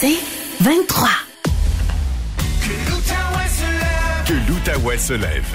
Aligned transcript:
C'est 0.00 0.18
23. 0.60 1.08
Que 4.26 4.32
l'Outaouais 4.48 4.98
se 4.98 5.12
lève. 5.12 5.46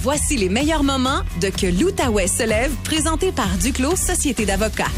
Voici 0.00 0.36
les 0.36 0.48
meilleurs 0.48 0.84
moments 0.84 1.22
de 1.40 1.48
Que 1.48 1.66
l'Outaouais 1.66 2.28
se 2.28 2.44
lève, 2.46 2.72
présenté 2.84 3.32
par 3.32 3.48
Duclos 3.58 3.96
Société 3.96 4.46
d'avocats. 4.46 4.92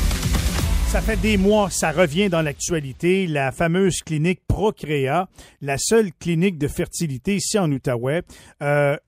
Ça 0.88 1.00
fait 1.00 1.16
des 1.16 1.38
mois, 1.38 1.70
ça 1.70 1.90
revient 1.90 2.28
dans 2.28 2.42
l'actualité, 2.42 3.27
la 3.27 3.50
fameuse 3.50 4.02
clinique 4.02 4.42
Procrea, 4.46 5.27
la 5.62 5.79
seule 5.79 6.12
clinique 6.12 6.59
de 6.59 6.68
fertilité 6.68 7.36
ici 7.36 7.59
en 7.59 7.72
Outaouais. 7.72 8.22
Euh, 8.62 8.98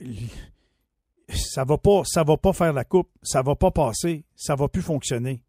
ça 1.28 1.64
va 1.64 1.76
pas, 1.76 2.02
ça 2.06 2.24
va 2.24 2.38
pas 2.38 2.54
faire 2.54 2.72
la 2.72 2.84
coupe, 2.84 3.10
ça 3.22 3.42
va 3.42 3.54
pas 3.54 3.70
passer, 3.70 4.24
ça 4.34 4.54
va 4.54 4.68
plus 4.68 4.82
fonctionner. 4.82 5.42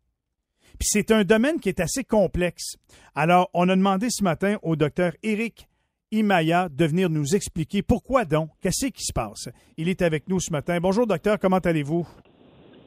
Puis 0.79 0.87
c'est 0.91 1.11
un 1.11 1.23
domaine 1.23 1.59
qui 1.59 1.69
est 1.69 1.79
assez 1.79 2.03
complexe. 2.03 2.77
Alors, 3.15 3.49
on 3.53 3.69
a 3.69 3.75
demandé 3.75 4.07
ce 4.09 4.23
matin 4.23 4.57
au 4.61 4.75
docteur 4.75 5.13
Éric 5.23 5.67
Imaya 6.11 6.70
de 6.70 6.85
venir 6.85 7.09
nous 7.09 7.35
expliquer 7.35 7.81
pourquoi 7.81 8.25
donc, 8.25 8.49
qu'est-ce 8.61 8.88
qui 8.88 9.03
se 9.03 9.13
passe. 9.13 9.49
Il 9.77 9.89
est 9.89 10.02
avec 10.02 10.30
nous 10.30 10.39
ce 10.39 10.52
matin. 10.52 10.77
Bonjour 10.80 11.07
docteur, 11.07 11.39
comment 11.39 11.57
allez-vous? 11.57 12.07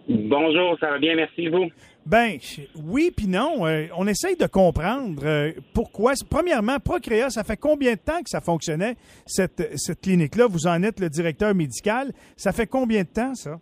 Bonjour, 0.08 0.78
ça 0.80 0.90
va 0.90 0.98
bien, 0.98 1.14
merci 1.16 1.48
vous? 1.48 1.66
Ben 2.06 2.38
oui 2.76 3.12
puis 3.14 3.26
non. 3.26 3.66
Euh, 3.66 3.86
on 3.94 4.06
essaye 4.06 4.36
de 4.36 4.46
comprendre 4.46 5.22
euh, 5.26 5.52
pourquoi. 5.74 6.14
Premièrement, 6.30 6.78
Procréa, 6.80 7.28
ça 7.28 7.44
fait 7.44 7.58
combien 7.58 7.92
de 7.92 7.98
temps 7.98 8.22
que 8.22 8.30
ça 8.30 8.40
fonctionnait, 8.40 8.96
cette, 9.26 9.76
cette 9.78 10.00
clinique-là? 10.00 10.46
Vous 10.46 10.66
en 10.66 10.82
êtes 10.82 11.00
le 11.00 11.10
directeur 11.10 11.54
médical. 11.54 12.12
Ça 12.36 12.52
fait 12.52 12.66
combien 12.66 13.02
de 13.02 13.08
temps, 13.08 13.34
ça? 13.34 13.60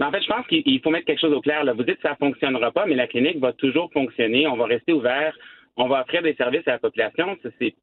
Ben, 0.00 0.06
en 0.06 0.12
fait, 0.12 0.22
je 0.22 0.28
pense 0.28 0.46
qu'il 0.46 0.80
faut 0.80 0.88
mettre 0.88 1.04
quelque 1.04 1.20
chose 1.20 1.34
au 1.34 1.42
clair. 1.42 1.62
Vous 1.76 1.82
dites 1.82 1.96
que 1.96 2.02
ça 2.02 2.12
ne 2.12 2.26
fonctionnera 2.26 2.72
pas, 2.72 2.86
mais 2.86 2.94
la 2.94 3.06
clinique 3.06 3.38
va 3.38 3.52
toujours 3.52 3.92
fonctionner. 3.92 4.46
On 4.46 4.56
va 4.56 4.64
rester 4.64 4.94
ouvert. 4.94 5.36
On 5.76 5.88
va 5.88 6.00
offrir 6.00 6.22
des 6.22 6.34
services 6.36 6.66
à 6.66 6.72
la 6.72 6.78
population. 6.78 7.36
C'est, 7.58 7.74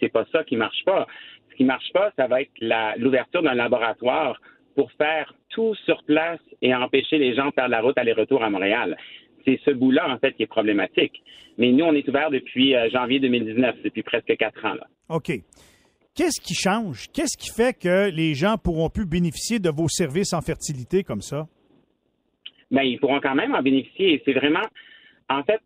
c'est, 0.00 0.08
pas 0.08 0.26
ça 0.32 0.42
qui 0.42 0.56
marche 0.56 0.84
pas. 0.84 1.06
Ce 1.48 1.54
qui 1.54 1.62
marche 1.62 1.92
pas, 1.92 2.10
ça 2.16 2.26
va 2.26 2.42
être 2.42 2.50
l'ouverture 2.98 3.44
d'un 3.44 3.54
laboratoire 3.54 4.40
pour 4.74 4.90
faire 4.92 5.32
tout 5.50 5.76
sur 5.84 6.02
place 6.02 6.40
et 6.60 6.74
empêcher 6.74 7.18
les 7.18 7.36
gens 7.36 7.46
de 7.46 7.52
faire 7.52 7.68
la 7.68 7.82
route 7.82 7.96
aller-retour 7.98 8.42
à 8.42 8.50
Montréal. 8.50 8.96
C'est 9.44 9.60
ce 9.64 9.70
bout-là, 9.70 10.10
en 10.10 10.18
fait, 10.18 10.32
qui 10.32 10.42
est 10.42 10.48
problématique. 10.48 11.22
Mais 11.56 11.70
nous, 11.70 11.84
on 11.84 11.94
est 11.94 12.08
ouvert 12.08 12.32
depuis 12.32 12.74
euh, 12.74 12.90
janvier 12.90 13.20
2019, 13.20 13.76
depuis 13.84 14.02
presque 14.02 14.36
quatre 14.36 14.64
ans. 14.64 14.74
OK. 15.08 15.30
Qu'est-ce 16.16 16.40
qui 16.40 16.54
change? 16.54 17.06
Qu'est-ce 17.12 17.38
qui 17.38 17.50
fait 17.50 17.78
que 17.78 18.10
les 18.10 18.34
gens 18.34 18.56
pourront 18.58 18.90
plus 18.90 19.06
bénéficier 19.06 19.60
de 19.60 19.70
vos 19.70 19.88
services 19.88 20.32
en 20.32 20.40
fertilité 20.40 21.04
comme 21.04 21.22
ça? 21.22 21.46
Bien, 22.70 22.82
ils 22.82 22.98
pourront 22.98 23.20
quand 23.20 23.34
même 23.34 23.54
en 23.54 23.62
bénéficier. 23.62 24.22
C'est 24.24 24.32
vraiment, 24.32 24.66
en 25.28 25.42
fait, 25.42 25.60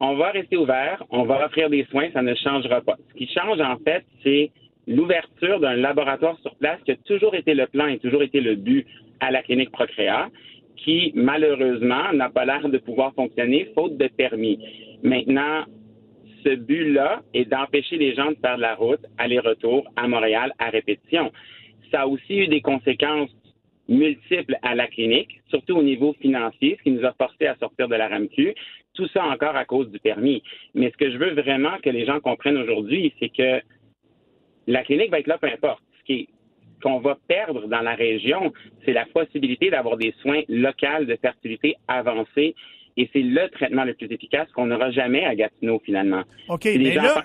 on 0.00 0.14
va 0.14 0.30
rester 0.30 0.56
ouvert, 0.56 1.04
on 1.10 1.24
va 1.24 1.44
offrir 1.44 1.68
des 1.68 1.84
soins, 1.90 2.10
ça 2.12 2.22
ne 2.22 2.34
changera 2.34 2.80
pas. 2.80 2.96
Ce 3.10 3.14
qui 3.14 3.26
change, 3.28 3.60
en 3.60 3.76
fait, 3.78 4.04
c'est 4.22 4.50
l'ouverture 4.86 5.60
d'un 5.60 5.76
laboratoire 5.76 6.38
sur 6.40 6.54
place 6.56 6.80
qui 6.84 6.92
a 6.92 6.96
toujours 6.96 7.34
été 7.34 7.54
le 7.54 7.66
plan 7.66 7.86
et 7.86 7.98
toujours 7.98 8.22
été 8.22 8.40
le 8.40 8.54
but 8.54 8.86
à 9.20 9.30
la 9.30 9.42
clinique 9.42 9.70
Procréa, 9.70 10.30
qui 10.76 11.12
malheureusement 11.14 12.12
n'a 12.14 12.30
pas 12.30 12.46
l'air 12.46 12.66
de 12.68 12.78
pouvoir 12.78 13.12
fonctionner 13.14 13.70
faute 13.74 13.98
de 13.98 14.08
permis. 14.08 14.58
Maintenant, 15.02 15.64
ce 16.44 16.54
but-là 16.54 17.20
est 17.34 17.44
d'empêcher 17.44 17.96
les 17.96 18.14
gens 18.14 18.30
de 18.30 18.36
faire 18.36 18.56
de 18.56 18.62
la 18.62 18.74
route 18.74 19.04
aller-retour 19.18 19.84
à 19.96 20.08
Montréal 20.08 20.52
à 20.58 20.70
répétition. 20.70 21.30
Ça 21.90 22.02
a 22.02 22.06
aussi 22.06 22.38
eu 22.38 22.48
des 22.48 22.62
conséquences 22.62 23.30
multiples 23.90 24.56
à 24.62 24.74
la 24.74 24.86
clinique, 24.86 25.40
surtout 25.50 25.76
au 25.76 25.82
niveau 25.82 26.14
financier, 26.14 26.76
ce 26.78 26.82
qui 26.84 26.92
nous 26.92 27.04
a 27.04 27.12
forcé 27.12 27.46
à 27.46 27.56
sortir 27.56 27.88
de 27.88 27.96
la 27.96 28.08
RAMQ. 28.08 28.54
Tout 28.94 29.08
ça 29.08 29.24
encore 29.24 29.56
à 29.56 29.64
cause 29.64 29.90
du 29.90 29.98
permis. 29.98 30.42
Mais 30.74 30.90
ce 30.90 30.96
que 30.96 31.10
je 31.10 31.18
veux 31.18 31.32
vraiment 31.32 31.76
que 31.82 31.90
les 31.90 32.06
gens 32.06 32.20
comprennent 32.20 32.56
aujourd'hui, 32.56 33.12
c'est 33.18 33.28
que 33.28 33.60
la 34.66 34.84
clinique 34.84 35.10
va 35.10 35.18
être 35.18 35.26
là 35.26 35.38
peu 35.38 35.48
importe. 35.48 35.82
Ce 35.98 36.04
qui 36.04 36.28
qu'on 36.82 37.00
va 37.00 37.18
perdre 37.28 37.66
dans 37.68 37.82
la 37.82 37.94
région, 37.94 38.54
c'est 38.86 38.94
la 38.94 39.04
possibilité 39.04 39.68
d'avoir 39.68 39.98
des 39.98 40.14
soins 40.22 40.40
locaux 40.48 41.04
de 41.04 41.16
fertilité 41.20 41.74
avancés 41.88 42.54
et 43.00 43.08
c'est 43.14 43.22
le 43.22 43.48
traitement 43.48 43.84
le 43.84 43.94
plus 43.94 44.12
efficace 44.12 44.46
qu'on 44.54 44.66
n'aura 44.66 44.90
jamais 44.90 45.24
à 45.24 45.34
Gatineau, 45.34 45.80
finalement. 45.82 46.22
OK, 46.50 46.66
mais 46.66 46.94
là, 46.94 47.24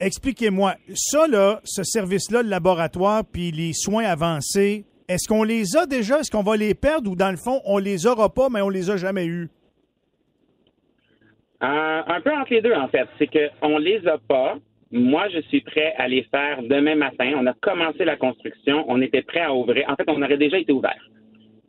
expliquez-moi. 0.00 0.74
Ça, 0.94 1.28
là, 1.28 1.60
ce 1.62 1.84
service-là, 1.84 2.42
le 2.42 2.48
laboratoire, 2.48 3.22
puis 3.24 3.52
les 3.52 3.72
soins 3.72 4.04
avancés, 4.04 4.84
est-ce 5.08 5.28
qu'on 5.28 5.44
les 5.44 5.76
a 5.76 5.86
déjà? 5.86 6.18
Est-ce 6.18 6.30
qu'on 6.32 6.42
va 6.42 6.56
les 6.56 6.74
perdre 6.74 7.08
ou, 7.08 7.14
dans 7.14 7.30
le 7.30 7.36
fond, 7.36 7.60
on 7.64 7.78
les 7.78 8.04
aura 8.04 8.34
pas, 8.34 8.48
mais 8.48 8.62
on 8.62 8.68
les 8.68 8.90
a 8.90 8.96
jamais 8.96 9.26
eus? 9.26 9.48
Euh, 11.62 12.02
un 12.04 12.20
peu 12.20 12.32
entre 12.32 12.52
les 12.52 12.62
deux, 12.62 12.74
en 12.74 12.88
fait. 12.88 13.06
C'est 13.20 13.28
qu'on 13.28 13.78
les 13.78 14.04
a 14.08 14.18
pas. 14.18 14.56
Moi, 14.90 15.28
je 15.28 15.40
suis 15.42 15.60
prêt 15.60 15.94
à 15.98 16.08
les 16.08 16.24
faire 16.24 16.62
demain 16.64 16.96
matin. 16.96 17.32
On 17.36 17.46
a 17.46 17.54
commencé 17.54 18.04
la 18.04 18.16
construction. 18.16 18.84
On 18.88 19.00
était 19.00 19.22
prêt 19.22 19.42
à 19.42 19.54
ouvrir. 19.54 19.88
En 19.88 19.94
fait, 19.94 20.08
on 20.08 20.20
aurait 20.20 20.36
déjà 20.36 20.58
été 20.58 20.72
ouvert 20.72 20.98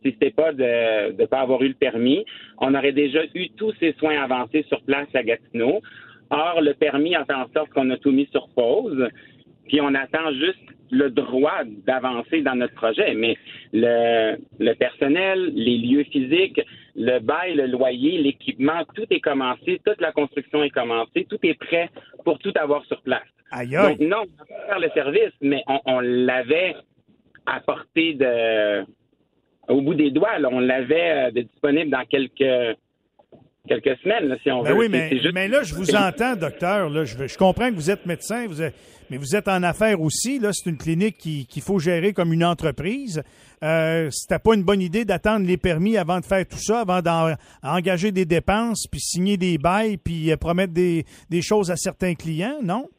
si 0.04 0.12
c'était 0.12 0.32
pas 0.32 0.52
de 0.52 1.14
ne 1.18 1.26
pas 1.26 1.42
avoir 1.42 1.62
eu 1.64 1.70
le 1.70 1.74
permis, 1.74 2.26
on 2.60 2.76
aurait 2.76 2.92
déjà 2.92 3.22
eu 3.34 3.50
tous 3.50 3.74
ces 3.80 3.94
soins 3.94 4.22
avancés 4.22 4.66
sur 4.68 4.82
place 4.82 5.08
à 5.14 5.24
Gatineau. 5.24 5.82
Or, 6.30 6.62
le 6.62 6.74
permis 6.74 7.16
a 7.16 7.26
fait 7.26 7.34
en 7.34 7.48
sorte 7.54 7.70
qu'on 7.70 7.90
a 7.90 7.98
tout 7.98 8.12
mis 8.12 8.28
sur 8.32 8.48
pause, 8.56 9.08
puis 9.68 9.80
on 9.82 9.94
attend 9.94 10.32
juste 10.34 10.60
le 10.92 11.10
droit 11.10 11.64
d'avancer 11.86 12.42
dans 12.42 12.56
notre 12.56 12.76
projet. 12.76 13.14
Mais 13.16 13.38
le, 13.72 14.38
le 14.60 14.74
personnel, 14.74 15.52
les 15.54 15.78
lieux 15.78 16.04
physiques, 16.04 16.62
le 16.96 17.20
bail, 17.20 17.56
le 17.56 17.68
loyer, 17.68 18.20
l'équipement, 18.20 18.84
tout 18.96 19.06
est 19.10 19.20
commencé, 19.20 19.82
toute 19.86 20.00
la 20.02 20.12
construction 20.12 20.64
est 20.64 20.70
commencée, 20.70 21.26
tout 21.30 21.40
est 21.44 21.56
prêt 21.56 21.90
pour 22.24 22.40
tout 22.40 22.54
avoir 22.56 22.86
sur 22.86 23.02
place. 23.02 23.24
Aïe, 23.52 23.72
Donc, 23.72 24.00
non, 24.00 24.24
on 24.40 24.68
faire 24.68 24.80
le 24.80 24.90
service, 24.90 25.34
mais 25.42 25.64
on, 25.68 25.80
on 25.86 26.00
l'avait 26.00 26.76
à 27.46 27.60
portée 27.60 28.14
de, 28.14 28.84
au 29.68 29.82
bout 29.82 29.96
des 29.96 30.12
doigts. 30.12 30.32
on 30.52 30.60
l'avait 30.60 31.28
euh, 31.28 31.32
disponible 31.32 31.90
dans 31.92 32.06
quelques 32.06 32.78
quelques 33.68 33.98
semaines, 34.02 34.36
si 34.44 34.52
on 34.52 34.62
ben 34.62 34.72
veut. 34.72 34.78
Oui, 34.78 34.88
mais, 34.90 35.10
mais 35.34 35.48
là, 35.48 35.64
je 35.64 35.74
vous 35.74 35.96
entends, 35.96 36.36
docteur. 36.36 36.90
Là, 36.90 37.06
je, 37.06 37.28
je 37.28 37.38
comprends 37.38 37.70
que 37.70 37.76
vous 37.76 37.90
êtes 37.90 38.06
médecin, 38.06 38.46
vous 38.48 38.62
mais 39.10 39.18
vous 39.18 39.36
êtes 39.36 39.48
en 39.48 39.64
affaires 39.64 40.02
aussi. 40.02 40.40
Là, 40.40 40.50
c'est 40.54 40.70
une 40.70 40.78
clinique 40.78 41.18
qu'il 41.18 41.62
faut 41.62 41.80
gérer 41.80 42.14
comme 42.14 42.34
une 42.34 42.44
entreprise. 42.44 43.22
Euh, 43.64 44.10
C'était 44.12 44.40
pas 44.40 44.56
une 44.56 44.64
bonne 44.64 44.82
idée 44.82 45.06
d'attendre 45.06 45.46
les 45.46 45.58
permis 45.58 45.98
avant 45.98 46.20
de 46.20 46.26
faire 46.26 46.46
tout 46.48 46.58
ça, 46.58 46.82
avant 46.82 47.02
d'engager 47.02 48.12
des 48.12 48.26
dépenses, 48.26 48.88
puis 48.92 49.00
signer 49.00 49.38
des 49.38 49.58
bails, 49.58 49.98
puis 49.98 50.32
euh, 50.32 50.38
promettre 50.38 50.74
des, 50.74 51.06
des 51.30 51.42
choses 51.42 51.72
à 51.72 51.76
certains 51.76 52.16
clients, 52.16 52.58
non? 52.64 52.90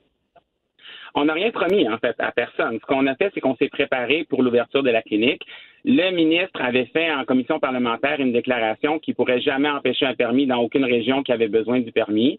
On 1.16 1.26
n'a 1.26 1.32
rien 1.32 1.52
promis, 1.52 1.88
en 1.88 1.96
fait, 1.98 2.16
à 2.18 2.32
personne. 2.32 2.78
Ce 2.80 2.86
qu'on 2.86 3.06
a 3.06 3.14
fait, 3.14 3.30
c'est 3.32 3.40
qu'on 3.40 3.54
s'est 3.56 3.68
préparé 3.68 4.24
pour 4.24 4.42
l'ouverture 4.42 4.82
de 4.82 4.90
la 4.90 5.00
clinique. 5.00 5.42
Le 5.84 6.10
ministre 6.10 6.60
avait 6.60 6.86
fait 6.86 7.12
en 7.12 7.24
commission 7.24 7.60
parlementaire 7.60 8.18
une 8.18 8.32
déclaration 8.32 8.98
qui 8.98 9.14
pourrait 9.14 9.40
jamais 9.40 9.68
empêcher 9.68 10.06
un 10.06 10.14
permis 10.14 10.46
dans 10.46 10.58
aucune 10.58 10.84
région 10.84 11.22
qui 11.22 11.30
avait 11.30 11.48
besoin 11.48 11.78
du 11.80 11.92
permis. 11.92 12.38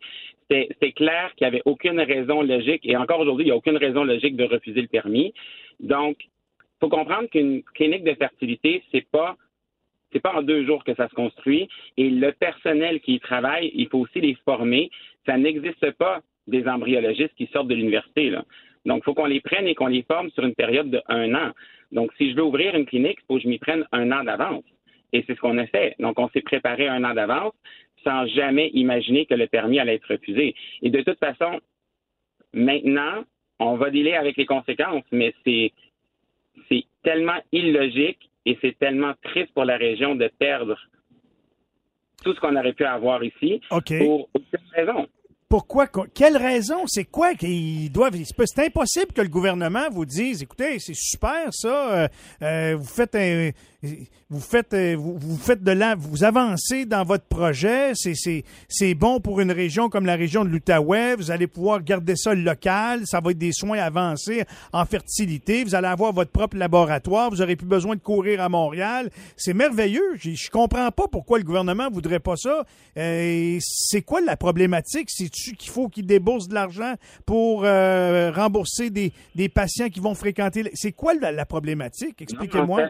C'est 0.49 0.91
clair 0.91 1.31
qu'il 1.35 1.47
n'y 1.47 1.53
avait 1.53 1.61
aucune 1.65 1.99
raison 2.01 2.41
logique, 2.41 2.81
et 2.83 2.97
encore 2.97 3.19
aujourd'hui, 3.19 3.45
il 3.45 3.47
n'y 3.47 3.53
a 3.53 3.55
aucune 3.55 3.77
raison 3.77 4.03
logique 4.03 4.35
de 4.35 4.43
refuser 4.43 4.81
le 4.81 4.87
permis. 4.87 5.33
Donc, 5.79 6.17
il 6.25 6.79
faut 6.81 6.89
comprendre 6.89 7.29
qu'une 7.29 7.63
clinique 7.63 8.03
de 8.03 8.13
fertilité, 8.13 8.83
c'est 8.91 9.07
pas 9.09 9.37
c'est 10.11 10.21
pas 10.21 10.33
en 10.33 10.43
deux 10.43 10.65
jours 10.65 10.83
que 10.83 10.95
ça 10.95 11.09
se 11.09 11.13
construit. 11.13 11.67
Et 11.97 12.09
le 12.09 12.31
personnel 12.31 13.01
qui 13.01 13.15
y 13.15 13.19
travaille, 13.19 13.71
il 13.73 13.89
faut 13.89 13.99
aussi 13.99 14.21
les 14.21 14.35
former. 14.45 14.89
Ça 15.25 15.37
n'existe 15.37 15.91
pas 15.91 16.21
des 16.47 16.67
embryologistes 16.67 17.35
qui 17.35 17.47
sortent 17.47 17.67
de 17.67 17.75
l'université. 17.75 18.31
Donc, 18.85 18.99
il 19.01 19.03
faut 19.03 19.13
qu'on 19.13 19.25
les 19.25 19.41
prenne 19.41 19.67
et 19.67 19.75
qu'on 19.75 19.87
les 19.87 20.03
forme 20.03 20.29
sur 20.31 20.43
une 20.43 20.55
période 20.55 20.89
de 20.89 21.01
un 21.07 21.33
an. 21.33 21.51
Donc, 21.91 22.11
si 22.17 22.31
je 22.31 22.35
veux 22.35 22.43
ouvrir 22.43 22.75
une 22.75 22.85
clinique, 22.85 23.17
il 23.21 23.25
faut 23.27 23.35
que 23.35 23.43
je 23.43 23.47
m'y 23.47 23.57
prenne 23.57 23.85
un 23.91 24.11
an 24.11 24.23
d'avance. 24.23 24.63
Et 25.13 25.23
c'est 25.25 25.35
ce 25.35 25.39
qu'on 25.39 25.57
a 25.57 25.67
fait. 25.67 25.95
Donc, 25.99 26.19
on 26.19 26.29
s'est 26.29 26.41
préparé 26.41 26.87
un 26.87 27.03
an 27.03 27.13
d'avance 27.13 27.53
sans 28.03 28.27
jamais 28.27 28.69
imaginer 28.73 29.25
que 29.25 29.33
le 29.33 29.47
permis 29.47 29.79
allait 29.79 29.95
être 29.95 30.11
refusé. 30.11 30.55
Et 30.81 30.89
de 30.89 31.01
toute 31.01 31.19
façon, 31.19 31.59
maintenant, 32.53 33.23
on 33.59 33.75
va 33.75 33.89
dealer 33.89 34.13
avec 34.13 34.37
les 34.37 34.45
conséquences, 34.45 35.03
mais 35.11 35.33
c'est, 35.43 35.71
c'est 36.69 36.83
tellement 37.03 37.39
illogique 37.51 38.29
et 38.45 38.57
c'est 38.61 38.77
tellement 38.77 39.13
triste 39.23 39.51
pour 39.53 39.65
la 39.65 39.77
région 39.77 40.15
de 40.15 40.29
perdre 40.39 40.77
tout 42.23 42.33
ce 42.33 42.39
qu'on 42.39 42.55
aurait 42.55 42.73
pu 42.73 42.85
avoir 42.85 43.23
ici 43.23 43.61
pour 43.69 44.29
aucune 44.33 44.59
raison. 44.73 45.07
Pourquoi? 45.47 45.87
Quelle 46.13 46.37
raison? 46.37 46.87
C'est 46.87 47.05
quoi 47.05 47.35
qu'ils 47.35 47.91
doivent. 47.91 48.15
C'est 48.23 48.65
impossible 48.65 49.13
que 49.13 49.21
le 49.21 49.27
gouvernement 49.27 49.87
vous 49.91 50.05
dise 50.05 50.41
écoutez, 50.41 50.79
c'est 50.79 50.95
super 50.95 51.49
ça, 51.51 51.93
euh, 51.93 52.07
euh, 52.41 52.75
vous 52.75 52.87
faites 52.87 53.13
un. 53.13 53.51
Vous 54.29 54.39
faites, 54.39 54.73
euh, 54.73 54.95
vous, 54.97 55.17
vous 55.17 55.37
faites 55.37 55.63
de 55.63 55.71
là, 55.71 55.95
vous 55.95 56.23
avancez 56.23 56.85
dans 56.85 57.03
votre 57.03 57.25
projet. 57.25 57.93
C'est 57.95 58.93
bon 58.95 59.19
pour 59.19 59.39
une 59.39 59.51
région 59.51 59.89
comme 59.89 60.05
la 60.05 60.15
région 60.15 60.43
de 60.43 60.49
l'Outaouais. 60.49 61.15
Vous 61.15 61.31
allez 61.31 61.47
pouvoir 61.47 61.83
garder 61.83 62.15
ça 62.15 62.33
local. 62.33 63.01
Ça 63.05 63.19
va 63.19 63.31
être 63.31 63.37
des 63.37 63.51
soins 63.51 63.77
avancés 63.79 64.43
en 64.73 64.85
fertilité. 64.85 65.63
Vous 65.63 65.75
allez 65.75 65.87
avoir 65.87 66.11
votre 66.13 66.31
propre 66.31 66.57
laboratoire. 66.57 67.29
Vous 67.29 67.41
aurez 67.41 67.55
plus 67.55 67.67
besoin 67.67 67.95
de 67.95 68.01
courir 68.01 68.41
à 68.41 68.49
Montréal. 68.49 69.09
C'est 69.37 69.53
merveilleux. 69.53 70.15
Je, 70.17 70.31
je 70.31 70.49
comprends 70.49 70.89
pas 70.91 71.07
pourquoi 71.11 71.37
le 71.37 71.43
gouvernement 71.43 71.89
voudrait 71.91 72.19
pas 72.19 72.35
ça. 72.35 72.65
Euh, 72.97 73.57
c'est 73.61 74.01
quoi 74.01 74.21
la 74.21 74.37
problématique? 74.37 75.09
C'est-tu 75.11 75.55
qu'il 75.55 75.71
faut 75.71 75.87
qu'il 75.89 76.05
débourse 76.05 76.47
de 76.47 76.53
l'argent 76.53 76.95
pour 77.25 77.63
euh, 77.63 78.31
rembourser 78.31 78.89
des, 78.89 79.13
des 79.35 79.49
patients 79.49 79.89
qui 79.89 79.99
vont 79.99 80.15
fréquenter? 80.15 80.69
C'est 80.73 80.91
quoi 80.93 81.13
la, 81.13 81.31
la 81.31 81.45
problématique? 81.45 82.21
Expliquez-moi. 82.21 82.89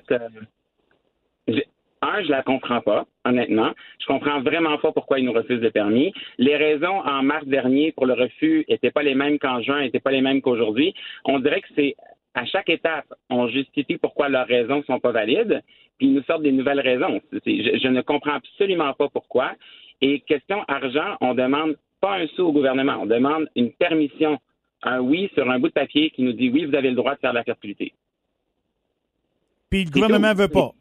Un, 2.06 2.24
je 2.24 2.30
la 2.30 2.44
comprends 2.44 2.82
pas, 2.82 3.06
honnêtement. 3.24 3.72
Je 4.00 4.06
comprends 4.06 4.40
vraiment 4.42 4.78
pas 4.78 4.92
pourquoi 4.92 5.20
ils 5.20 5.26
nous 5.26 5.34
refusent 5.34 5.62
le 5.62 5.72
permis. 5.72 6.14
Les 6.38 6.56
raisons 6.56 7.00
en 7.00 7.24
mars 7.24 7.46
dernier 7.48 7.92
pour 7.94 8.06
le 8.06 8.14
refus 8.14 8.64
n'étaient 8.70 8.92
pas 8.92 9.02
les 9.02 9.16
mêmes 9.16 9.40
qu'en 9.40 9.62
juin, 9.62 9.82
n'étaient 9.82 10.00
pas 10.00 10.12
les 10.12 10.22
mêmes 10.22 10.42
qu'aujourd'hui. 10.42 10.94
On 11.26 11.40
dirait 11.40 11.62
que 11.62 11.68
c'est 11.76 11.96
à 12.36 12.46
chaque 12.46 12.70
étape, 12.70 13.12
on 13.30 13.48
justifie 13.48 13.98
pourquoi 13.98 14.30
leurs 14.30 14.46
raisons 14.46 14.84
sont 14.84 15.00
pas 15.00 15.12
valides, 15.12 15.64
puis 15.98 16.08
ils 16.08 16.14
nous 16.14 16.24
sortent 16.24 16.44
des 16.44 16.52
nouvelles 16.52 16.82
raisons. 16.82 17.22
Je, 17.32 17.80
je, 17.82 17.88
ne 17.88 18.02
comprends 18.02 18.34
absolument 18.34 18.94
pas 18.94 19.08
pourquoi. 19.10 19.54
Et 20.02 20.20
question 20.20 20.64
argent, 20.68 21.16
on 21.22 21.34
demande 21.34 21.76
pas 22.02 22.18
un 22.18 22.28
sou 22.28 22.44
au 22.44 22.52
gouvernement, 22.52 22.98
on 23.02 23.06
demande 23.06 23.50
une 23.56 23.72
permission, 23.72 24.38
un 24.84 25.00
oui 25.00 25.32
sur 25.34 25.50
un 25.50 25.60
bout 25.60 25.70
de 25.70 25.74
papier 25.74 26.12
qui 26.12 26.22
nous 26.22 26.34
dit 26.34 26.50
oui, 26.50 26.66
vous 26.66 26.76
avez 26.76 26.90
le 26.90 26.96
droit 26.96 27.16
de 27.16 27.20
faire 27.20 27.32
de 27.32 27.38
la 27.38 27.44
fertilité. 27.44 27.94
Puis 29.70 29.86
le 29.86 29.92
gouvernement 29.92 30.34
ne 30.34 30.38
veut 30.38 30.50
pas. 30.50 30.72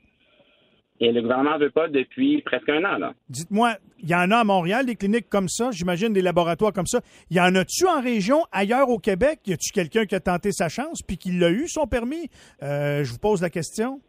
Et 1.05 1.13
le 1.13 1.21
gouvernement 1.21 1.59
ne 1.59 1.65
veut 1.65 1.71
pas 1.71 1.87
depuis 1.87 2.41
presque 2.41 2.71
un 2.71 2.83
an. 2.83 3.13
Dites-moi, 3.29 3.75
il 3.99 4.09
y 4.09 4.15
en 4.15 4.31
a 4.31 4.39
à 4.39 4.45
Montréal 4.45 4.87
des 4.87 4.97
cliniques 4.97 5.29
comme 5.29 5.49
ça, 5.49 5.71
j'imagine 5.71 6.15
des 6.15 6.23
laboratoires 6.23 6.73
comme 6.73 6.87
ça. 6.87 7.01
Il 7.31 7.37
y 7.37 7.41
en 7.41 7.55
a-tu 7.57 7.87
en 7.87 8.01
région, 8.01 8.39
ailleurs 8.53 8.89
au 8.89 8.99
Québec? 8.99 9.41
Y 9.47 9.53
a-tu 9.53 9.71
quelqu'un 9.71 10.07
qui 10.07 10.15
a 10.15 10.21
tenté 10.21 10.51
sa 10.51 10.71
chance 10.71 11.03
puis 11.03 11.19
qui 11.19 11.33
l'a 11.33 11.51
eu, 11.51 11.69
son 11.69 11.87
permis? 11.87 12.31
Euh, 12.63 13.05
je 13.05 13.13
vous 13.13 13.19
pose 13.19 13.43
la 13.43 13.51
question. 13.51 14.01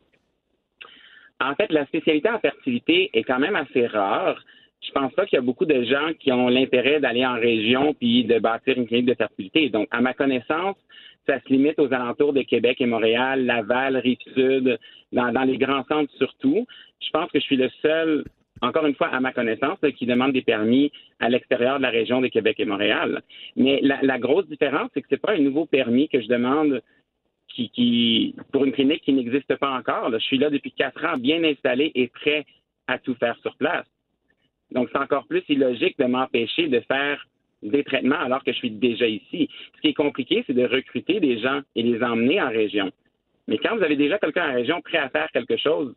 En 1.42 1.54
fait, 1.56 1.70
la 1.70 1.86
spécialité 1.88 2.30
en 2.30 2.40
fertilité 2.40 3.10
est 3.14 3.24
quand 3.24 3.40
même 3.40 3.58
assez 3.58 3.88
rare. 3.88 4.42
Je 4.82 4.92
pense 4.94 5.12
pas 5.16 5.26
qu'il 5.26 5.36
y 5.36 5.40
a 5.40 5.44
beaucoup 5.44 5.66
de 5.66 5.84
gens 5.84 6.14
qui 6.18 6.32
ont 6.32 6.48
l'intérêt 6.48 7.02
d'aller 7.02 7.26
en 7.26 7.36
région 7.36 7.94
puis 7.94 8.24
de 8.24 8.40
bâtir 8.40 8.78
une 8.78 8.88
clinique 8.88 9.08
de 9.08 9.16
fertilité. 9.16 9.68
Donc, 9.68 9.90
à 9.92 10.00
ma 10.00 10.14
connaissance, 10.14 10.78
ça 11.26 11.40
se 11.40 11.50
limite 11.50 11.80
aux 11.80 11.92
alentours 11.94 12.34
de 12.34 12.42
Québec 12.42 12.78
et 12.80 12.86
Montréal, 12.86 13.46
Laval, 13.46 13.98
Rive-Sud, 13.98 14.78
dans, 15.12 15.44
les 15.46 15.58
grands 15.58 15.84
centres 15.86 16.14
surtout. 16.18 16.66
Je 17.00 17.10
pense 17.12 17.32
que 17.32 17.40
je 17.40 17.46
suis 17.46 17.58
le 17.58 17.70
seul, 17.82 18.26
encore 18.62 18.86
une 18.86 18.96
fois, 18.96 19.08
à 19.08 19.20
ma 19.20 19.32
connaissance, 19.32 19.80
qui 19.98 20.06
demande 20.06 20.34
des 20.34 20.42
permis 20.42 20.92
à 21.20 21.30
l'extérieur 21.30 21.78
de 21.78 21.84
la 21.84 21.90
région 21.90 22.22
de 22.22 22.28
Québec 22.28 22.60
et 22.60 22.66
Montréal. 22.66 23.22
Mais 23.56 23.80
la, 23.82 24.20
grosse 24.20 24.48
différence, 24.48 24.90
c'est 24.94 25.02
que 25.02 25.08
c'est 25.10 25.22
pas 25.22 25.34
un 25.34 25.40
nouveau 25.40 25.66
permis 25.66 26.10
que 26.10 26.22
je 26.22 26.28
demande 26.28 26.82
qui, 27.48 28.36
pour 28.52 28.66
une 28.66 28.74
clinique 28.74 29.02
qui 29.04 29.14
n'existe 29.14 29.56
pas 29.56 29.72
encore. 29.72 30.12
Je 30.12 30.18
suis 30.20 30.38
là 30.38 30.50
depuis 30.50 30.72
quatre 30.72 31.04
ans, 31.06 31.18
bien 31.18 31.44
installé 31.44 31.92
et 31.96 32.08
prêt 32.08 32.46
à 32.88 33.00
tout 33.00 33.16
faire 33.16 33.38
sur 33.42 33.56
place. 33.56 33.86
Donc, 34.72 34.90
c'est 34.92 35.00
encore 35.00 35.26
plus 35.26 35.44
illogique 35.48 35.98
de 35.98 36.06
m'empêcher 36.06 36.68
de 36.68 36.82
faire 36.82 37.26
des 37.70 37.84
traitements 37.84 38.20
alors 38.20 38.44
que 38.44 38.52
je 38.52 38.58
suis 38.58 38.72
déjà 38.72 39.08
ici. 39.08 39.50
Ce 39.76 39.82
qui 39.82 39.88
est 39.90 39.94
compliqué, 39.94 40.44
c'est 40.48 40.54
de 40.54 40.66
recruter 40.66 41.20
des 41.20 41.40
gens 41.40 41.62
et 41.76 41.84
les 41.84 42.02
emmener 42.04 42.42
en 42.42 42.50
région. 42.50 42.92
Mais 43.48 43.58
quand 43.58 43.76
vous 43.76 43.84
avez 43.84 43.96
déjà 43.96 44.18
quelqu'un 44.18 44.50
en 44.50 44.54
région 44.54 44.82
prêt 44.82 44.98
à 44.98 45.10
faire 45.10 45.30
quelque 45.32 45.58
chose, 45.58 45.94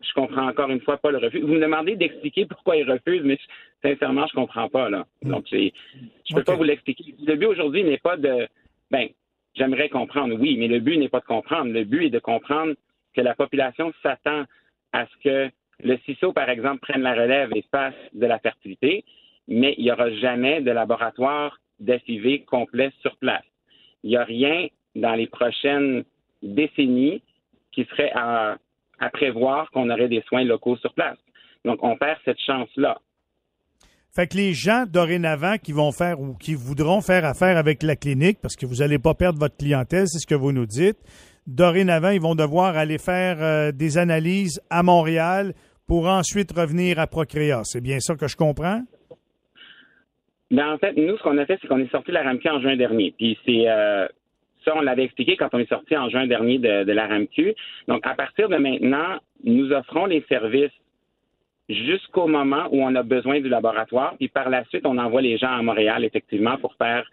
je 0.00 0.12
comprends 0.14 0.48
encore 0.48 0.70
une 0.70 0.80
fois 0.80 0.96
pas 0.96 1.10
le 1.10 1.18
refus. 1.18 1.40
Vous 1.40 1.48
me 1.48 1.60
demandez 1.60 1.96
d'expliquer 1.96 2.46
pourquoi 2.46 2.76
il 2.76 2.90
refuse, 2.90 3.22
mais 3.24 3.38
sincèrement, 3.82 4.26
je 4.28 4.34
comprends 4.34 4.68
pas 4.68 4.88
là. 4.88 5.06
Mm. 5.22 5.30
Donc, 5.30 5.46
je 5.50 5.56
ne 5.56 6.34
peux 6.34 6.44
pas 6.44 6.54
vous 6.54 6.64
l'expliquer. 6.64 7.14
Le 7.26 7.34
but 7.34 7.46
aujourd'hui 7.46 7.84
n'est 7.84 7.98
pas 7.98 8.16
de, 8.16 8.46
ben, 8.90 9.08
j'aimerais 9.54 9.88
comprendre, 9.88 10.36
oui, 10.38 10.56
mais 10.56 10.68
le 10.68 10.80
but 10.80 10.96
n'est 10.98 11.08
pas 11.08 11.20
de 11.20 11.26
comprendre. 11.26 11.72
Le 11.72 11.84
but 11.84 12.06
est 12.06 12.10
de 12.10 12.18
comprendre 12.18 12.74
que 13.14 13.20
la 13.20 13.34
population 13.34 13.92
s'attend 14.02 14.44
à 14.92 15.06
ce 15.06 15.16
que 15.22 15.50
le 15.82 15.96
CISO, 16.04 16.32
par 16.32 16.48
exemple, 16.48 16.80
prenne 16.80 17.02
la 17.02 17.14
relève 17.14 17.50
et 17.54 17.64
fasse 17.70 17.94
de 18.12 18.26
la 18.26 18.38
fertilité 18.38 19.04
mais 19.48 19.74
il 19.78 19.84
n'y 19.84 19.90
aura 19.90 20.10
jamais 20.12 20.60
de 20.60 20.70
laboratoire 20.70 21.58
d'FIV 21.80 22.44
complet 22.44 22.92
sur 23.00 23.16
place. 23.16 23.44
Il 24.04 24.10
n'y 24.10 24.16
a 24.16 24.24
rien 24.24 24.68
dans 24.94 25.14
les 25.14 25.26
prochaines 25.26 26.04
décennies 26.42 27.22
qui 27.72 27.84
serait 27.86 28.12
à, 28.14 28.58
prévoir 29.12 29.70
qu'on 29.70 29.90
aurait 29.90 30.08
des 30.08 30.22
soins 30.22 30.44
locaux 30.44 30.76
sur 30.76 30.92
place. 30.92 31.16
Donc, 31.64 31.78
on 31.82 31.96
perd 31.96 32.18
cette 32.24 32.40
chance-là. 32.40 32.98
Fait 34.14 34.26
que 34.26 34.36
les 34.36 34.54
gens 34.54 34.84
dorénavant 34.88 35.56
qui 35.58 35.72
vont 35.72 35.92
faire 35.92 36.20
ou 36.20 36.34
qui 36.34 36.54
voudront 36.54 37.00
faire 37.00 37.24
affaire 37.24 37.56
avec 37.56 37.82
la 37.82 37.94
clinique, 37.94 38.38
parce 38.42 38.56
que 38.56 38.66
vous 38.66 38.76
n'allez 38.76 38.98
pas 38.98 39.14
perdre 39.14 39.38
votre 39.38 39.56
clientèle, 39.56 40.08
c'est 40.08 40.18
ce 40.18 40.26
que 40.26 40.34
vous 40.34 40.50
nous 40.50 40.66
dites, 40.66 40.98
dorénavant, 41.46 42.10
ils 42.10 42.20
vont 42.20 42.34
devoir 42.34 42.76
aller 42.76 42.98
faire 42.98 43.36
euh, 43.40 43.70
des 43.70 43.98
analyses 43.98 44.60
à 44.70 44.82
Montréal 44.82 45.54
pour 45.86 46.08
ensuite 46.08 46.52
revenir 46.52 46.98
à 46.98 47.06
Procréa. 47.06 47.62
C'est 47.64 47.80
bien 47.80 48.00
ça 48.00 48.16
que 48.16 48.26
je 48.26 48.36
comprends? 48.36 48.82
Ben, 50.50 50.72
en 50.72 50.78
fait, 50.78 50.96
nous, 50.96 51.16
ce 51.16 51.22
qu'on 51.22 51.36
a 51.38 51.46
fait, 51.46 51.58
c'est 51.60 51.68
qu'on 51.68 51.78
est 51.78 51.90
sorti 51.90 52.08
de 52.08 52.14
la 52.14 52.22
RAMQ 52.22 52.48
en 52.48 52.60
juin 52.60 52.76
dernier. 52.76 53.12
Puis 53.16 53.38
c'est 53.44 53.68
euh, 53.68 54.06
ça, 54.64 54.74
on 54.76 54.80
l'avait 54.80 55.04
expliqué 55.04 55.36
quand 55.36 55.48
on 55.52 55.58
est 55.58 55.68
sorti 55.68 55.96
en 55.96 56.08
juin 56.08 56.26
dernier 56.26 56.58
de, 56.58 56.84
de 56.84 56.92
la 56.92 57.06
RAMQ. 57.06 57.54
Donc, 57.86 58.06
à 58.06 58.14
partir 58.14 58.48
de 58.48 58.56
maintenant, 58.56 59.18
nous 59.44 59.72
offrons 59.72 60.06
les 60.06 60.24
services 60.28 60.72
jusqu'au 61.68 62.26
moment 62.26 62.66
où 62.70 62.82
on 62.82 62.94
a 62.94 63.02
besoin 63.02 63.40
du 63.40 63.48
laboratoire. 63.48 64.16
Puis 64.16 64.28
par 64.28 64.48
la 64.48 64.64
suite, 64.66 64.86
on 64.86 64.96
envoie 64.98 65.20
les 65.20 65.36
gens 65.36 65.52
à 65.52 65.62
Montréal, 65.62 66.04
effectivement, 66.04 66.56
pour 66.56 66.74
faire 66.76 67.04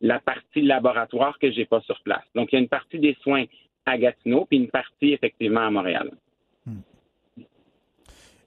la 0.00 0.18
partie 0.18 0.62
laboratoire 0.62 1.38
que 1.38 1.50
j'ai 1.50 1.64
pas 1.64 1.80
sur 1.82 2.00
place. 2.02 2.24
Donc, 2.34 2.52
il 2.52 2.56
y 2.56 2.58
a 2.58 2.62
une 2.62 2.68
partie 2.68 2.98
des 2.98 3.16
soins 3.22 3.44
à 3.86 3.96
Gatineau, 3.96 4.46
puis 4.46 4.58
une 4.58 4.68
partie, 4.68 5.12
effectivement, 5.12 5.60
à 5.60 5.70
Montréal. 5.70 6.10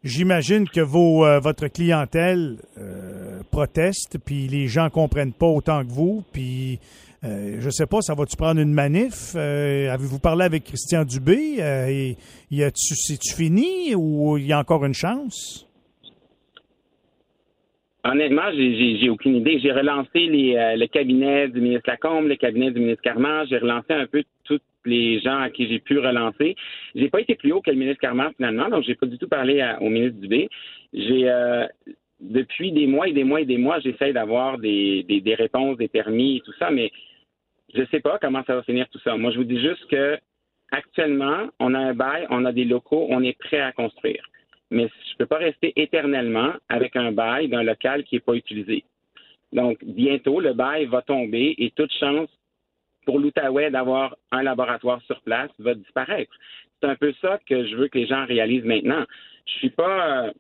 J'imagine 0.04 0.70
que 0.70 0.82
vos, 0.82 1.26
euh, 1.26 1.40
votre 1.40 1.68
clientèle 1.68 2.58
euh, 2.78 3.42
proteste, 3.52 4.18
puis 4.24 4.48
les 4.48 4.68
gens 4.68 4.90
comprennent 4.90 5.34
pas 5.34 5.48
autant 5.48 5.84
que 5.84 5.92
vous, 5.92 6.24
puis 6.32 6.80
euh, 7.24 7.58
je 7.60 7.70
sais 7.72 7.88
pas, 7.88 8.02
ça 8.02 8.14
va-tu 8.14 8.38
prendre 8.38 8.62
une 8.62 8.74
manif? 8.74 9.36
Avez-vous 9.36 10.20
parlé 10.20 10.46
avec 10.46 10.66
Christian 10.66 11.04
Dubé? 11.04 11.58
et, 11.60 12.16
c'est-tu 12.76 13.36
fini 13.36 13.96
ou 13.96 14.38
il 14.38 14.46
y 14.46 14.54
a 14.54 14.60
encore 14.60 14.86
une 14.86 14.94
chance? 14.94 15.68
Honnêtement, 18.04 18.50
j'ai 18.54 19.10
aucune 19.10 19.36
idée. 19.36 19.60
J'ai 19.60 19.72
relancé 19.72 20.20
les, 20.20 20.54
le 20.78 20.88
cabinet 20.88 21.50
du 21.50 21.60
ministre 21.60 21.90
Lacombe, 21.90 22.28
le 22.28 22.38
cabinet 22.38 22.72
du 22.72 22.80
ministre 22.80 23.02
Carman. 23.02 23.46
J'ai 23.50 23.58
relancé 23.58 23.94
un 23.94 24.06
peu 24.06 24.24
tout 24.46 24.60
les 24.88 25.20
gens 25.20 25.40
à 25.40 25.50
qui 25.50 25.68
j'ai 25.68 25.80
pu 25.80 26.00
relancer. 26.00 26.56
J'ai 26.96 27.10
pas 27.10 27.22
été 27.22 27.36
plus 27.36 27.52
haut 27.52 27.62
que 27.62 27.70
le 27.70 27.78
ministre 27.78 28.02
Carman 28.02 28.32
finalement, 28.36 28.70
donc 28.70 28.84
j'ai 28.84 28.96
pas 28.96 29.06
du 29.06 29.18
tout 29.18 29.28
parlé 29.28 29.64
au 29.82 29.90
ministre 29.90 30.20
Dubé. 30.20 30.50
J'ai 30.94 31.30
euh, 31.30 31.66
depuis 32.20 32.72
des 32.72 32.88
mois 32.88 33.08
et 33.08 33.14
des 33.14 33.24
mois 33.24 33.42
et 33.42 33.46
des 33.46 33.58
mois, 33.58 33.80
j'essaie 33.80 34.14
d'avoir 34.14 34.58
des, 34.58 35.04
des, 35.04 35.36
réponses, 35.36 35.78
des 35.78 35.88
permis 35.88 36.38
et 36.38 36.42
tout 36.42 36.54
ça, 36.58 36.72
mais 36.72 36.92
je 37.74 37.84
sais 37.92 38.00
pas 38.00 38.18
comment 38.20 38.44
ça 38.46 38.56
va 38.56 38.64
finir 38.64 38.88
tout 38.90 39.00
ça. 39.00 39.18
Moi, 39.18 39.32
je 39.32 39.38
vous 39.38 39.44
dis 39.44 39.60
juste 39.60 39.86
que 39.88 40.18
actuellement, 40.72 41.48
on 41.60 41.74
a 41.74 41.80
un 41.80 41.94
bail, 41.94 42.26
on 42.30 42.46
a 42.46 42.52
des 42.52 42.66
locaux, 42.66 43.08
on 43.10 43.24
est 43.24 43.38
prêt 43.38 43.60
à 43.60 43.72
construire. 43.72 44.24
Mais 44.72 44.90
je 45.12 45.18
peux 45.18 45.26
pas 45.26 45.38
rester 45.38 45.74
éternellement 45.76 46.54
avec 46.70 46.96
un 46.96 47.12
bail 47.12 47.48
d'un 47.48 47.64
local 47.64 48.04
qui 48.04 48.18
est 48.18 48.26
pas 48.26 48.34
utilisé. 48.34 48.84
Donc, 49.54 49.78
bientôt, 49.84 50.42
le 50.42 50.54
bail 50.54 50.86
va 50.86 51.02
tomber 51.02 51.56
et 51.58 51.72
toute 51.72 51.94
chance 51.94 52.30
pour 53.08 53.20
l'Outaouais 53.20 53.72
d'avoir 53.72 54.18
un 54.34 54.44
laboratoire 54.44 55.02
sur 55.04 55.22
place 55.22 55.50
va 55.60 55.74
disparaître. 55.74 56.32
C'est 56.82 56.90
un 56.90 56.98
peu 56.98 57.14
ça 57.22 57.40
que 57.48 57.66
je 57.66 57.76
veux 57.78 57.88
que 57.88 57.98
les 57.98 58.06
gens 58.06 58.26
réalisent 58.26 58.66
maintenant. 58.66 59.06
Je 59.46 59.52
suis 59.54 59.70
pas, 59.70 60.26
euh, 60.26 60.32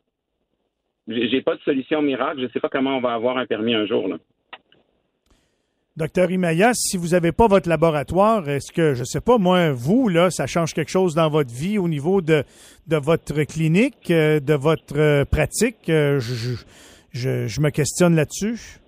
j'ai 1.07 1.41
pas 1.41 1.55
de 1.55 1.61
solution 1.61 2.01
miracle. 2.01 2.41
Je 2.41 2.51
sais 2.51 2.59
pas 2.59 2.67
comment 2.67 2.97
on 2.97 2.99
va 2.99 3.13
avoir 3.13 3.37
un 3.37 3.45
permis 3.45 3.73
un 3.73 3.85
jour. 3.85 4.09
Là. 4.09 4.17
Docteur 5.95 6.29
Imaya, 6.29 6.73
si 6.73 6.97
vous 6.97 7.09
n'avez 7.09 7.31
pas 7.31 7.47
votre 7.47 7.69
laboratoire, 7.69 8.49
est-ce 8.49 8.73
que, 8.73 8.95
je 8.95 9.05
sais 9.05 9.21
pas, 9.21 9.37
moi, 9.37 9.71
vous, 9.71 10.09
là, 10.09 10.29
ça 10.29 10.45
change 10.45 10.73
quelque 10.73 10.91
chose 10.91 11.15
dans 11.15 11.29
votre 11.29 11.53
vie 11.53 11.77
au 11.77 11.87
niveau 11.87 12.21
de, 12.21 12.43
de 12.87 12.97
votre 12.97 13.43
clinique, 13.43 14.11
euh, 14.11 14.41
de 14.41 14.55
votre 14.55 14.99
euh, 14.99 15.23
pratique? 15.23 15.85
Je, 15.87 16.19
je, 17.13 17.47
je 17.47 17.61
me 17.61 17.69
questionne 17.69 18.13
là-dessus. 18.17 18.81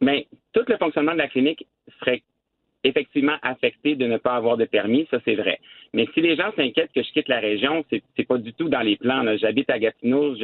Mais 0.00 0.26
tout 0.54 0.64
le 0.66 0.78
fonctionnement 0.78 1.12
de 1.12 1.18
la 1.18 1.28
clinique 1.28 1.66
effectivement 2.84 3.36
affecté 3.42 3.94
de 3.94 4.06
ne 4.06 4.16
pas 4.16 4.34
avoir 4.34 4.56
de 4.56 4.64
permis, 4.64 5.06
ça 5.10 5.18
c'est 5.24 5.34
vrai. 5.34 5.60
Mais 5.92 6.06
si 6.14 6.20
les 6.20 6.36
gens 6.36 6.52
s'inquiètent 6.56 6.92
que 6.92 7.02
je 7.02 7.12
quitte 7.12 7.28
la 7.28 7.40
région, 7.40 7.84
c'est, 7.90 8.26
pas 8.26 8.38
du 8.38 8.52
tout 8.54 8.68
dans 8.68 8.80
les 8.80 8.96
plans. 8.96 9.24
J'habite 9.36 9.70
à 9.70 9.78
Gatineau, 9.78 10.34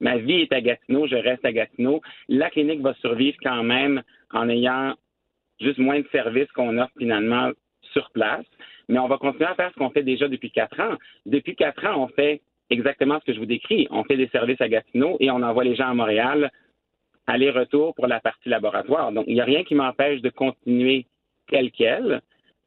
ma 0.00 0.16
vie 0.18 0.40
est 0.40 0.52
à 0.52 0.60
Gatineau, 0.60 1.06
je 1.06 1.16
reste 1.16 1.44
à 1.44 1.52
Gatineau. 1.52 2.00
La 2.28 2.50
clinique 2.50 2.80
va 2.80 2.94
survivre 2.94 3.36
quand 3.42 3.62
même 3.62 4.02
en 4.32 4.48
ayant 4.48 4.94
juste 5.60 5.78
moins 5.78 6.00
de 6.00 6.08
services 6.12 6.50
qu'on 6.52 6.78
offre 6.78 6.92
finalement 6.98 7.50
sur 7.92 8.10
place. 8.10 8.46
mais 8.88 8.98
on 8.98 9.08
va 9.08 9.18
continuer 9.18 9.46
à 9.46 9.54
faire 9.54 9.70
ce 9.70 9.78
qu'on 9.78 9.90
fait 9.90 10.02
déjà 10.02 10.28
depuis 10.28 10.50
quatre 10.50 10.78
ans. 10.80 10.96
Depuis 11.26 11.54
quatre 11.54 11.84
ans, 11.86 12.02
on 12.02 12.08
fait 12.08 12.40
exactement 12.70 13.18
ce 13.20 13.24
que 13.26 13.34
je 13.34 13.38
vous 13.38 13.46
décris. 13.46 13.86
On 13.90 14.04
fait 14.04 14.16
des 14.16 14.28
services 14.28 14.60
à 14.60 14.68
Gatineau 14.68 15.16
et 15.20 15.30
on 15.30 15.42
envoie 15.42 15.64
les 15.64 15.74
gens 15.74 15.88
à 15.88 15.94
Montréal 15.94 16.50
aller-retour 17.28 17.94
pour 17.94 18.06
la 18.06 18.20
partie 18.20 18.48
laboratoire. 18.48 19.12
Donc, 19.12 19.26
il 19.28 19.34
n'y 19.34 19.40
a 19.40 19.44
rien 19.44 19.62
qui 19.62 19.74
m'empêche 19.74 20.20
de 20.22 20.30
continuer 20.30 21.06
tel 21.48 21.70
quel. 21.70 22.22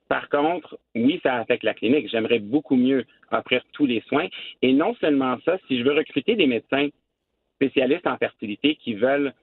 Par 0.07 0.29
contre, 0.29 0.77
oui, 0.95 1.19
ça 1.23 1.35
affecte 1.35 1.63
la 1.63 1.73
clinique. 1.73 2.09
J'aimerais 2.09 2.39
beaucoup 2.39 2.75
mieux 2.75 3.05
offrir 3.31 3.63
tous 3.73 3.85
les 3.85 4.01
soins. 4.01 4.27
Et 4.61 4.71
non 4.73 4.93
seulement 4.95 5.37
ça, 5.45 5.57
si 5.67 5.79
je 5.79 5.83
veux 5.83 5.93
recruter 5.93 6.35
des 6.35 6.47
médecins 6.47 6.89
spécialistes 7.55 8.07
en 8.07 8.17
fertilité 8.17 8.75
qui 8.75 8.93
veulent 8.93 9.33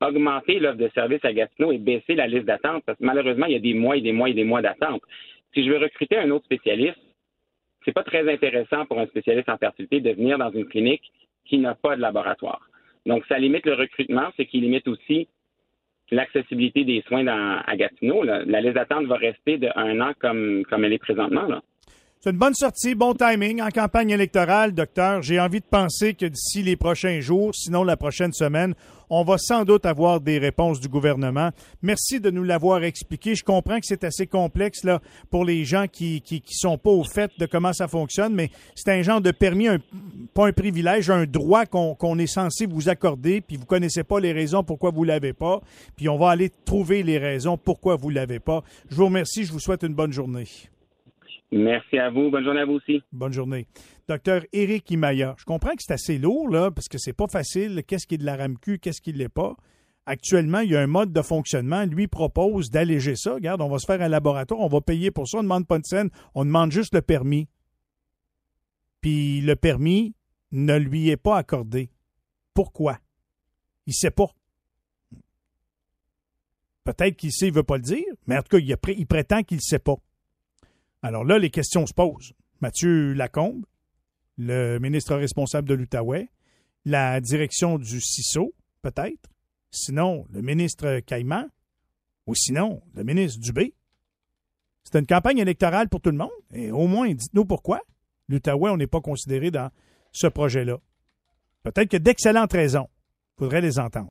augmenter 0.00 0.60
l'offre 0.60 0.78
de 0.78 0.90
services 0.94 1.24
à 1.24 1.32
Gatineau 1.32 1.72
et 1.72 1.78
baisser 1.78 2.14
la 2.14 2.26
liste 2.26 2.44
d'attente, 2.44 2.84
parce 2.84 2.98
que 2.98 3.04
malheureusement, 3.04 3.46
il 3.46 3.52
y 3.52 3.56
a 3.56 3.60
des 3.60 3.74
mois 3.74 3.96
et 3.96 4.00
des 4.00 4.12
mois 4.12 4.28
et 4.28 4.34
des 4.34 4.44
mois 4.44 4.62
d'attente. 4.62 5.02
Si 5.52 5.64
je 5.64 5.70
veux 5.70 5.78
recruter 5.78 6.16
un 6.16 6.30
autre 6.30 6.44
spécialiste, 6.44 6.98
c'est 7.84 7.92
pas 7.92 8.02
très 8.02 8.30
intéressant 8.32 8.86
pour 8.86 8.98
un 8.98 9.06
spécialiste 9.06 9.48
en 9.48 9.58
fertilité 9.58 10.00
de 10.00 10.10
venir 10.10 10.38
dans 10.38 10.50
une 10.50 10.66
clinique 10.66 11.12
qui 11.44 11.58
n'a 11.58 11.74
pas 11.74 11.96
de 11.96 12.00
laboratoire. 12.00 12.60
Donc, 13.06 13.24
ça 13.26 13.38
limite 13.38 13.66
le 13.66 13.74
recrutement, 13.74 14.30
c'est 14.36 14.46
qu'il 14.46 14.62
limite 14.62 14.88
aussi 14.88 15.28
l'accessibilité 16.10 16.84
des 16.84 17.02
soins 17.02 17.24
dans, 17.24 17.62
à 17.66 17.76
Gatineau. 17.76 18.22
La 18.22 18.60
liste 18.60 18.74
d'attente 18.74 19.06
va 19.06 19.16
rester 19.16 19.58
de 19.58 19.68
un 19.76 20.00
an 20.00 20.12
comme, 20.18 20.64
comme 20.68 20.84
elle 20.84 20.92
est 20.92 20.98
présentement. 20.98 21.46
Là. 21.46 21.62
C'est 22.24 22.30
une 22.30 22.38
bonne 22.38 22.54
sortie, 22.54 22.94
bon 22.94 23.12
timing 23.12 23.60
en 23.60 23.68
campagne 23.68 24.08
électorale, 24.08 24.72
docteur. 24.72 25.20
J'ai 25.20 25.38
envie 25.38 25.60
de 25.60 25.66
penser 25.66 26.14
que 26.14 26.24
d'ici 26.24 26.62
les 26.62 26.74
prochains 26.74 27.20
jours, 27.20 27.54
sinon 27.54 27.84
la 27.84 27.98
prochaine 27.98 28.32
semaine, 28.32 28.72
on 29.10 29.24
va 29.24 29.36
sans 29.36 29.66
doute 29.66 29.84
avoir 29.84 30.22
des 30.22 30.38
réponses 30.38 30.80
du 30.80 30.88
gouvernement. 30.88 31.50
Merci 31.82 32.20
de 32.20 32.30
nous 32.30 32.42
l'avoir 32.42 32.82
expliqué. 32.82 33.34
Je 33.34 33.44
comprends 33.44 33.78
que 33.78 33.84
c'est 33.84 34.04
assez 34.04 34.26
complexe 34.26 34.84
là 34.84 35.02
pour 35.30 35.44
les 35.44 35.66
gens 35.66 35.84
qui, 35.86 36.22
qui, 36.22 36.42
sont 36.48 36.78
pas 36.78 36.88
au 36.88 37.04
fait 37.04 37.30
de 37.38 37.44
comment 37.44 37.74
ça 37.74 37.88
fonctionne, 37.88 38.34
mais 38.34 38.50
c'est 38.74 38.90
un 38.90 39.02
genre 39.02 39.20
de 39.20 39.30
permis, 39.30 39.68
un, 39.68 39.78
pas 40.32 40.46
un 40.46 40.52
privilège, 40.52 41.10
un 41.10 41.26
droit 41.26 41.66
qu'on 41.66 42.18
est 42.18 42.26
censé 42.26 42.64
vous 42.64 42.88
accorder, 42.88 43.42
puis 43.42 43.58
vous 43.58 43.66
connaissez 43.66 44.02
pas 44.02 44.18
les 44.18 44.32
raisons 44.32 44.64
pourquoi 44.64 44.92
vous 44.92 45.04
l'avez 45.04 45.34
pas, 45.34 45.60
puis 45.94 46.08
on 46.08 46.16
va 46.16 46.30
aller 46.30 46.50
trouver 46.64 47.02
les 47.02 47.18
raisons 47.18 47.58
pourquoi 47.58 47.96
vous 47.96 48.08
l'avez 48.08 48.40
pas. 48.40 48.64
Je 48.88 48.96
vous 48.96 49.04
remercie, 49.04 49.44
je 49.44 49.52
vous 49.52 49.60
souhaite 49.60 49.82
une 49.82 49.94
bonne 49.94 50.12
journée. 50.14 50.46
Merci 51.54 51.98
à 51.98 52.10
vous. 52.10 52.30
Bonne 52.30 52.42
journée 52.42 52.60
à 52.60 52.64
vous 52.64 52.74
aussi. 52.74 53.00
Bonne 53.12 53.32
journée. 53.32 53.68
Docteur 54.08 54.42
Éric 54.52 54.90
Imaya, 54.90 55.36
je 55.38 55.44
comprends 55.44 55.70
que 55.70 55.82
c'est 55.82 55.92
assez 55.92 56.18
lourd, 56.18 56.48
là, 56.48 56.72
parce 56.72 56.88
que 56.88 56.98
c'est 56.98 57.12
pas 57.12 57.28
facile. 57.28 57.84
Qu'est-ce 57.86 58.08
qui 58.08 58.16
est 58.16 58.18
de 58.18 58.24
la 58.24 58.34
RAMQ, 58.34 58.80
qu'est-ce 58.80 59.00
qui 59.00 59.12
ne 59.12 59.18
l'est 59.18 59.28
pas? 59.28 59.54
Actuellement, 60.04 60.58
il 60.60 60.72
y 60.72 60.76
a 60.76 60.80
un 60.80 60.88
mode 60.88 61.12
de 61.12 61.22
fonctionnement. 61.22 61.84
Lui 61.84 62.08
propose 62.08 62.70
d'alléger 62.70 63.14
ça. 63.14 63.34
Regarde, 63.34 63.60
on 63.62 63.68
va 63.68 63.78
se 63.78 63.86
faire 63.86 64.02
un 64.02 64.08
laboratoire, 64.08 64.60
on 64.60 64.66
va 64.66 64.80
payer 64.80 65.12
pour 65.12 65.28
ça. 65.28 65.38
On 65.38 65.42
ne 65.42 65.46
demande 65.46 65.68
pas 65.68 65.78
de 65.78 65.84
scène, 65.84 66.10
on 66.34 66.44
demande 66.44 66.72
juste 66.72 66.92
le 66.92 67.02
permis. 67.02 67.48
Puis 69.00 69.40
le 69.40 69.54
permis 69.54 70.16
ne 70.50 70.76
lui 70.76 71.08
est 71.08 71.16
pas 71.16 71.36
accordé. 71.36 71.88
Pourquoi? 72.52 72.98
Il 73.86 73.90
ne 73.90 73.94
sait 73.94 74.10
pas. 74.10 74.34
Peut-être 76.82 77.16
qu'il 77.16 77.30
sait, 77.30 77.46
il 77.46 77.52
ne 77.52 77.56
veut 77.56 77.62
pas 77.62 77.76
le 77.76 77.82
dire, 77.82 78.04
mais 78.26 78.36
en 78.36 78.42
tout 78.42 78.48
cas, 78.48 78.58
il, 78.58 78.76
il 78.98 79.06
prétend 79.06 79.44
qu'il 79.44 79.58
ne 79.58 79.62
sait 79.62 79.78
pas. 79.78 79.96
Alors 81.04 81.22
là, 81.22 81.38
les 81.38 81.50
questions 81.50 81.84
se 81.84 81.92
posent. 81.92 82.32
Mathieu 82.62 83.12
Lacombe, 83.12 83.66
le 84.38 84.78
ministre 84.78 85.14
responsable 85.14 85.68
de 85.68 85.74
l'Outaouais, 85.74 86.30
la 86.86 87.20
direction 87.20 87.76
du 87.78 88.00
CISO, 88.00 88.54
peut-être, 88.80 89.28
sinon 89.70 90.26
le 90.32 90.40
ministre 90.40 91.00
Caïman, 91.00 91.50
ou 92.26 92.34
sinon 92.34 92.80
le 92.94 93.04
ministre 93.04 93.38
Dubé. 93.38 93.74
C'est 94.84 94.98
une 94.98 95.06
campagne 95.06 95.36
électorale 95.36 95.90
pour 95.90 96.00
tout 96.00 96.10
le 96.10 96.16
monde, 96.16 96.30
et 96.54 96.70
au 96.70 96.86
moins 96.86 97.12
dites-nous 97.12 97.44
pourquoi 97.44 97.82
l'Outaouais, 98.30 98.70
on 98.70 98.78
n'est 98.78 98.86
pas 98.86 99.02
considéré 99.02 99.50
dans 99.50 99.70
ce 100.10 100.26
projet-là. 100.26 100.78
Peut-être 101.64 101.90
que 101.90 101.98
d'excellentes 101.98 102.54
raisons. 102.54 102.88
Il 103.36 103.40
faudrait 103.40 103.60
les 103.60 103.78
entendre. 103.78 104.08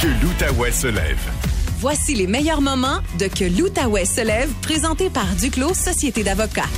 Que 0.00 0.08
l'Outaouais 0.20 0.72
se 0.72 0.88
lève. 0.88 1.39
Voici 1.80 2.14
les 2.14 2.26
meilleurs 2.26 2.60
moments 2.60 2.98
de 3.18 3.26
Que 3.26 3.44
l'Outaouais 3.58 4.04
se 4.04 4.20
lève, 4.20 4.52
présenté 4.60 5.08
par 5.08 5.24
Duclos 5.40 5.72
Société 5.72 6.22
d'avocats. 6.22 6.68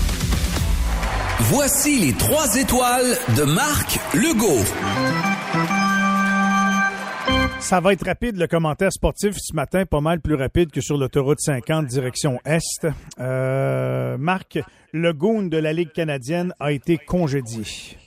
Voici 1.40 1.98
les 1.98 2.12
trois 2.12 2.54
étoiles 2.54 3.18
de 3.36 3.42
Marc 3.42 3.98
Legault. 4.14 4.62
Ça 7.58 7.80
va 7.80 7.92
être 7.92 8.06
rapide, 8.06 8.36
le 8.36 8.46
commentaire 8.46 8.92
sportif 8.92 9.34
ce 9.38 9.56
matin, 9.56 9.86
pas 9.86 10.00
mal 10.00 10.20
plus 10.20 10.36
rapide 10.36 10.70
que 10.70 10.80
sur 10.80 10.96
l'autoroute 10.96 11.40
50 11.40 11.86
direction 11.86 12.38
Est. 12.44 12.86
Euh, 13.18 14.16
Marc, 14.18 14.60
le 14.92 15.14
goon 15.14 15.44
de 15.44 15.56
la 15.56 15.72
Ligue 15.72 15.92
canadienne 15.92 16.52
a 16.60 16.70
été 16.70 16.98
congédié. 16.98 17.64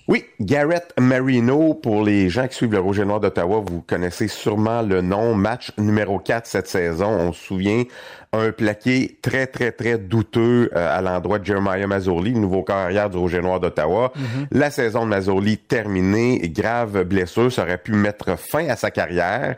Oui, 0.08 0.24
Garrett 0.40 0.94
Marino, 1.00 1.74
pour 1.74 2.04
les 2.04 2.30
gens 2.30 2.48
qui 2.48 2.54
suivent 2.54 2.74
le 2.74 2.80
Rouge 2.80 3.00
et 3.00 3.06
Noir 3.06 3.20
d'Ottawa, 3.20 3.64
vous 3.66 3.82
connaissez 3.82 4.28
sûrement 4.28 4.84
le 4.84 5.02
nom. 5.02 5.34
Match 5.34 5.72
numéro 5.80 6.20
4 6.20 6.46
cette 6.46 6.68
saison. 6.68 7.08
On 7.08 7.34
se 7.34 7.44
souvient, 7.44 7.84
un 8.32 8.52
plaqué 8.52 9.18
très, 9.24 9.48
très, 9.48 9.72
très 9.72 9.98
douteux 9.98 10.70
euh, 10.76 10.98
à 10.98 11.02
l'endroit 11.02 11.40
de 11.40 11.46
Jeremiah 11.46 11.88
Mazzurli, 11.88 12.34
le 12.34 12.40
nouveau 12.40 12.62
carrière 12.62 13.10
du 13.10 13.18
Rouge 13.18 13.34
et 13.34 13.42
Noir 13.42 13.60
d'Ottawa. 13.60 14.14
Mm-hmm. 14.16 14.48
La 14.52 14.70
saison 14.70 15.06
de 15.06 15.10
Mazzurli 15.10 15.58
terminée, 15.58 16.40
grave 16.50 17.04
blessure, 17.04 17.52
ça 17.52 17.64
aurait 17.64 17.80
pu 17.80 17.94
mettre 17.94 18.38
fin 18.38 18.68
à 18.68 18.76
sa 18.76 18.92
carrière. 18.92 19.56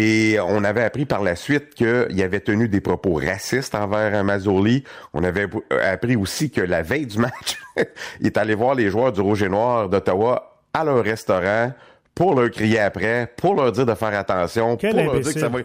Et 0.00 0.38
on 0.38 0.62
avait 0.62 0.84
appris 0.84 1.06
par 1.06 1.24
la 1.24 1.34
suite 1.34 1.74
qu'il 1.74 2.22
avait 2.22 2.38
tenu 2.38 2.68
des 2.68 2.80
propos 2.80 3.14
racistes 3.14 3.74
envers 3.74 4.22
Mazzurli. 4.22 4.84
On 5.12 5.24
avait 5.24 5.48
appris 5.84 6.14
aussi 6.14 6.52
que 6.52 6.60
la 6.60 6.82
veille 6.82 7.06
du 7.06 7.18
match, 7.18 7.58
il 8.20 8.28
est 8.28 8.36
allé 8.36 8.54
voir 8.54 8.76
les 8.76 8.90
joueurs 8.90 9.10
du 9.10 9.20
Rouge 9.20 9.42
et 9.42 9.48
Noir 9.48 9.88
d'Ottawa 9.88 10.60
à 10.72 10.84
leur 10.84 11.02
restaurant 11.02 11.72
pour 12.14 12.36
leur 12.36 12.48
crier 12.52 12.78
après, 12.78 13.28
pour 13.36 13.56
leur 13.56 13.72
dire 13.72 13.86
de 13.86 13.94
faire 13.94 14.16
attention, 14.16 14.76
pour 14.76 14.92
leur 14.92 15.18
dire 15.20 15.34
que 15.34 15.40
ça 15.40 15.48
va... 15.48 15.58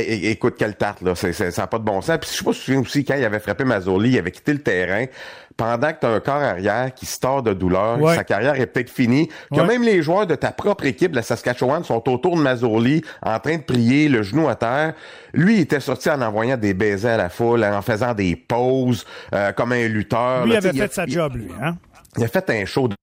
écoute, 0.00 0.56
quelle 0.58 0.76
tarte, 0.76 1.00
là, 1.00 1.14
ça 1.14 1.28
n'a 1.30 1.66
pas 1.66 1.78
de 1.78 1.84
bon 1.84 2.02
sens. 2.02 2.18
Puis 2.18 2.28
je 2.30 2.36
sais 2.36 2.44
pas 2.44 2.52
si 2.52 2.76
aussi, 2.76 3.04
quand 3.06 3.14
il 3.14 3.24
avait 3.24 3.40
frappé 3.40 3.64
Mazzoli, 3.64 4.10
il 4.10 4.18
avait 4.18 4.32
quitté 4.32 4.52
le 4.52 4.60
terrain, 4.60 5.06
pendant 5.56 5.92
que 5.92 6.00
tu 6.00 6.06
as 6.06 6.10
un 6.10 6.20
corps 6.20 6.34
arrière 6.34 6.94
qui 6.94 7.06
se 7.06 7.18
tord 7.20 7.42
de 7.42 7.52
douleur, 7.52 7.98
sa 8.14 8.24
carrière 8.24 8.60
est 8.60 8.66
peut-être 8.66 8.90
finie, 8.90 9.28
que 9.54 9.60
même 9.60 9.82
les 9.82 10.02
joueurs 10.02 10.26
de 10.26 10.34
ta 10.34 10.52
propre 10.52 10.86
équipe, 10.86 11.14
la 11.14 11.22
Saskatchewan, 11.22 11.84
sont 11.84 12.08
autour 12.08 12.36
de 12.36 12.42
Mazzoli, 12.42 13.02
en 13.22 13.38
train 13.38 13.56
de 13.56 13.62
prier, 13.62 14.08
le 14.08 14.22
genou 14.22 14.48
à 14.48 14.54
terre. 14.54 14.94
Lui, 15.32 15.56
il 15.56 15.60
était 15.60 15.80
sorti 15.80 16.10
en 16.10 16.20
envoyant 16.20 16.56
des 16.56 16.74
baisers 16.74 17.14
à 17.14 17.16
la 17.16 17.28
foule, 17.28 17.64
en 17.64 17.82
faisant 17.82 18.14
des 18.14 18.36
pauses, 18.36 19.06
euh, 19.34 19.52
comme 19.52 19.72
un 19.72 19.88
lutteur. 19.88 20.46
Lui 20.46 20.56
avait 20.56 20.72
fait 20.72 20.92
sa 20.92 21.06
job, 21.06 21.36
lui, 21.36 21.50
hein? 21.62 21.76
Il 22.16 22.24
a 22.24 22.28
fait 22.28 22.50
un 22.50 22.64
show 22.66 22.88
de 22.88 22.94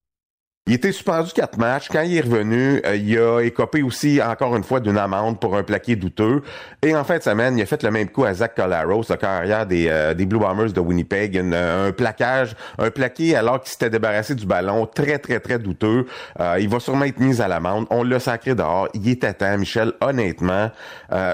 il 0.69 0.75
était 0.75 0.91
suspendu 0.91 1.31
quatre 1.33 1.57
matchs. 1.57 1.87
Quand 1.91 2.01
il 2.01 2.15
est 2.15 2.21
revenu, 2.21 2.79
euh, 2.85 2.95
il 2.95 3.17
a 3.17 3.39
écopé 3.39 3.81
aussi 3.81 4.21
encore 4.21 4.55
une 4.55 4.63
fois 4.63 4.79
d'une 4.79 4.99
amende 4.99 5.39
pour 5.39 5.57
un 5.57 5.63
plaqué 5.63 5.95
douteux. 5.95 6.43
Et 6.83 6.95
en 6.95 7.03
fin 7.03 7.17
de 7.17 7.23
semaine, 7.23 7.57
il 7.57 7.63
a 7.63 7.65
fait 7.65 7.81
le 7.81 7.89
même 7.89 8.07
coup 8.07 8.23
à 8.23 8.35
Zach 8.35 8.53
Collaros, 8.55 9.01
le 9.09 9.15
carrière 9.15 9.65
des, 9.65 9.87
euh, 9.89 10.13
des 10.13 10.27
Blue 10.27 10.37
Bombers 10.37 10.71
de 10.71 10.79
Winnipeg. 10.79 11.39
un 11.39 11.91
plaquage, 11.91 12.55
un 12.77 12.91
plaqué 12.91 13.35
alors 13.35 13.61
qu'il 13.61 13.71
s'était 13.71 13.89
débarrassé 13.89 14.35
du 14.35 14.45
ballon, 14.45 14.85
très 14.85 15.17
très 15.17 15.39
très 15.39 15.57
douteux. 15.57 16.05
Euh, 16.39 16.57
il 16.59 16.69
va 16.69 16.79
sûrement 16.79 17.05
être 17.05 17.19
mis 17.19 17.41
à 17.41 17.47
l'amende. 17.47 17.87
On 17.89 18.03
l'a 18.03 18.19
sacré 18.19 18.53
dehors. 18.53 18.89
Il 18.93 19.09
est 19.09 19.23
à 19.23 19.33
temps, 19.33 19.57
Michel. 19.57 19.93
Honnêtement, 20.01 20.69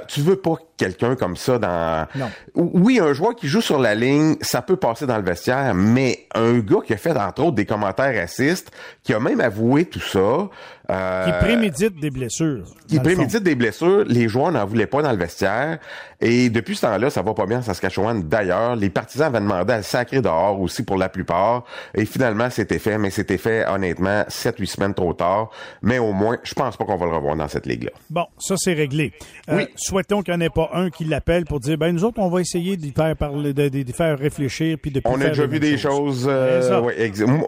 tu 0.08 0.22
veux 0.22 0.38
pas 0.38 0.56
quelqu'un 0.78 1.16
comme 1.16 1.36
ça 1.36 1.60
dans. 1.60 2.08
Non. 2.16 2.30
Oui, 2.56 3.00
un 3.00 3.14
joueur 3.14 3.36
qui 3.36 3.48
joue 3.48 3.62
sur 3.62 3.80
la 3.80 3.96
ligne, 3.96 4.36
ça 4.42 4.62
peut 4.62 4.76
passer 4.76 5.06
dans 5.06 5.18
le 5.18 5.24
vestiaire, 5.24 5.74
mais 5.74 6.28
un 6.34 6.60
gars 6.60 6.80
qui 6.86 6.94
a 6.94 6.98
fait 6.98 7.16
entre 7.16 7.44
autres 7.44 7.56
des 7.56 7.66
commentaires 7.66 8.14
racistes, 8.14 8.72
qui 9.04 9.14
a 9.14 9.20
même 9.20 9.42
avoué 9.42 9.86
tout 9.86 10.00
ça, 10.00 10.50
euh, 10.90 11.26
qui 11.26 11.46
prémédite 11.46 12.00
des 12.00 12.10
blessures. 12.10 12.66
Qui 12.88 13.00
prémédite 13.00 13.44
des 13.44 13.56
blessures. 13.56 14.04
Les 14.08 14.28
joueurs 14.28 14.52
n'en 14.52 14.66
voulaient 14.66 14.88
pas 14.88 15.02
dans 15.02 15.12
le 15.12 15.18
vestiaire. 15.18 15.80
Et 16.22 16.50
depuis 16.50 16.76
ce 16.76 16.82
temps-là, 16.82 17.10
ça 17.10 17.22
va 17.22 17.34
pas 17.34 17.46
bien 17.46 17.60
en 17.60 17.62
Saskatchewan. 17.62 18.24
D'ailleurs, 18.24 18.76
les 18.76 18.90
partisans 18.90 19.28
avaient 19.28 19.44
demandé 19.44 19.74
à 19.74 19.78
le 19.78 19.84
sacrer 19.84 20.22
dehors 20.22 20.60
aussi 20.62 20.84
pour 20.84 20.98
la 20.98 21.10
plupart. 21.10 21.66
Et 21.94 22.06
finalement, 22.06 22.50
c'était 22.50 22.80
fait. 22.80 22.98
Mais 22.98 23.10
c'était 23.10 23.38
fait, 23.38 23.66
honnêtement, 23.68 24.22
7-8 24.30 24.66
semaines 24.66 24.94
trop 24.94 25.14
tard. 25.14 25.50
Mais 25.82 26.00
au 26.00 26.14
moins, 26.14 26.38
je 26.44 26.54
pense 26.54 26.78
pas 26.78 26.86
qu'on 26.86 26.98
va 26.98 27.06
le 27.06 27.14
revoir 27.14 27.36
dans 27.36 27.48
cette 27.48 27.66
ligue-là. 27.66 27.92
Bon, 28.10 28.26
ça, 28.38 28.56
c'est 28.58 28.74
réglé. 28.74 29.14
Euh, 29.50 29.58
oui. 29.58 29.68
Souhaitons 29.76 30.22
qu'il 30.22 30.34
n'y 30.36 30.44
en 30.44 30.46
ait 30.46 30.50
pas 30.50 30.70
un 30.74 30.90
qui 30.90 31.06
l'appelle 31.06 31.46
pour 31.46 31.60
dire, 31.60 31.78
ben, 31.78 31.92
nous 31.92 32.04
autres, 32.04 32.20
on 32.20 32.30
va 32.30 32.42
essayer 32.42 32.78
de 32.78 32.92
faire 32.96 33.16
parler, 33.16 33.54
de, 33.54 33.92
faire 33.92 34.18
réfléchir 34.18 34.78
puis 34.82 34.92
de 34.92 35.02
On 35.06 35.20
a 35.20 35.30
déjà 35.30 35.46
vu 35.46 35.60
des 35.60 35.78
choses. 35.78 36.28
Euh, 36.30 36.82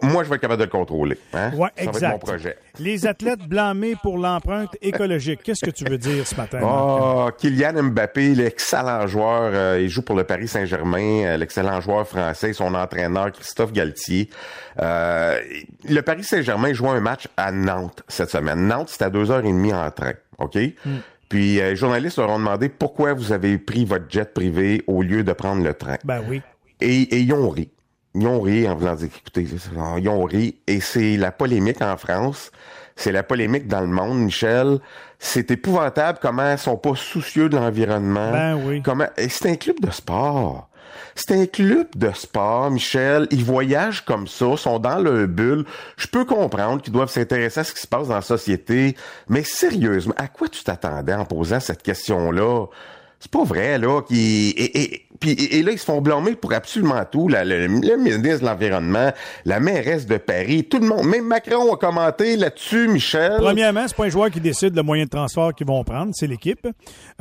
moi, 0.02 0.24
je 0.24 0.28
vais 0.28 0.36
être 0.36 0.40
capable 0.40 0.60
de 0.60 0.64
le 0.64 0.70
contrôler. 0.70 1.18
Hein? 1.32 1.52
Ouais, 1.54 1.68
ça 1.76 1.90
va 1.90 1.98
être 1.98 2.12
mon 2.12 2.18
projet. 2.18 2.56
Les 2.78 3.06
athlètes 3.06 3.27
blâmés 3.36 3.96
pour 4.02 4.18
l'empreinte 4.18 4.76
écologique. 4.80 5.40
Qu'est-ce 5.42 5.64
que 5.64 5.70
tu 5.70 5.84
veux 5.84 5.98
dire 5.98 6.26
ce 6.26 6.34
matin? 6.34 6.60
Oh, 6.62 7.28
Kylian 7.36 7.82
Mbappé, 7.82 8.34
l'excellent 8.34 9.06
joueur, 9.06 9.50
euh, 9.52 9.80
il 9.80 9.88
joue 9.88 10.02
pour 10.02 10.16
le 10.16 10.24
Paris 10.24 10.48
Saint-Germain, 10.48 11.24
euh, 11.24 11.36
l'excellent 11.36 11.80
joueur 11.80 12.06
français, 12.06 12.52
son 12.52 12.74
entraîneur 12.74 13.32
Christophe 13.32 13.72
Galtier. 13.72 14.30
Euh, 14.80 15.38
le 15.88 16.00
Paris 16.00 16.24
Saint-Germain 16.24 16.72
joue 16.72 16.88
un 16.88 17.00
match 17.00 17.28
à 17.36 17.52
Nantes 17.52 18.02
cette 18.08 18.30
semaine. 18.30 18.66
Nantes, 18.66 18.88
c'est 18.90 19.02
à 19.02 19.10
deux 19.10 19.30
heures 19.30 19.44
et 19.44 19.52
demie 19.52 19.72
en 19.74 19.90
train, 19.90 20.14
OK? 20.38 20.56
Hmm. 20.84 20.98
Puis 21.28 21.60
euh, 21.60 21.70
les 21.70 21.76
journalistes 21.76 22.18
leur 22.18 22.30
ont 22.30 22.38
demandé 22.38 22.68
pourquoi 22.68 23.12
vous 23.12 23.32
avez 23.32 23.58
pris 23.58 23.84
votre 23.84 24.06
jet 24.08 24.32
privé 24.32 24.82
au 24.86 25.02
lieu 25.02 25.24
de 25.24 25.32
prendre 25.32 25.62
le 25.62 25.74
train. 25.74 25.96
Ben 26.04 26.22
oui. 26.28 26.40
Et, 26.80 27.02
et 27.02 27.18
ils 27.18 27.32
ont 27.32 27.50
ri. 27.50 27.70
Ils 28.14 28.26
ont 28.26 28.40
ri 28.40 28.66
en 28.66 28.74
voulant 28.74 28.94
dire, 28.94 29.08
écoutez, 29.14 29.42
ils 29.42 30.08
ont 30.08 30.24
ri. 30.24 30.56
Et 30.66 30.80
c'est 30.80 31.16
la 31.16 31.30
polémique 31.30 31.82
en 31.82 31.96
France. 31.96 32.50
C'est 32.98 33.12
la 33.12 33.22
polémique 33.22 33.68
dans 33.68 33.80
le 33.80 33.86
monde, 33.86 34.18
Michel. 34.18 34.80
C'est 35.20 35.52
épouvantable 35.52 36.18
comment 36.20 36.50
ils 36.50 36.58
sont 36.58 36.76
pas 36.76 36.96
soucieux 36.96 37.48
de 37.48 37.56
l'environnement. 37.56 38.32
Ben 38.32 38.60
oui. 38.66 38.82
Comment, 38.82 39.06
et 39.16 39.28
c'est 39.28 39.48
un 39.48 39.54
club 39.54 39.78
de 39.80 39.90
sport. 39.92 40.68
C'est 41.14 41.40
un 41.40 41.46
club 41.46 41.86
de 41.94 42.10
sport, 42.12 42.72
Michel. 42.72 43.28
Ils 43.30 43.44
voyagent 43.44 44.04
comme 44.04 44.26
ça, 44.26 44.56
sont 44.56 44.80
dans 44.80 44.98
le 44.98 45.28
bulle. 45.28 45.64
Je 45.96 46.08
peux 46.08 46.24
comprendre 46.24 46.82
qu'ils 46.82 46.92
doivent 46.92 47.08
s'intéresser 47.08 47.60
à 47.60 47.64
ce 47.64 47.72
qui 47.72 47.80
se 47.80 47.86
passe 47.86 48.08
dans 48.08 48.16
la 48.16 48.20
société. 48.20 48.96
Mais 49.28 49.44
sérieusement, 49.44 50.14
à 50.16 50.26
quoi 50.26 50.48
tu 50.48 50.64
t'attendais 50.64 51.14
en 51.14 51.24
posant 51.24 51.60
cette 51.60 51.84
question-là? 51.84 52.66
C'est 53.20 53.30
pas 53.32 53.42
vrai, 53.44 53.78
là. 53.78 54.00
Qui, 54.02 54.50
et, 54.50 54.80
et, 54.82 55.04
puis, 55.18 55.32
et 55.32 55.62
là, 55.64 55.72
ils 55.72 55.78
se 55.78 55.84
font 55.84 56.00
blâmer 56.00 56.36
pour 56.36 56.52
absolument 56.52 57.04
tout. 57.10 57.26
La- 57.26 57.44
le, 57.44 57.66
le 57.66 57.96
ministre 57.96 58.38
de 58.40 58.44
l'Environnement, 58.46 59.10
la 59.44 59.58
mairesse 59.58 60.06
de 60.06 60.18
Paris, 60.18 60.64
tout 60.70 60.78
le 60.78 60.86
monde. 60.86 61.04
Même 61.04 61.26
Macron 61.26 61.74
a 61.74 61.76
commenté 61.76 62.36
là-dessus, 62.36 62.86
Michel. 62.86 63.32
Premièrement, 63.38 63.82
c'est 63.88 63.96
pas 63.96 64.04
un 64.04 64.08
joueur 64.08 64.30
qui 64.30 64.40
décide 64.40 64.76
le 64.76 64.82
moyen 64.84 65.02
de 65.04 65.08
transport 65.10 65.52
qu'ils 65.52 65.66
vont 65.66 65.82
prendre, 65.82 66.12
c'est 66.14 66.28
l'équipe. 66.28 66.64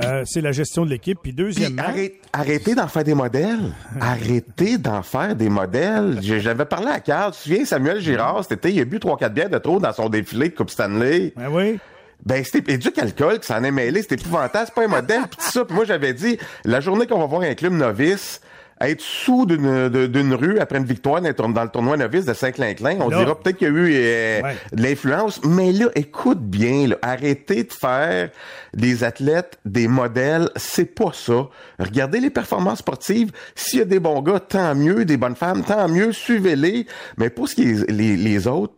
Euh, 0.04 0.22
c'est 0.28 0.42
la 0.42 0.52
gestion 0.52 0.86
de 0.86 0.92
l'équipe. 0.92 1.18
Puis 1.24 1.34
Puis 1.34 1.44
deuxièmement, 1.44 1.82
arrête- 1.82 2.22
arrêtez 2.32 2.76
d'en 2.76 2.88
faire 2.88 3.04
des 3.04 3.16
modèles. 3.16 3.74
arrêtez 4.00 4.78
d'en 4.78 5.02
faire 5.02 5.36
des 5.36 5.50
modèles. 5.50 6.20
J'avais 6.22 6.66
parlé 6.66 6.90
à 6.90 7.00
Carl. 7.00 7.32
Tu 7.32 7.38
te 7.40 7.44
souviens, 7.44 7.66
Samuel 7.66 8.00
Girard, 8.02 8.44
cet 8.44 8.52
été, 8.66 8.72
il 8.76 8.82
a 8.82 8.86
bu 8.86 9.00
trois, 9.00 9.18
quatre 9.18 9.34
bières 9.34 9.50
de 9.50 9.58
trop 9.58 9.80
dans 9.80 9.94
son 9.94 10.10
défilé 10.10 10.50
de 10.50 10.54
Coupe 10.56 10.70
Stanley. 10.70 11.34
ben 11.36 11.48
oui. 11.52 11.80
Ben, 12.26 12.44
c'était 12.44 12.74
éduque 12.74 12.98
alcool 12.98 13.40
qui 13.40 13.48
s'en 13.48 13.64
est 13.64 13.72
mêlé, 13.72 14.02
c'était 14.02 14.16
épouvantable, 14.16 14.66
c'est 14.68 14.74
pas 14.76 14.84
un 14.84 14.88
modèle, 15.02 15.22
pis 15.30 15.38
tout 15.38 15.52
ça. 15.52 15.64
Puis 15.66 15.76
moi, 15.76 15.86
j'avais 15.86 16.14
dit, 16.14 16.38
la 16.66 16.80
journée 16.82 17.08
qu'on 17.08 17.20
va 17.20 17.26
voir 17.26 17.42
un 17.42 17.54
club 17.56 17.74
novice 17.74 18.42
être 18.80 19.02
sous 19.02 19.48
d'une 19.48 20.34
rue 20.36 20.60
après 20.60 20.78
une 20.78 20.86
victoire 20.86 21.20
dans 21.20 21.28
le 21.30 21.34
tour- 21.34 21.50
dans 21.50 21.64
le 21.64 21.70
tournoi 21.70 21.98
novice 21.98 22.26
de 22.26 22.34
Saint-Clinclin, 22.34 22.98
on 23.00 23.10
Là- 23.10 23.18
dira 23.18 23.40
peut-être 23.40 23.58
qu'il 23.58 23.68
y 23.68 23.72
a 23.72 23.74
eu 23.74 23.92
euh, 23.96 24.42
Ouais. 24.44 24.56
de 24.72 24.84
l'influence, 24.84 25.42
mais 25.44 25.72
là, 25.72 25.88
écoute 25.96 26.42
bien, 26.42 26.88
là, 26.90 26.96
arrêtez 27.02 27.64
de 27.64 27.74
faire 27.74 28.30
des 28.76 29.04
athlètes 29.04 29.58
des 29.66 29.88
modèles, 29.88 30.52
c'est 30.58 30.94
pas 30.94 31.12
ça. 31.12 31.48
Regardez 31.80 32.20
les 32.20 32.30
performances 32.30 32.80
sportives, 32.80 33.32
s'il 33.56 33.80
y 33.80 33.82
a 33.82 33.86
des 33.86 34.00
bons 34.00 34.22
gars, 34.22 34.40
tant 34.40 34.76
mieux, 34.76 35.06
des 35.06 35.18
bonnes 35.18 35.36
femmes, 35.36 35.64
tant 35.64 35.88
mieux, 35.88 36.12
suivez-les, 36.12 36.86
mais 37.18 37.32
pour 37.32 37.50
ce 37.50 37.56
qui 37.56 37.64
est 37.64 37.90
les, 37.90 38.16
les 38.16 38.48
autres, 38.48 38.74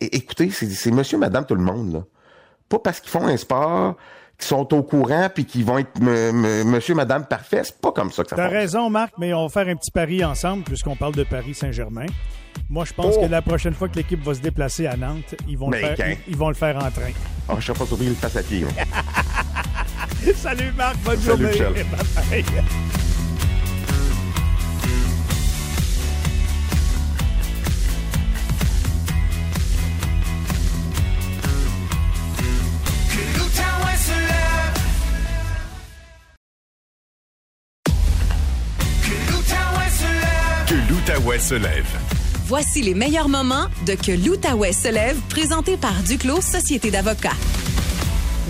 écoutez, 0.00 0.50
c'est 0.50 0.68
c'est 0.70 0.90
monsieur, 0.90 1.18
madame, 1.18 1.46
tout 1.46 1.54
le 1.54 1.62
monde, 1.62 1.92
là 1.92 2.00
pas 2.68 2.78
parce 2.78 3.00
qu'ils 3.00 3.10
font 3.10 3.26
un 3.26 3.36
sport, 3.36 3.96
qu'ils 4.38 4.46
sont 4.48 4.74
au 4.74 4.82
courant 4.82 5.28
puis 5.34 5.44
qu'ils 5.44 5.64
vont 5.64 5.78
être 5.78 6.00
me- 6.00 6.32
me- 6.32 6.64
monsieur, 6.64 6.94
madame 6.94 7.24
parfait. 7.26 7.62
C'est 7.64 7.80
pas 7.80 7.92
comme 7.92 8.10
ça 8.10 8.22
que 8.24 8.30
ça 8.30 8.36
T'as 8.36 8.48
raison, 8.48 8.90
Marc, 8.90 9.12
mais 9.18 9.32
on 9.34 9.46
va 9.46 9.48
faire 9.48 9.68
un 9.72 9.76
petit 9.76 9.90
pari 9.90 10.24
ensemble 10.24 10.64
puisqu'on 10.64 10.96
parle 10.96 11.14
de 11.14 11.24
Paris 11.24 11.54
Saint-Germain. 11.54 12.06
Moi, 12.70 12.84
je 12.84 12.92
pense 12.92 13.14
Oh! 13.18 13.22
que 13.22 13.26
la 13.30 13.42
prochaine 13.42 13.74
fois 13.74 13.88
que 13.88 13.96
l'équipe 13.96 14.22
va 14.24 14.32
se 14.34 14.40
déplacer 14.40 14.86
à 14.86 14.96
Nantes, 14.96 15.34
ils 15.48 15.58
vont, 15.58 15.70
le 15.70 15.78
faire, 15.78 15.96
ils, 15.98 16.16
ils 16.28 16.36
vont 16.36 16.48
le 16.48 16.54
faire 16.54 16.76
en 16.76 16.90
train. 16.90 17.10
Ah, 17.48 17.54
je 17.58 17.66
sais 17.72 17.78
pas 17.78 17.84
surpris 17.84 18.06
le 18.06 18.14
face 18.14 18.36
à 18.36 18.42
pied. 18.42 18.64
Salut, 20.36 20.72
Marc. 20.76 20.96
Bonne 21.04 21.18
Salut, 21.18 21.52
journée. 21.52 21.74
Michel. 21.74 21.86
Bye-bye. 21.92 22.44
Que 22.44 22.93
se 41.44 41.54
lève. 41.56 41.98
Voici 42.46 42.80
les 42.80 42.94
meilleurs 42.94 43.28
moments 43.28 43.66
de 43.86 43.92
Que 43.92 44.12
l'Outaouais 44.12 44.72
se 44.72 44.90
lève, 44.90 45.20
présenté 45.28 45.76
par 45.76 45.92
Duclos 46.02 46.40
Société 46.40 46.90
d'avocats. 46.90 47.36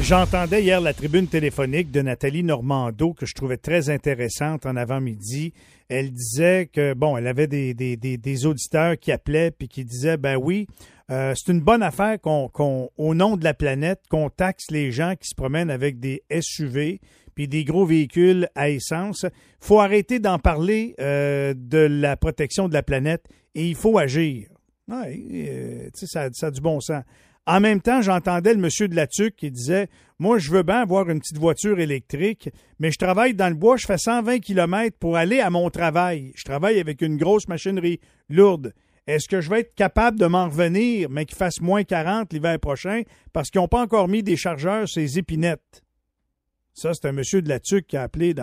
J'entendais 0.01 0.63
hier 0.63 0.81
la 0.81 0.95
tribune 0.95 1.27
téléphonique 1.27 1.91
de 1.91 2.03
Nathalie 2.03 2.45
Normando 2.45 3.13
que 3.13 3.27
je 3.27 3.35
trouvais 3.35 3.57
très 3.57 3.91
intéressante 3.91 4.65
en 4.65 4.77
avant-midi. 4.77 5.55
Elle 5.89 6.13
disait 6.13 6.71
que, 6.73 6.95
bon, 6.95 7.17
elle 7.17 7.27
avait 7.27 7.49
des, 7.49 7.75
des, 7.75 7.97
des, 7.97 8.17
des 8.17 8.47
auditeurs 8.47 8.97
qui 8.97 9.11
appelaient 9.11 9.51
puis 9.51 9.67
qui 9.67 9.85
disaient, 9.85 10.17
ben 10.17 10.37
oui, 10.37 10.69
euh, 11.11 11.35
c'est 11.35 11.51
une 11.51 11.61
bonne 11.61 11.83
affaire 11.83 12.21
qu'on, 12.21 12.49
qu'on, 12.49 12.91
au 12.97 13.17
nom 13.17 13.37
de 13.37 13.43
la 13.43 13.55
planète, 13.55 14.03
qu'on 14.09 14.31
taxe 14.31 14.71
les 14.71 14.93
gens 14.93 15.15
qui 15.21 15.29
se 15.29 15.35
promènent 15.35 15.71
avec 15.71 15.99
des 15.99 16.23
SUV 16.41 17.01
puis 17.35 17.49
des 17.49 17.65
gros 17.65 17.85
véhicules 17.85 18.49
à 18.55 18.71
essence. 18.71 19.27
faut 19.61 19.81
arrêter 19.81 20.19
d'en 20.19 20.39
parler 20.39 20.95
euh, 21.01 21.55
de 21.57 21.79
la 21.79 22.17
protection 22.17 22.69
de 22.69 22.75
la 22.75 22.83
planète 22.83 23.25
et 23.55 23.67
il 23.69 23.75
faut 23.75 23.99
agir. 23.99 24.49
Ouais, 24.89 25.19
euh, 25.33 25.89
ça, 25.95 26.29
ça 26.33 26.47
a 26.47 26.51
du 26.51 26.61
bon 26.61 26.81
sens. 26.81 27.03
En 27.47 27.61
même 27.61 27.83
temps, 27.83 28.01
j'entendais 28.01 28.55
le 28.55 28.61
monsieur 28.61 28.89
de 28.89 28.97
la 28.97 29.07
TUC 29.07 29.37
qui 29.37 29.51
disait 29.51 29.89
Moi, 30.19 30.39
je 30.39 30.51
veux 30.51 30.63
bien 30.63 30.81
avoir 30.81 31.11
une 31.11 31.21
petite 31.21 31.39
voiture 31.39 31.79
électrique, 31.79 32.49
mais 32.79 32.91
je 32.91 32.99
travaille 32.99 33.35
dans 33.35 33.49
le 33.49 33.55
bois, 33.55 33.77
je 33.77 33.87
fais 33.87 33.99
120 33.99 34.39
km 34.39 34.97
pour 34.99 35.17
aller 35.17 35.41
à 35.41 35.51
mon 35.51 35.69
travail. 35.69 36.33
Je 36.37 36.45
travaille 36.45 36.81
avec 36.81 37.03
une 37.03 37.19
grosse 37.19 37.47
machinerie 37.49 38.01
lourde. 38.31 38.73
Est-ce 39.07 39.29
que 39.29 39.43
je 39.43 39.51
vais 39.51 39.61
être 39.61 39.75
capable 39.75 40.19
de 40.19 40.25
m'en 40.25 40.47
revenir, 40.47 41.11
mais 41.11 41.27
qu'il 41.27 41.37
fasse 41.37 41.61
moins 41.61 41.85
40 41.85 42.33
l'hiver 42.33 42.59
prochain 42.59 43.03
parce 43.35 43.51
qu'ils 43.51 43.61
n'ont 43.61 43.69
pas 43.69 43.83
encore 43.83 44.09
mis 44.09 44.23
des 44.23 44.37
chargeurs 44.37 44.87
les 44.97 45.19
épinettes? 45.19 45.83
Ça, 46.75 46.93
c'est 46.93 47.07
un 47.09 47.13
monsieur 47.13 47.41
de 47.41 47.49
la 47.49 47.61
TUC 47.61 47.87
qui 47.87 47.97
a 47.97 48.03
appelé 48.03 48.35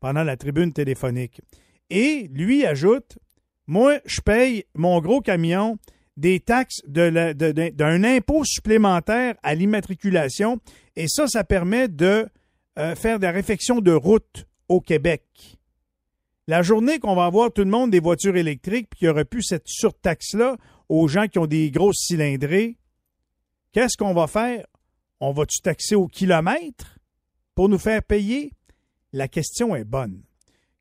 pendant 0.00 0.22
la 0.22 0.36
tribune 0.36 0.72
téléphonique. 0.72 1.40
Et 1.90 2.28
lui 2.32 2.64
ajoute 2.66 3.18
Moi, 3.66 3.98
je 4.06 4.20
paye 4.22 4.64
mon 4.74 5.00
gros 5.00 5.20
camion 5.20 5.78
des 6.16 6.40
taxes 6.40 6.80
la- 6.86 7.34
d'un 7.34 8.02
impôt 8.04 8.42
supplémentaire 8.44 9.34
à 9.42 9.54
l'immatriculation 9.54 10.58
et 10.96 11.06
ça, 11.06 11.26
ça 11.28 11.44
permet 11.44 11.86
de 11.88 12.26
euh, 12.78 12.94
faire 12.94 13.18
des 13.18 13.28
réfections 13.30 13.80
de 13.80 13.92
route 13.92 14.46
au 14.68 14.80
Québec. 14.80 15.22
La 16.46 16.62
journée 16.62 16.98
qu'on 16.98 17.14
va 17.14 17.24
avoir 17.26 17.52
tout 17.52 17.62
le 17.62 17.70
monde 17.70 17.90
des 17.90 18.00
voitures 18.00 18.36
électriques 18.36 18.88
puis 18.90 19.00
qu'il 19.00 19.08
n'y 19.08 19.12
aura 19.12 19.24
plus 19.24 19.42
cette 19.42 19.66
surtaxe-là 19.68 20.56
aux 20.88 21.08
gens 21.08 21.26
qui 21.28 21.38
ont 21.38 21.46
des 21.46 21.70
grosses 21.70 21.98
cylindrées, 22.06 22.76
qu'est-ce 23.72 23.96
qu'on 23.98 24.14
va 24.14 24.26
faire? 24.26 24.66
On 25.20 25.32
va-tu 25.32 25.60
taxer 25.60 25.94
au 25.94 26.06
kilomètre? 26.06 26.97
Pour 27.58 27.68
nous 27.68 27.78
faire 27.78 28.04
payer? 28.04 28.50
La 29.12 29.26
question 29.26 29.74
est 29.74 29.82
bonne. 29.82 30.20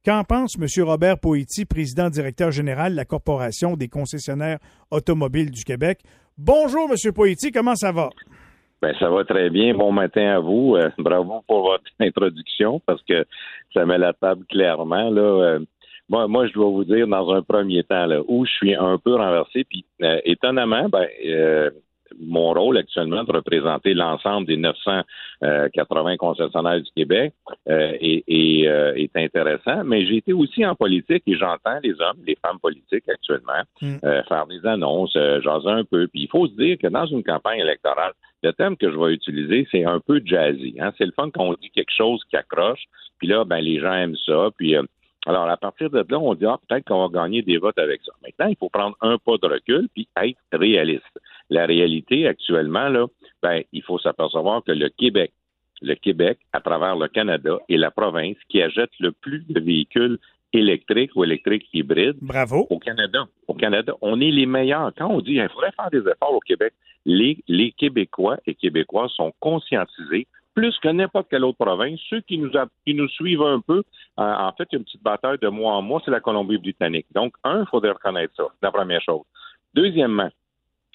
Qu'en 0.06 0.24
pense 0.24 0.60
M. 0.62 0.86
Robert 0.86 1.20
Poiti, 1.20 1.66
président 1.66 2.08
directeur 2.08 2.52
général 2.52 2.92
de 2.92 2.98
la 2.98 3.04
Corporation 3.04 3.76
des 3.76 3.88
concessionnaires 3.88 4.60
automobiles 4.92 5.50
du 5.50 5.64
Québec? 5.64 6.02
Bonjour, 6.38 6.88
M. 6.88 7.12
Poiti, 7.14 7.52
comment 7.52 7.74
ça 7.74 7.92
va? 7.92 8.10
Ben, 8.80 8.94
ça 9.00 9.10
va 9.10 9.26
très 9.26 9.50
bien. 9.50 9.74
Bon 9.74 9.92
matin 9.92 10.36
à 10.36 10.40
vous. 10.40 10.76
Euh, 10.76 10.92
bravo 11.00 11.42
pour 11.48 11.64
votre 11.64 11.84
introduction 12.00 12.80
parce 12.86 13.02
que 13.10 13.26
ça 13.74 13.84
met 13.88 13.98
la 13.98 14.14
table 14.14 14.46
clairement. 14.46 15.10
Là, 15.10 15.22
Euh, 15.22 15.60
moi, 16.10 16.46
je 16.46 16.54
dois 16.54 16.70
vous 16.70 16.86
dire 16.86 17.08
dans 17.08 17.34
un 17.34 17.42
premier 17.42 17.84
temps 17.86 18.06
là, 18.06 18.22
où 18.28 18.46
je 18.46 18.52
suis 18.52 18.76
un 18.76 19.00
peu 19.00 19.16
renversé. 19.16 19.64
Puis 19.64 19.84
euh, 20.04 20.20
étonnamment, 20.26 20.90
ben, 20.90 21.08
mon 22.20 22.54
rôle 22.54 22.78
actuellement 22.78 23.24
de 23.24 23.32
représenter 23.32 23.94
l'ensemble 23.94 24.48
des 24.48 24.58
980 24.58 26.18
concessionnaires 26.18 26.82
du 26.82 26.92
Québec 26.96 27.34
euh, 27.70 27.94
est, 28.00 28.24
est, 28.28 28.68
euh, 28.68 28.94
est 28.96 29.16
intéressant. 29.16 29.84
Mais 29.84 30.06
j'ai 30.06 30.18
été 30.18 30.34
aussi 30.34 30.66
en 30.66 30.76
politique 30.76 31.24
et 31.28 31.36
j'entends 31.36 31.80
les 31.84 31.94
hommes, 32.02 32.18
les 32.26 32.38
femmes 32.42 32.60
politiques 32.60 33.08
actuellement 33.10 33.64
Mm. 33.82 33.98
euh, 34.04 34.24
faire 34.24 34.48
des 34.48 34.66
annonces, 34.66 35.16
euh, 35.16 35.42
jaser 35.42 35.70
un 35.70 35.84
peu. 35.84 36.08
Puis 36.08 36.22
il 36.24 36.30
faut 36.30 36.48
se 36.48 36.54
dire 36.54 36.78
que 36.78 36.88
dans 36.88 37.06
une 37.06 37.24
campagne 37.24 37.60
électorale, 37.60 38.14
le 38.44 38.54
thème 38.54 38.78
que 38.78 38.92
je 38.92 38.98
vais 38.98 39.14
utiliser, 39.14 39.68
c'est 39.72 39.86
un 39.86 40.00
peu 40.00 40.22
jazzy. 40.24 40.76
Hein? 40.80 40.92
C'est 40.98 41.06
le 41.06 41.12
fun 41.12 41.30
qu'on 41.32 41.54
dit 41.54 41.70
quelque 41.70 41.94
chose 41.96 42.24
qui 42.30 42.36
accroche, 42.36 42.86
puis 43.18 43.28
là, 43.28 43.44
ben 43.46 43.60
les 43.60 43.80
gens 43.80 43.94
aiment 43.94 44.18
ça. 44.26 44.50
Puis 44.58 44.76
euh, 44.76 44.84
alors, 45.26 45.50
à 45.50 45.58
partir 45.58 45.90
de 45.90 46.06
là, 46.08 46.20
on 46.20 46.34
dit 46.36 46.46
ah, 46.46 46.58
peut-être 46.68 46.86
qu'on 46.86 47.08
va 47.08 47.22
gagner 47.22 47.42
des 47.42 47.58
votes 47.58 47.78
avec 47.78 48.02
ça. 48.06 48.14
Maintenant, 48.24 48.48
il 48.48 48.56
faut 48.58 48.70
prendre 48.70 48.96
un 49.02 49.18
pas 49.18 49.38
de 49.42 49.48
recul 49.48 49.90
puis 49.94 50.08
être 50.22 50.40
réaliste. 50.54 51.04
La 51.50 51.66
réalité 51.66 52.28
actuellement, 52.28 52.90
là, 52.90 53.06
ben, 53.42 53.62
il 53.72 53.84
faut 53.84 54.00
s'apercevoir 54.00 54.64
que 54.64 54.72
le 54.72 54.90
Québec, 54.90 55.32
le 55.82 55.96
Québec, 55.96 56.40
à 56.54 56.60
travers 56.60 56.96
le 56.96 57.08
Canada, 57.08 57.58
est 57.70 57.78
la 57.78 57.92
province 57.92 58.38
qui 58.50 58.62
achète 58.62 58.90
le 59.00 59.12
plus 59.12 59.46
de 59.48 59.60
véhicules 59.60 60.18
électriques 60.54 61.12
ou 61.16 61.24
électriques 61.24 61.68
hybrides 61.74 62.18
Bravo. 62.22 62.68
au 62.70 62.80
Canada. 62.80 63.26
Au 63.48 63.54
Canada, 63.54 63.94
on 64.02 64.20
est 64.22 64.32
les 64.32 64.46
meilleurs. 64.46 64.92
Quand 64.98 65.08
on 65.10 65.20
dit 65.22 65.34
qu'il 65.34 65.50
faudrait 65.50 65.72
faire 65.74 65.90
des 65.92 66.00
efforts 66.10 66.34
au 66.34 66.40
Québec, 66.40 66.74
les, 67.06 67.38
les 67.48 67.72
Québécois 67.72 68.38
et 68.46 68.56
Québécois 68.56 69.08
sont 69.16 69.34
conscientisés 69.40 70.28
plus 70.56 70.76
que 70.80 70.88
n'importe 70.90 71.28
quelle 71.30 71.44
autre 71.44 71.60
province. 71.64 72.00
Ceux 72.10 72.22
qui 72.22 72.38
nous, 72.40 72.58
a- 72.58 72.68
qui 72.86 72.96
nous 72.96 73.08
suivent 73.10 73.44
un 73.44 73.60
peu, 73.62 73.84
euh, 74.20 74.24
en 74.24 74.52
fait, 74.54 74.68
il 74.72 74.76
y 74.76 74.78
a 74.78 74.80
une 74.80 74.86
petite 74.86 75.04
bataille 75.04 75.38
de 75.40 75.48
mois 75.50 75.74
en 75.74 75.82
mois, 75.84 76.02
c'est 76.04 76.10
la 76.12 76.20
Colombie-Britannique. 76.20 77.06
Donc, 77.14 77.36
un, 77.44 77.62
il 77.62 77.68
faudrait 77.68 77.92
reconnaître 77.92 78.34
ça. 78.36 78.46
C'est 78.54 78.66
la 78.66 78.72
première 78.72 79.02
chose. 79.02 79.22
Deuxièmement, 79.76 80.30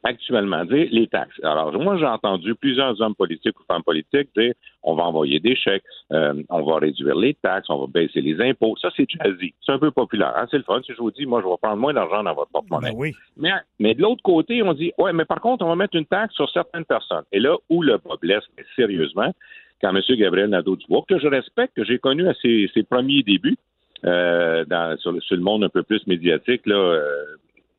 actuellement 0.05 0.65
dire 0.65 0.89
les 0.91 1.07
taxes. 1.07 1.39
Alors, 1.43 1.73
moi, 1.73 1.97
j'ai 1.97 2.07
entendu 2.07 2.55
plusieurs 2.55 3.01
hommes 3.01 3.15
politiques 3.15 3.59
ou 3.61 3.65
femmes 3.65 3.83
politiques 3.83 4.29
dire 4.37 4.53
on 4.83 4.95
va 4.95 5.05
envoyer 5.05 5.39
des 5.39 5.55
chèques, 5.55 5.85
euh, 6.13 6.35
on 6.51 6.63
va 6.63 6.79
réduire 6.79 7.15
les 7.15 7.35
taxes, 7.35 7.71
on 7.71 7.79
va 7.79 7.87
baisser 7.87 8.21
les 8.21 8.41
impôts. 8.41 8.75
Ça, 8.81 8.91
c'est 8.97 9.07
jazzy. 9.09 9.55
C'est 9.65 9.73
un 9.73 9.79
peu 9.79 9.91
populaire. 9.93 10.33
Hein? 10.37 10.47
C'est 10.51 10.57
le 10.59 10.65
fun. 10.65 10.81
Si 10.85 10.93
je 10.93 10.99
vous 10.99 11.13
dis, 11.13 11.25
moi, 11.25 11.41
je 11.41 11.49
vais 11.49 11.55
prendre 11.63 11.77
moins 11.77 11.95
d'argent 11.95 12.23
dans 12.25 12.35
votre 12.35 12.51
porte-monnaie. 12.51 12.91
Ben 12.91 12.97
oui. 12.99 13.13
Mais, 13.37 13.53
mais 13.79 13.95
de 13.95 14.03
l'autre 14.03 14.23
côté, 14.23 14.63
on 14.63 14.73
dit 14.73 14.93
ouais, 14.99 15.13
mais 15.13 15.25
par 15.25 15.41
contre, 15.41 15.65
on 15.65 15.69
va 15.69 15.77
mettre 15.77 15.97
une 15.97 16.07
taxe 16.07 16.35
sur 16.35 16.51
certaines 16.51 16.85
personnes. 16.85 17.25
Et 17.31 17.39
là 17.39 17.57
où 17.71 17.83
le 17.83 17.99
bas 17.99 18.17
blesse, 18.21 18.45
mais 18.57 18.65
sérieusement, 18.75 19.33
quand 19.81 19.95
M. 19.95 20.01
Gabriel 20.17 20.51
Nadeau-Dubois, 20.51 21.05
que 21.09 21.19
je 21.19 21.27
respecte, 21.29 21.75
que 21.77 21.85
j'ai 21.85 21.99
connu 21.99 22.29
à 22.29 22.35
ses, 22.43 22.71
ses 22.75 22.83
premiers 22.83 23.23
débuts 23.23 23.57
euh, 24.05 24.65
dans, 24.65 24.97
sur, 24.99 25.13
le- 25.13 25.21
sur 25.21 25.37
le 25.37 25.43
monde 25.43 25.63
un 25.65 25.69
peu 25.69 25.83
plus 25.85 26.05
médiatique, 26.09 26.67
là, 26.67 26.75
euh, 26.75 27.25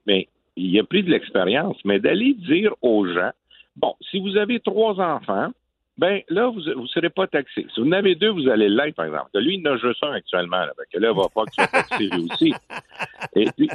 mais 0.07 0.27
il 0.55 0.79
a 0.79 0.83
pris 0.83 1.03
de 1.03 1.09
l'expérience, 1.09 1.77
mais 1.85 1.99
d'aller 1.99 2.33
dire 2.33 2.73
aux 2.81 3.07
gens, 3.07 3.31
bon, 3.75 3.95
si 4.09 4.19
vous 4.19 4.37
avez 4.37 4.59
trois 4.59 4.99
enfants, 4.99 5.51
ben 5.97 6.21
là, 6.29 6.47
vous 6.49 6.61
ne 6.61 6.87
serez 6.87 7.09
pas 7.09 7.27
taxé. 7.27 7.67
Si 7.73 7.79
vous 7.79 7.87
en 7.87 7.91
avez 7.91 8.15
deux, 8.15 8.29
vous 8.29 8.47
allez 8.49 8.67
l'être, 8.67 8.95
par 8.95 9.05
exemple. 9.05 9.29
Lui, 9.35 9.55
il 9.55 9.67
en 9.67 9.73
a 9.73 9.77
juste 9.77 10.03
un 10.03 10.11
actuellement. 10.13 10.57
Là, 10.57 10.71
Fait 10.77 10.97
que 10.97 10.99
là, 11.01 11.11
il 11.11 11.17
va 11.17 11.27
pas 11.29 11.45
qu'il 11.45 11.53
soit 11.53 11.67
taxé 11.67 12.09
lui 12.09 12.27
aussi. 12.31 12.53
Et 13.35 13.45
puis, 13.55 13.69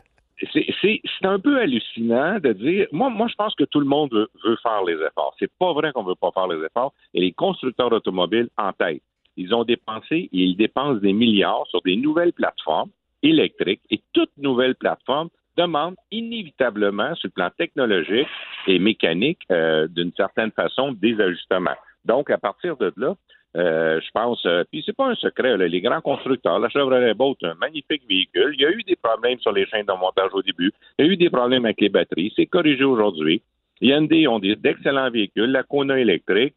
c'est- 0.53 0.99
un 1.25 1.39
peu 1.39 1.61
hallucinant 1.61 2.39
de 2.41 2.53
dire. 2.53 2.87
Moi, 2.91 3.11
moi, 3.11 3.29
je 3.29 3.35
pense 3.35 3.55
que 3.55 3.65
tout 3.65 3.81
le 3.81 3.87
monde 3.87 4.11
veut, 4.13 4.29
veut 4.45 4.57
faire 4.63 4.83
les 4.85 4.95
efforts. 4.95 5.35
C'est 5.39 5.51
pas 5.59 5.73
vrai 5.73 5.93
qu'on 5.93 6.03
veut 6.05 6.15
pas 6.15 6.31
faire 6.33 6.49
les 6.49 6.65
efforts. 6.65 6.93
Et 7.15 7.21
les 7.21 7.33
constructeurs 7.33 7.93
automobiles 7.93 8.49
en 8.57 8.73
tête. 8.73 9.03
Ils 9.37 9.55
ont 9.55 9.65
dépensé 9.65 10.17
et 10.17 10.29
ils 10.33 10.57
dépensent 10.57 11.01
des 11.01 11.13
milliards 11.13 11.67
sur 11.69 11.81
des 11.83 11.97
nouvelles 11.97 12.33
plateformes 12.33 12.91
électriques 13.23 13.83
et 13.91 14.01
toute 14.13 14.31
nouvelle 14.39 14.75
plateforme 14.75 15.29
demande 15.59 15.97
inévitablement, 16.11 17.15
sur 17.17 17.29
le 17.29 17.33
plan 17.33 17.51
technologique 17.59 18.29
et 18.67 18.79
mécanique, 18.79 19.41
euh, 19.51 19.89
d'une 19.89 20.13
certaine 20.13 20.53
façon, 20.53 20.93
des 20.93 21.21
ajustements. 21.21 21.77
Donc, 22.05 22.31
à 22.31 22.39
partir 22.39 22.77
de 22.77 22.93
là, 22.97 23.15
euh, 23.57 24.01
je 24.01 24.11
pense, 24.13 24.45
euh, 24.47 24.63
puis 24.71 24.83
c'est 24.85 24.97
pas 24.97 25.07
un 25.07 25.15
secret, 25.15 25.57
les 25.57 25.81
grands 25.81 26.01
constructeurs, 26.01 26.59
la 26.59 26.69
Chevrolet 26.69 27.15
Bolt, 27.15 27.39
un 27.43 27.55
magnifique 27.55 28.03
véhicule. 28.09 28.55
Il 28.55 28.61
y 28.61 28.67
a 28.67 28.71
eu 28.71 28.83
des 28.83 28.97
problèmes 28.97 29.39
sur 29.41 29.53
les 29.53 29.67
chaînes 29.67 29.87
de 29.87 29.93
montage 29.93 30.31
au 30.33 30.43
début. 30.43 30.73
Il 30.99 31.07
y 31.07 31.09
a 31.09 31.13
eu 31.13 31.17
des 31.17 31.31
problèmes 31.31 31.65
avec 31.65 31.81
les 31.81 31.89
batteries. 31.89 32.33
C'est 32.37 32.47
corrigé 32.47 32.85
aujourd'hui. 32.85 33.43
Hyundai 33.81 34.29
ont 34.29 34.39
d'excellents 34.39 35.11
véhicules. 35.11 35.51
La 35.51 35.63
Kona 35.63 35.99
électrique, 35.99 36.55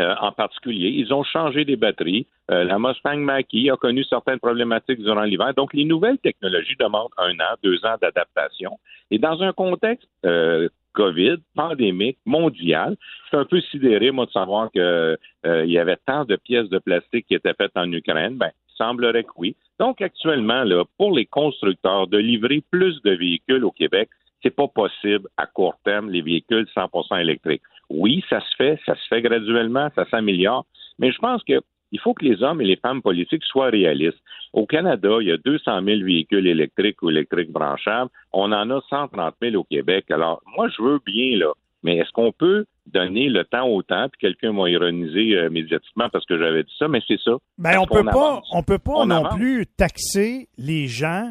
euh, 0.00 0.14
en 0.20 0.32
particulier, 0.32 0.88
ils 0.88 1.12
ont 1.12 1.24
changé 1.24 1.64
des 1.64 1.76
batteries. 1.76 2.26
Euh, 2.50 2.64
la 2.64 2.78
Mustang 2.78 3.18
Mach-E 3.18 3.72
a 3.72 3.76
connu 3.76 4.04
certaines 4.04 4.38
problématiques 4.38 5.02
durant 5.02 5.22
l'hiver. 5.22 5.52
Donc, 5.54 5.74
les 5.74 5.84
nouvelles 5.84 6.18
technologies 6.18 6.76
demandent 6.78 7.12
un 7.18 7.32
an, 7.34 7.56
deux 7.62 7.84
ans 7.84 7.96
d'adaptation. 8.00 8.78
Et 9.10 9.18
dans 9.18 9.42
un 9.42 9.52
contexte 9.52 10.08
euh, 10.24 10.68
COVID, 10.94 11.36
pandémique, 11.54 12.18
mondial, 12.26 12.96
c'est 13.30 13.36
un 13.36 13.44
peu 13.44 13.60
sidéré, 13.60 14.10
moi, 14.10 14.26
de 14.26 14.30
savoir 14.30 14.70
que 14.72 15.16
euh, 15.46 15.64
il 15.64 15.70
y 15.70 15.78
avait 15.78 15.98
tant 16.06 16.24
de 16.24 16.36
pièces 16.36 16.68
de 16.68 16.78
plastique 16.78 17.26
qui 17.26 17.34
étaient 17.34 17.54
faites 17.54 17.76
en 17.76 17.90
Ukraine. 17.92 18.36
Ben, 18.36 18.50
il 18.70 18.76
semblerait 18.76 19.24
que 19.24 19.30
oui. 19.36 19.56
Donc, 19.78 20.00
actuellement, 20.00 20.64
là, 20.64 20.84
pour 20.96 21.12
les 21.12 21.26
constructeurs, 21.26 22.06
de 22.08 22.18
livrer 22.18 22.62
plus 22.70 23.00
de 23.02 23.12
véhicules 23.12 23.64
au 23.64 23.70
Québec, 23.70 24.08
c'est 24.42 24.54
pas 24.54 24.68
possible 24.68 25.28
à 25.36 25.46
court 25.46 25.76
terme, 25.84 26.10
les 26.10 26.22
véhicules 26.22 26.66
100% 26.74 27.20
électriques. 27.20 27.62
Oui, 27.90 28.22
ça 28.28 28.40
se 28.40 28.54
fait, 28.56 28.78
ça 28.86 28.94
se 28.94 29.06
fait 29.08 29.22
graduellement, 29.22 29.88
ça 29.94 30.04
s'améliore, 30.10 30.66
mais 30.98 31.10
je 31.12 31.18
pense 31.18 31.42
que 31.44 31.60
il 31.90 31.98
faut 32.00 32.12
que 32.12 32.22
les 32.24 32.42
hommes 32.42 32.60
et 32.60 32.66
les 32.66 32.76
femmes 32.76 33.00
politiques 33.00 33.44
soient 33.44 33.70
réalistes. 33.70 34.18
Au 34.52 34.66
Canada, 34.66 35.08
il 35.22 35.28
y 35.28 35.32
a 35.32 35.38
200 35.38 35.82
000 35.84 36.04
véhicules 36.04 36.46
électriques 36.46 37.00
ou 37.02 37.08
électriques 37.08 37.50
branchables. 37.50 38.10
On 38.32 38.52
en 38.52 38.68
a 38.68 38.80
130 38.90 39.34
000 39.40 39.56
au 39.56 39.64
Québec. 39.64 40.04
Alors, 40.10 40.42
moi, 40.54 40.68
je 40.68 40.82
veux 40.82 41.00
bien, 41.06 41.38
là, 41.38 41.52
mais 41.82 41.96
est-ce 41.96 42.10
qu'on 42.12 42.30
peut 42.30 42.66
donner 42.86 43.30
le 43.30 43.44
temps 43.44 43.66
au 43.68 43.82
temps? 43.82 44.06
Puis 44.10 44.18
quelqu'un 44.20 44.52
m'a 44.52 44.68
ironisé 44.68 45.34
euh, 45.34 45.48
médiatiquement 45.48 46.10
parce 46.10 46.26
que 46.26 46.38
j'avais 46.38 46.62
dit 46.62 46.74
ça, 46.78 46.88
mais 46.88 47.00
c'est 47.08 47.20
ça. 47.20 47.32
Ben, 47.56 47.72
Parce 47.72 47.76
on 47.78 47.86
peut 47.86 48.04
pas, 48.04 48.42
on 48.52 48.62
peut 48.62 48.78
pas 48.78 48.92
On 48.96 49.06
non 49.06 49.24
avance. 49.24 49.36
plus 49.36 49.66
taxer 49.66 50.48
les 50.58 50.88
gens 50.88 51.30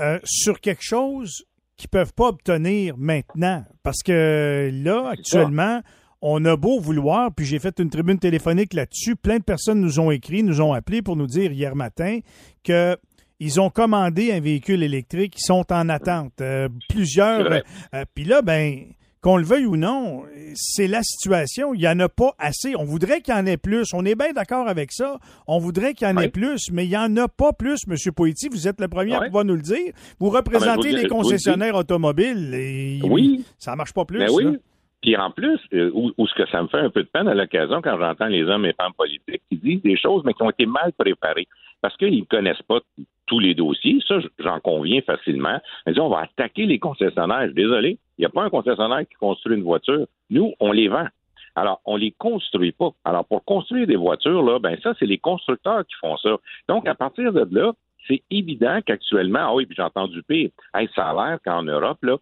euh, 0.00 0.18
sur 0.24 0.60
quelque 0.60 0.82
chose 0.84 1.44
qu'ils 1.78 1.88
peuvent 1.88 2.12
pas 2.12 2.28
obtenir 2.28 2.96
maintenant. 2.98 3.64
Parce 3.82 4.02
que 4.04 4.70
là, 4.70 5.10
actuellement, 5.10 5.80
on 6.20 6.44
a 6.44 6.56
beau 6.56 6.80
vouloir, 6.80 7.32
puis 7.32 7.46
j'ai 7.46 7.58
fait 7.58 7.78
une 7.78 7.88
tribune 7.88 8.18
téléphonique 8.18 8.74
là-dessus, 8.74 9.16
plein 9.16 9.38
de 9.38 9.44
personnes 9.44 9.80
nous 9.80 10.00
ont 10.00 10.10
écrit, 10.10 10.42
nous 10.42 10.60
ont 10.60 10.72
appelé 10.72 11.00
pour 11.00 11.16
nous 11.16 11.28
dire 11.28 11.52
hier 11.52 11.74
matin 11.76 12.18
que 12.64 12.96
ils 13.40 13.60
ont 13.60 13.70
commandé 13.70 14.32
un 14.32 14.40
véhicule 14.40 14.82
électrique, 14.82 15.36
ils 15.38 15.46
sont 15.46 15.72
en 15.72 15.88
attente. 15.88 16.40
Euh, 16.40 16.68
plusieurs. 16.88 17.62
Euh, 17.94 18.04
puis 18.12 18.24
là, 18.24 18.42
ben, 18.42 18.84
qu'on 19.22 19.36
le 19.36 19.44
veuille 19.44 19.66
ou 19.66 19.76
non, 19.76 20.22
c'est 20.54 20.86
la 20.86 21.02
situation. 21.02 21.74
Il 21.74 21.80
n'y 21.80 21.88
en 21.88 21.98
a 22.00 22.08
pas 22.08 22.32
assez. 22.38 22.74
On 22.76 22.84
voudrait 22.84 23.20
qu'il 23.20 23.34
y 23.34 23.36
en 23.36 23.46
ait 23.46 23.56
plus. 23.56 23.92
On 23.94 24.04
est 24.04 24.14
bien 24.14 24.32
d'accord 24.32 24.68
avec 24.68 24.92
ça. 24.92 25.18
On 25.46 25.58
voudrait 25.58 25.94
qu'il 25.94 26.06
y 26.08 26.10
en 26.10 26.16
ait 26.18 26.28
plus, 26.28 26.70
mais 26.72 26.84
il 26.84 26.90
n'y 26.90 26.96
en 26.96 27.16
a 27.16 27.28
pas 27.28 27.52
plus, 27.52 27.80
M. 27.88 27.96
Poitiers. 28.14 28.48
Vous 28.50 28.68
êtes 28.68 28.80
le 28.80 28.88
premier 28.88 29.14
à 29.14 29.20
pouvoir 29.22 29.44
nous 29.44 29.54
le 29.56 29.62
dire. 29.62 29.92
Vous 30.18 30.28
Ah, 30.34 30.42
ben, 30.42 30.52
représentez 30.52 30.92
les 30.92 31.02
le 31.02 31.08
concessionnaires 31.08 31.74
automobiles 31.74 32.54
et 32.54 33.00
Oui. 33.04 33.44
ça 33.58 33.74
marche 33.76 33.92
pas 33.92 34.04
plus. 34.04 34.18
Ben 34.18 34.28
oui. 34.32 34.44
là. 34.44 34.52
Puis 35.00 35.16
en 35.16 35.30
plus, 35.30 35.60
euh, 35.74 35.92
où, 35.94 36.10
où 36.18 36.26
ce 36.26 36.34
que 36.34 36.48
ça 36.50 36.60
me 36.60 36.66
fait 36.68 36.78
un 36.80 36.90
peu 36.90 37.02
de 37.04 37.08
peine 37.08 37.28
à 37.28 37.34
l'occasion 37.34 37.80
quand 37.82 37.96
j'entends 38.00 38.26
les 38.26 38.42
hommes 38.44 38.66
et 38.66 38.72
femmes 38.72 38.92
politiques 38.98 39.42
qui 39.48 39.56
disent 39.56 39.82
des 39.82 39.96
choses, 39.96 40.22
mais 40.24 40.32
qui 40.34 40.42
ont 40.42 40.50
été 40.50 40.66
mal 40.66 40.92
préparées. 40.98 41.46
Parce 41.80 41.96
qu'ils 41.96 42.18
ne 42.18 42.24
connaissent 42.24 42.62
pas 42.66 42.80
tous 43.26 43.38
les 43.38 43.54
dossiers. 43.54 43.98
Ça, 44.08 44.16
j'en 44.40 44.58
conviens 44.58 45.00
facilement. 45.02 45.60
Ils 45.86 45.92
disent, 45.92 46.00
on 46.02 46.08
va 46.08 46.22
attaquer 46.22 46.66
les 46.66 46.80
concessionnaires. 46.80 47.42
Je 47.42 47.46
suis 47.52 47.54
Désolé, 47.54 47.98
il 48.18 48.22
n'y 48.22 48.26
a 48.26 48.30
pas 48.30 48.42
un 48.42 48.50
concessionnaire 48.50 49.06
qui 49.08 49.14
construit 49.14 49.56
une 49.56 49.62
voiture. 49.62 50.06
Nous, 50.30 50.52
on 50.60 50.72
les 50.72 50.88
vend. 50.88 51.06
Alors, 51.54 51.80
on 51.86 51.96
les 51.96 52.12
construit 52.12 52.72
pas. 52.72 52.90
Alors, 53.04 53.24
pour 53.24 53.44
construire 53.44 53.86
des 53.86 53.96
voitures, 53.96 54.42
là, 54.42 54.58
ben 54.58 54.76
ça, 54.82 54.94
c'est 54.98 55.06
les 55.06 55.18
constructeurs 55.18 55.84
qui 55.86 55.94
font 56.00 56.16
ça. 56.18 56.36
Donc, 56.68 56.86
à 56.86 56.94
partir 56.94 57.32
de 57.32 57.46
là, 57.50 57.72
c'est 58.06 58.22
évident 58.30 58.78
qu'actuellement, 58.84 59.40
ah 59.42 59.54
oui, 59.54 59.66
puis 59.66 59.76
j'ai 59.76 59.82
entendu 59.82 60.22
pire. 60.22 60.50
Hey, 60.74 60.88
ça 60.94 61.10
a 61.10 61.14
l'air 61.14 61.38
qu'en 61.44 61.62
Europe, 61.62 61.98
là, 62.02 62.16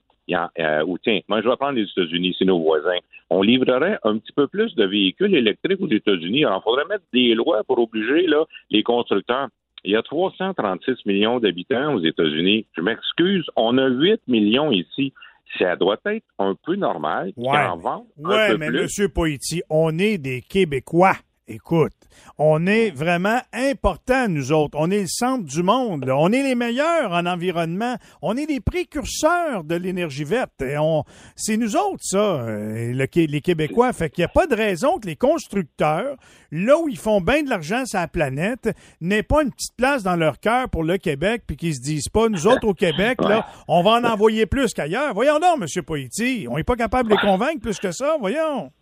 euh, 0.59 0.83
ou 0.85 0.99
tiens, 0.99 1.21
moi 1.29 1.41
je 1.41 1.49
vais 1.49 1.57
prendre 1.57 1.79
les 1.79 1.85
États-Unis, 1.85 2.35
c'est 2.39 2.45
nos 2.45 2.59
voisins. 2.59 2.99
On 3.31 3.43
livrerait 3.43 3.99
un 4.03 4.19
petit 4.19 4.33
peu 4.33 4.49
plus 4.49 4.75
de 4.75 4.85
véhicules 4.85 5.35
électriques 5.35 5.81
aux 5.81 5.89
États-Unis. 5.89 6.45
Alors, 6.45 6.61
il 6.63 6.65
faudrait 6.65 6.87
mettre 6.87 7.05
des 7.13 7.35
lois 7.35 7.63
pour 7.65 7.79
obliger 7.79 8.27
là, 8.27 8.45
les 8.71 8.83
constructeurs. 8.83 9.49
Il 9.85 9.93
y 9.93 9.97
a 9.97 10.03
336 10.03 11.07
millions 11.07 11.39
d'habitants 11.39 11.95
aux 11.95 12.01
États-Unis. 12.01 12.67
Je 12.77 12.81
m'excuse, 12.81 13.45
on 13.55 13.79
a 13.79 13.87
8 13.87 14.23
millions 14.27 14.73
ici. 14.73 15.13
Ça 15.59 15.77
doit 15.77 15.97
être 16.07 16.25
un 16.39 16.55
peu 16.65 16.75
normal 16.77 17.33
Ouais. 17.37 17.57
en 17.67 17.77
un 18.23 18.29
Ouais, 18.29 18.49
peu 18.51 18.57
mais 18.59 18.67
plus. 18.69 18.83
Monsieur 18.83 19.09
Poitiers, 19.09 19.63
on 19.71 19.99
est 19.99 20.19
des 20.19 20.43
Québécois. 20.43 21.17
Écoute, 21.49 21.93
on 22.39 22.67
est 22.67 22.91
vraiment 22.91 23.41
important, 23.53 24.27
nous 24.29 24.51
autres. 24.51 24.77
On 24.81 24.91
est 24.91 25.03
le 25.03 25.07
centre 25.07 25.45
du 25.45 25.63
monde. 25.63 26.11
On 26.13 26.33
est 26.33 26.43
les 26.43 26.57
meilleurs 26.57 27.13
en 27.13 27.25
environnement. 27.25 27.97
On 28.21 28.37
est 28.37 28.47
des 28.47 28.59
précurseurs 28.59 29.63
de 29.63 29.77
l'énergie 29.77 30.25
verte. 30.25 30.61
Et 30.61 30.77
on, 30.77 31.05
c'est 31.37 31.57
nous 31.57 31.77
autres, 31.77 32.03
ça, 32.03 32.19
euh, 32.19 32.93
le 32.93 33.07
les 33.27 33.41
Québécois. 33.41 33.93
Fait 33.93 34.11
qu'il 34.11 34.23
n'y 34.23 34.25
a 34.25 34.29
pas 34.29 34.49
de 34.49 34.57
raison 34.57 34.99
que 34.99 35.07
les 35.07 35.15
constructeurs, 35.15 36.17
là 36.51 36.81
où 36.81 36.89
ils 36.89 36.99
font 36.99 37.21
bien 37.21 37.45
de 37.45 37.49
l'argent 37.49 37.87
sur 37.87 38.01
la 38.01 38.09
planète, 38.09 38.69
n'aient 39.01 39.23
pas 39.23 39.45
une 39.45 39.53
petite 39.53 39.77
place 39.77 40.03
dans 40.03 40.17
leur 40.17 40.41
cœur 40.41 40.69
pour 40.69 40.83
le 40.83 40.99
Québec, 40.99 41.45
puis 41.47 41.57
qu'ils 41.57 41.77
se 41.77 41.81
disent 41.81 42.09
pas, 42.09 42.29
nous 42.29 42.49
autres 42.49 42.67
au 42.67 42.75
Québec, 42.75 43.21
là, 43.23 43.47
on 43.69 43.85
va 43.85 43.93
en 43.93 44.05
envoyer 44.05 44.47
plus 44.47 44.75
qu'ailleurs. 44.75 45.15
Voyons 45.15 45.39
donc, 45.39 45.61
Monsieur 45.61 45.83
Poitiers, 45.83 46.49
on 46.49 46.57
n'est 46.57 46.65
pas 46.65 46.75
capable 46.75 47.09
de 47.09 47.15
les 47.15 47.21
convaincre 47.21 47.61
plus 47.61 47.79
que 47.79 47.93
ça. 47.93 48.17
Voyons. 48.19 48.73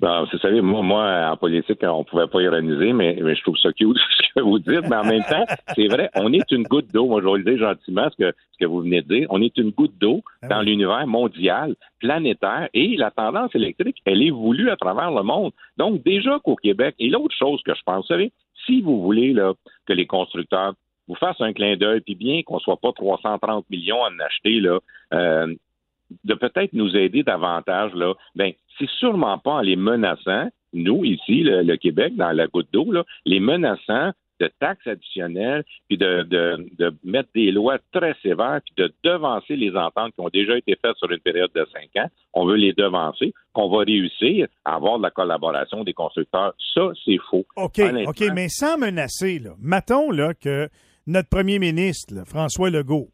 Ben, 0.00 0.24
vous 0.32 0.38
savez, 0.38 0.62
moi, 0.62 0.80
moi, 0.80 1.30
en 1.30 1.36
politique, 1.36 1.80
on 1.82 2.04
pouvait 2.04 2.26
pas 2.26 2.40
ironiser, 2.40 2.94
mais, 2.94 3.18
mais 3.20 3.34
je 3.34 3.42
trouve 3.42 3.58
ça 3.58 3.70
cute 3.70 3.98
ce 4.18 4.34
que 4.34 4.40
vous 4.40 4.58
dites. 4.58 4.88
Mais 4.88 4.96
en 4.96 5.04
même 5.04 5.22
temps, 5.24 5.44
c'est 5.74 5.88
vrai, 5.88 6.08
on 6.14 6.32
est 6.32 6.50
une 6.52 6.62
goutte 6.62 6.90
d'eau. 6.90 7.06
Moi, 7.06 7.20
je 7.20 7.26
vais 7.28 7.38
le 7.38 7.44
dire 7.44 7.58
gentiment, 7.58 8.08
ce 8.10 8.16
que, 8.16 8.34
ce 8.52 8.58
que 8.58 8.64
vous 8.64 8.80
venez 8.80 9.02
de 9.02 9.08
dire. 9.14 9.26
On 9.28 9.42
est 9.42 9.54
une 9.58 9.72
goutte 9.72 9.98
d'eau 10.00 10.22
Ah 10.40 10.48
dans 10.48 10.62
l'univers 10.62 11.06
mondial, 11.06 11.76
planétaire, 11.98 12.70
et 12.72 12.96
la 12.96 13.10
tendance 13.10 13.54
électrique, 13.54 13.98
elle 14.06 14.22
est 14.22 14.30
voulue 14.30 14.70
à 14.70 14.76
travers 14.76 15.10
le 15.10 15.22
monde. 15.22 15.52
Donc, 15.76 16.02
déjà 16.02 16.38
qu'au 16.42 16.56
Québec, 16.56 16.94
et 16.98 17.10
l'autre 17.10 17.36
chose 17.38 17.60
que 17.62 17.74
je 17.74 17.82
pense, 17.84 18.04
vous 18.04 18.14
savez, 18.14 18.32
si 18.64 18.80
vous 18.80 19.02
voulez 19.02 19.34
là, 19.34 19.52
que 19.86 19.92
les 19.92 20.06
constructeurs 20.06 20.72
vous 21.08 21.14
fassent 21.16 21.40
un 21.40 21.52
clin 21.52 21.76
d'œil, 21.76 22.00
puis 22.00 22.14
bien 22.14 22.42
qu'on 22.42 22.58
soit 22.58 22.78
pas 22.78 22.92
330 22.92 23.68
millions 23.68 24.02
à 24.02 24.08
en 24.08 24.18
acheter, 24.20 24.60
là, 24.60 24.78
euh, 25.12 25.54
de 26.24 26.34
peut-être 26.34 26.72
nous 26.72 26.96
aider 26.96 27.22
davantage, 27.22 27.92
là, 27.94 28.14
ben, 28.34 28.52
c'est 28.78 28.90
sûrement 28.98 29.38
pas 29.38 29.52
en 29.52 29.60
les 29.60 29.76
menaçant, 29.76 30.48
nous, 30.72 31.04
ici, 31.04 31.42
le, 31.42 31.62
le 31.62 31.76
Québec, 31.76 32.16
dans 32.16 32.32
la 32.32 32.46
goutte 32.46 32.68
d'eau, 32.72 32.90
là, 32.92 33.04
les 33.24 33.40
menaçant 33.40 34.12
de 34.40 34.50
taxes 34.58 34.86
additionnelles, 34.86 35.64
puis 35.88 35.98
de, 35.98 36.22
de, 36.22 36.66
de 36.78 36.94
mettre 37.04 37.28
des 37.34 37.50
lois 37.50 37.78
très 37.92 38.14
sévères, 38.22 38.60
puis 38.64 38.74
de 38.84 38.92
devancer 39.04 39.54
les 39.54 39.76
ententes 39.76 40.14
qui 40.14 40.20
ont 40.20 40.30
déjà 40.32 40.56
été 40.56 40.76
faites 40.80 40.96
sur 40.96 41.10
une 41.10 41.20
période 41.20 41.50
de 41.54 41.66
cinq 41.72 42.02
ans. 42.02 42.08
On 42.32 42.46
veut 42.46 42.56
les 42.56 42.72
devancer, 42.72 43.34
qu'on 43.52 43.68
va 43.68 43.84
réussir 43.84 44.46
à 44.64 44.76
avoir 44.76 44.98
de 44.98 45.02
la 45.02 45.10
collaboration 45.10 45.84
des 45.84 45.92
constructeurs. 45.92 46.54
Ça, 46.74 46.90
c'est 47.04 47.18
faux. 47.30 47.44
OK. 47.56 47.80
OK, 48.06 48.24
mais 48.34 48.48
sans 48.48 48.78
menacer, 48.78 49.38
là, 49.38 49.50
mettons 49.60 50.10
là, 50.10 50.32
que 50.32 50.68
notre 51.06 51.28
premier 51.28 51.58
ministre, 51.58 52.14
là, 52.14 52.24
François 52.24 52.70
Legault, 52.70 53.08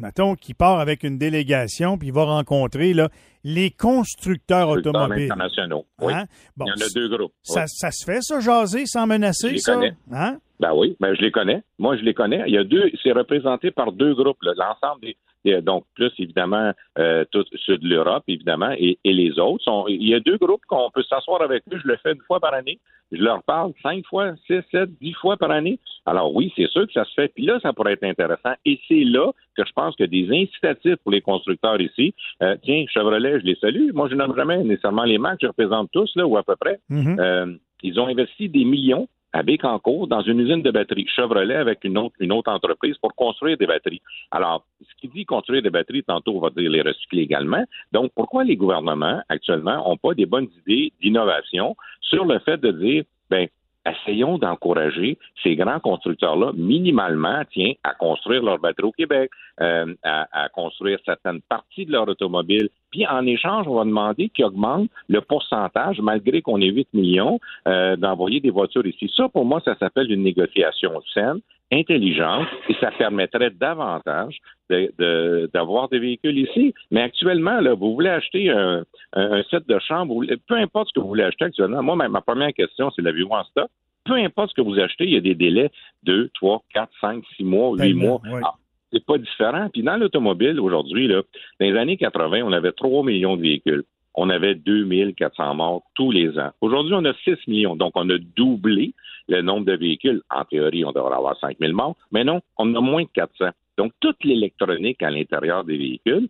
mettons 0.00 0.34
qu'il 0.34 0.54
part 0.54 0.80
avec 0.80 1.04
une 1.04 1.18
délégation 1.18 1.98
puis 1.98 2.10
va 2.10 2.24
rencontrer 2.24 2.94
là, 2.94 3.08
les 3.44 3.70
constructeurs 3.70 4.68
automobiles. 4.68 5.24
internationaux. 5.24 5.86
Oui. 6.00 6.12
Hein? 6.12 6.24
Bon, 6.56 6.66
Il 6.66 6.80
y 6.80 6.82
en 6.82 6.86
a 6.86 6.88
deux 6.94 7.08
groupes. 7.16 7.32
ça, 7.42 7.60
Oui. 7.62 7.66
ça 7.68 7.90
se 7.90 8.04
fait, 8.04 8.20
ça, 8.22 8.40
jaser 8.40 8.86
sans 8.86 9.04
Je 9.04 9.08
menacer, 9.08 9.50
les 9.52 9.58
ça? 9.58 9.74
connais. 9.74 9.94
Hein? 10.12 10.38
Ben 10.58 10.72
oui, 10.74 10.96
ben 11.00 11.14
je 11.14 11.22
les 11.22 11.30
connais. 11.30 11.62
Moi, 11.78 11.96
je 11.96 12.02
les 12.02 12.12
connais. 12.14 12.42
Il 12.46 12.52
y 12.54 12.58
a 12.58 12.64
deux, 12.64 12.90
c'est 13.02 13.12
représenté 13.12 13.70
par 13.70 13.92
deux 13.92 14.14
groupes, 14.14 14.36
l'ensemble 14.42 15.00
des, 15.00 15.16
des- 15.44 15.62
donc 15.62 15.84
plus 15.94 16.12
évidemment 16.18 16.72
euh, 16.98 17.24
tout 17.30 17.44
ceux 17.64 17.78
de 17.78 17.88
l'Europe, 17.88 18.24
évidemment, 18.28 18.72
et, 18.78 18.98
et 19.02 19.12
les 19.14 19.38
autres. 19.38 19.64
Sont, 19.64 19.86
il 19.88 20.06
y 20.06 20.14
a 20.14 20.20
deux 20.20 20.36
groupes 20.36 20.60
qu'on 20.68 20.90
peut 20.90 21.02
s'asseoir 21.04 21.40
avec 21.40 21.62
eux. 21.72 21.78
Je 21.82 21.88
le 21.88 21.96
fais 22.02 22.12
une 22.12 22.20
fois 22.26 22.40
par 22.40 22.52
année. 22.52 22.78
Je 23.12 23.20
leur 23.22 23.42
parle 23.42 23.72
cinq 23.82 24.04
fois, 24.06 24.34
six, 24.46 24.60
sept, 24.70 24.88
dix 25.00 25.14
fois 25.14 25.36
par 25.36 25.50
année. 25.50 25.80
Alors 26.06 26.32
oui, 26.34 26.52
c'est 26.54 26.68
sûr 26.68 26.86
que 26.86 26.92
ça 26.92 27.04
se 27.04 27.12
fait. 27.14 27.28
Puis 27.28 27.44
là, 27.44 27.58
ça 27.60 27.72
pourrait 27.72 27.94
être 27.94 28.04
intéressant. 28.04 28.52
Et 28.64 28.78
c'est 28.86 29.02
là 29.02 29.32
que 29.56 29.64
je 29.66 29.72
pense 29.72 29.96
que 29.96 30.04
des 30.04 30.28
incitatifs 30.30 30.96
pour 31.02 31.10
les 31.10 31.20
constructeurs 31.20 31.80
ici. 31.80 32.14
Euh, 32.42 32.56
tiens, 32.62 32.84
Chevrolet, 32.88 33.29
je 33.38 33.44
les 33.44 33.54
salue. 33.56 33.92
Moi, 33.92 34.08
je 34.10 34.14
nomme 34.14 34.34
jamais 34.36 34.62
nécessairement 34.64 35.04
les 35.04 35.18
marques. 35.18 35.40
Je 35.42 35.46
représente 35.46 35.90
tous 35.92 36.10
là 36.16 36.26
ou 36.26 36.36
à 36.36 36.42
peu 36.42 36.56
près. 36.56 36.80
Mhm. 36.88 37.16
Euh, 37.20 37.54
ils 37.82 37.98
ont 38.00 38.06
investi 38.06 38.48
des 38.48 38.64
millions 38.64 39.08
à 39.32 39.42
Bécancourt 39.42 40.08
dans 40.08 40.22
une 40.22 40.40
usine 40.40 40.62
de 40.62 40.70
batteries 40.70 41.06
Chevrolet 41.06 41.54
avec 41.54 41.84
une 41.84 41.98
autre, 41.98 42.14
une 42.18 42.32
autre 42.32 42.50
entreprise 42.50 42.96
pour 42.98 43.14
construire 43.14 43.56
des 43.56 43.66
batteries. 43.66 44.02
Alors, 44.30 44.64
ce 44.80 45.00
qui 45.00 45.08
dit 45.08 45.24
construire 45.24 45.62
des 45.62 45.70
batteries, 45.70 46.02
tantôt 46.02 46.36
on 46.36 46.40
va 46.40 46.50
dire 46.50 46.70
les 46.70 46.82
recycler 46.82 47.22
également. 47.22 47.64
Donc, 47.92 48.10
pourquoi 48.14 48.44
les 48.44 48.56
gouvernements 48.56 49.22
actuellement 49.28 49.76
n'ont 49.76 49.96
pas 49.96 50.14
des 50.14 50.26
bonnes 50.26 50.48
idées 50.66 50.92
d'innovation 51.00 51.76
sur 52.00 52.24
le 52.24 52.40
fait 52.40 52.60
de 52.60 52.72
dire, 52.72 53.04
ben, 53.30 53.46
essayons 53.86 54.36
d'encourager 54.36 55.16
ces 55.42 55.56
grands 55.56 55.80
constructeurs-là, 55.80 56.52
minimalement, 56.54 57.42
tiens, 57.52 57.72
à 57.82 57.94
construire 57.94 58.42
leurs 58.42 58.58
batteries 58.58 58.88
au 58.88 58.92
Québec, 58.92 59.30
euh, 59.60 59.94
à, 60.02 60.44
à 60.44 60.48
construire 60.48 60.98
certaines 61.04 61.40
parties 61.42 61.86
de 61.86 61.92
leur 61.92 62.08
automobile. 62.08 62.68
Puis 62.90 63.06
en 63.06 63.24
échange, 63.26 63.66
on 63.68 63.74
va 63.76 63.84
demander 63.84 64.28
qu'ils 64.30 64.44
augmentent 64.44 64.90
le 65.08 65.20
pourcentage, 65.20 66.00
malgré 66.00 66.42
qu'on 66.42 66.60
ait 66.60 66.66
8 66.70 66.88
millions, 66.94 67.38
euh, 67.68 67.96
d'envoyer 67.96 68.40
des 68.40 68.50
voitures 68.50 68.86
ici. 68.86 69.10
Ça, 69.16 69.28
pour 69.28 69.44
moi, 69.44 69.60
ça 69.64 69.76
s'appelle 69.78 70.10
une 70.10 70.22
négociation 70.22 70.92
saine, 71.14 71.40
intelligente, 71.72 72.48
et 72.68 72.74
ça 72.80 72.90
permettrait 72.90 73.50
davantage 73.50 74.38
de- 74.70 74.92
de- 74.98 75.50
d'avoir 75.54 75.88
des 75.88 75.98
véhicules 76.00 76.38
ici. 76.38 76.74
Mais 76.90 77.00
actuellement, 77.02 77.60
là, 77.60 77.74
vous 77.74 77.94
voulez 77.94 78.10
acheter 78.10 78.50
un, 78.50 78.84
un- 79.12 79.42
set 79.44 79.66
de 79.68 79.78
chambre, 79.78 80.12
voulez- 80.14 80.36
peu 80.48 80.56
importe 80.56 80.88
ce 80.88 80.94
que 80.94 81.00
vous 81.00 81.08
voulez 81.08 81.22
acheter 81.22 81.44
actuellement. 81.44 81.82
Moi, 81.82 81.94
ma, 81.96 82.08
ma 82.08 82.20
première 82.20 82.52
question, 82.52 82.90
c'est 82.90 83.02
l'avez-vous 83.02 83.30
en 83.30 83.44
stock? 83.44 83.68
Peu 84.04 84.14
importe 84.14 84.50
ce 84.50 84.54
que 84.54 84.62
vous 84.62 84.80
achetez, 84.80 85.04
il 85.04 85.10
y 85.12 85.16
a 85.16 85.20
des 85.20 85.34
délais 85.34 85.70
de 86.02 86.30
3, 86.34 86.62
4, 86.74 86.90
5, 87.00 87.22
6 87.36 87.44
mois, 87.44 87.70
8 87.72 87.78
Tellement, 87.78 88.20
mois. 88.24 88.34
ouais. 88.34 88.40
Ah, 88.44 88.54
c'est 88.92 89.04
pas 89.04 89.18
différent. 89.18 89.68
Puis 89.72 89.82
dans 89.82 89.96
l'automobile, 89.96 90.60
aujourd'hui, 90.60 91.08
là, 91.08 91.22
dans 91.60 91.66
les 91.66 91.76
années 91.76 91.96
80, 91.96 92.42
on 92.44 92.52
avait 92.52 92.72
3 92.72 93.04
millions 93.04 93.36
de 93.36 93.42
véhicules. 93.42 93.84
On 94.14 94.28
avait 94.28 94.54
2400 94.54 95.54
morts 95.54 95.82
tous 95.94 96.10
les 96.10 96.38
ans. 96.38 96.50
Aujourd'hui, 96.60 96.94
on 96.94 97.04
a 97.04 97.14
6 97.24 97.36
millions. 97.46 97.76
Donc, 97.76 97.92
on 97.94 98.08
a 98.10 98.18
doublé 98.18 98.92
le 99.28 99.40
nombre 99.40 99.66
de 99.66 99.74
véhicules. 99.74 100.20
En 100.30 100.44
théorie, 100.44 100.84
on 100.84 100.92
devrait 100.92 101.14
avoir 101.14 101.38
5000 101.38 101.72
morts. 101.72 101.96
Mais 102.10 102.24
non, 102.24 102.40
on 102.58 102.74
a 102.74 102.80
moins 102.80 103.04
de 103.04 103.08
400. 103.14 103.50
Donc, 103.78 103.92
toute 104.00 104.22
l'électronique 104.24 105.02
à 105.02 105.10
l'intérieur 105.10 105.64
des 105.64 105.76
véhicules, 105.76 106.28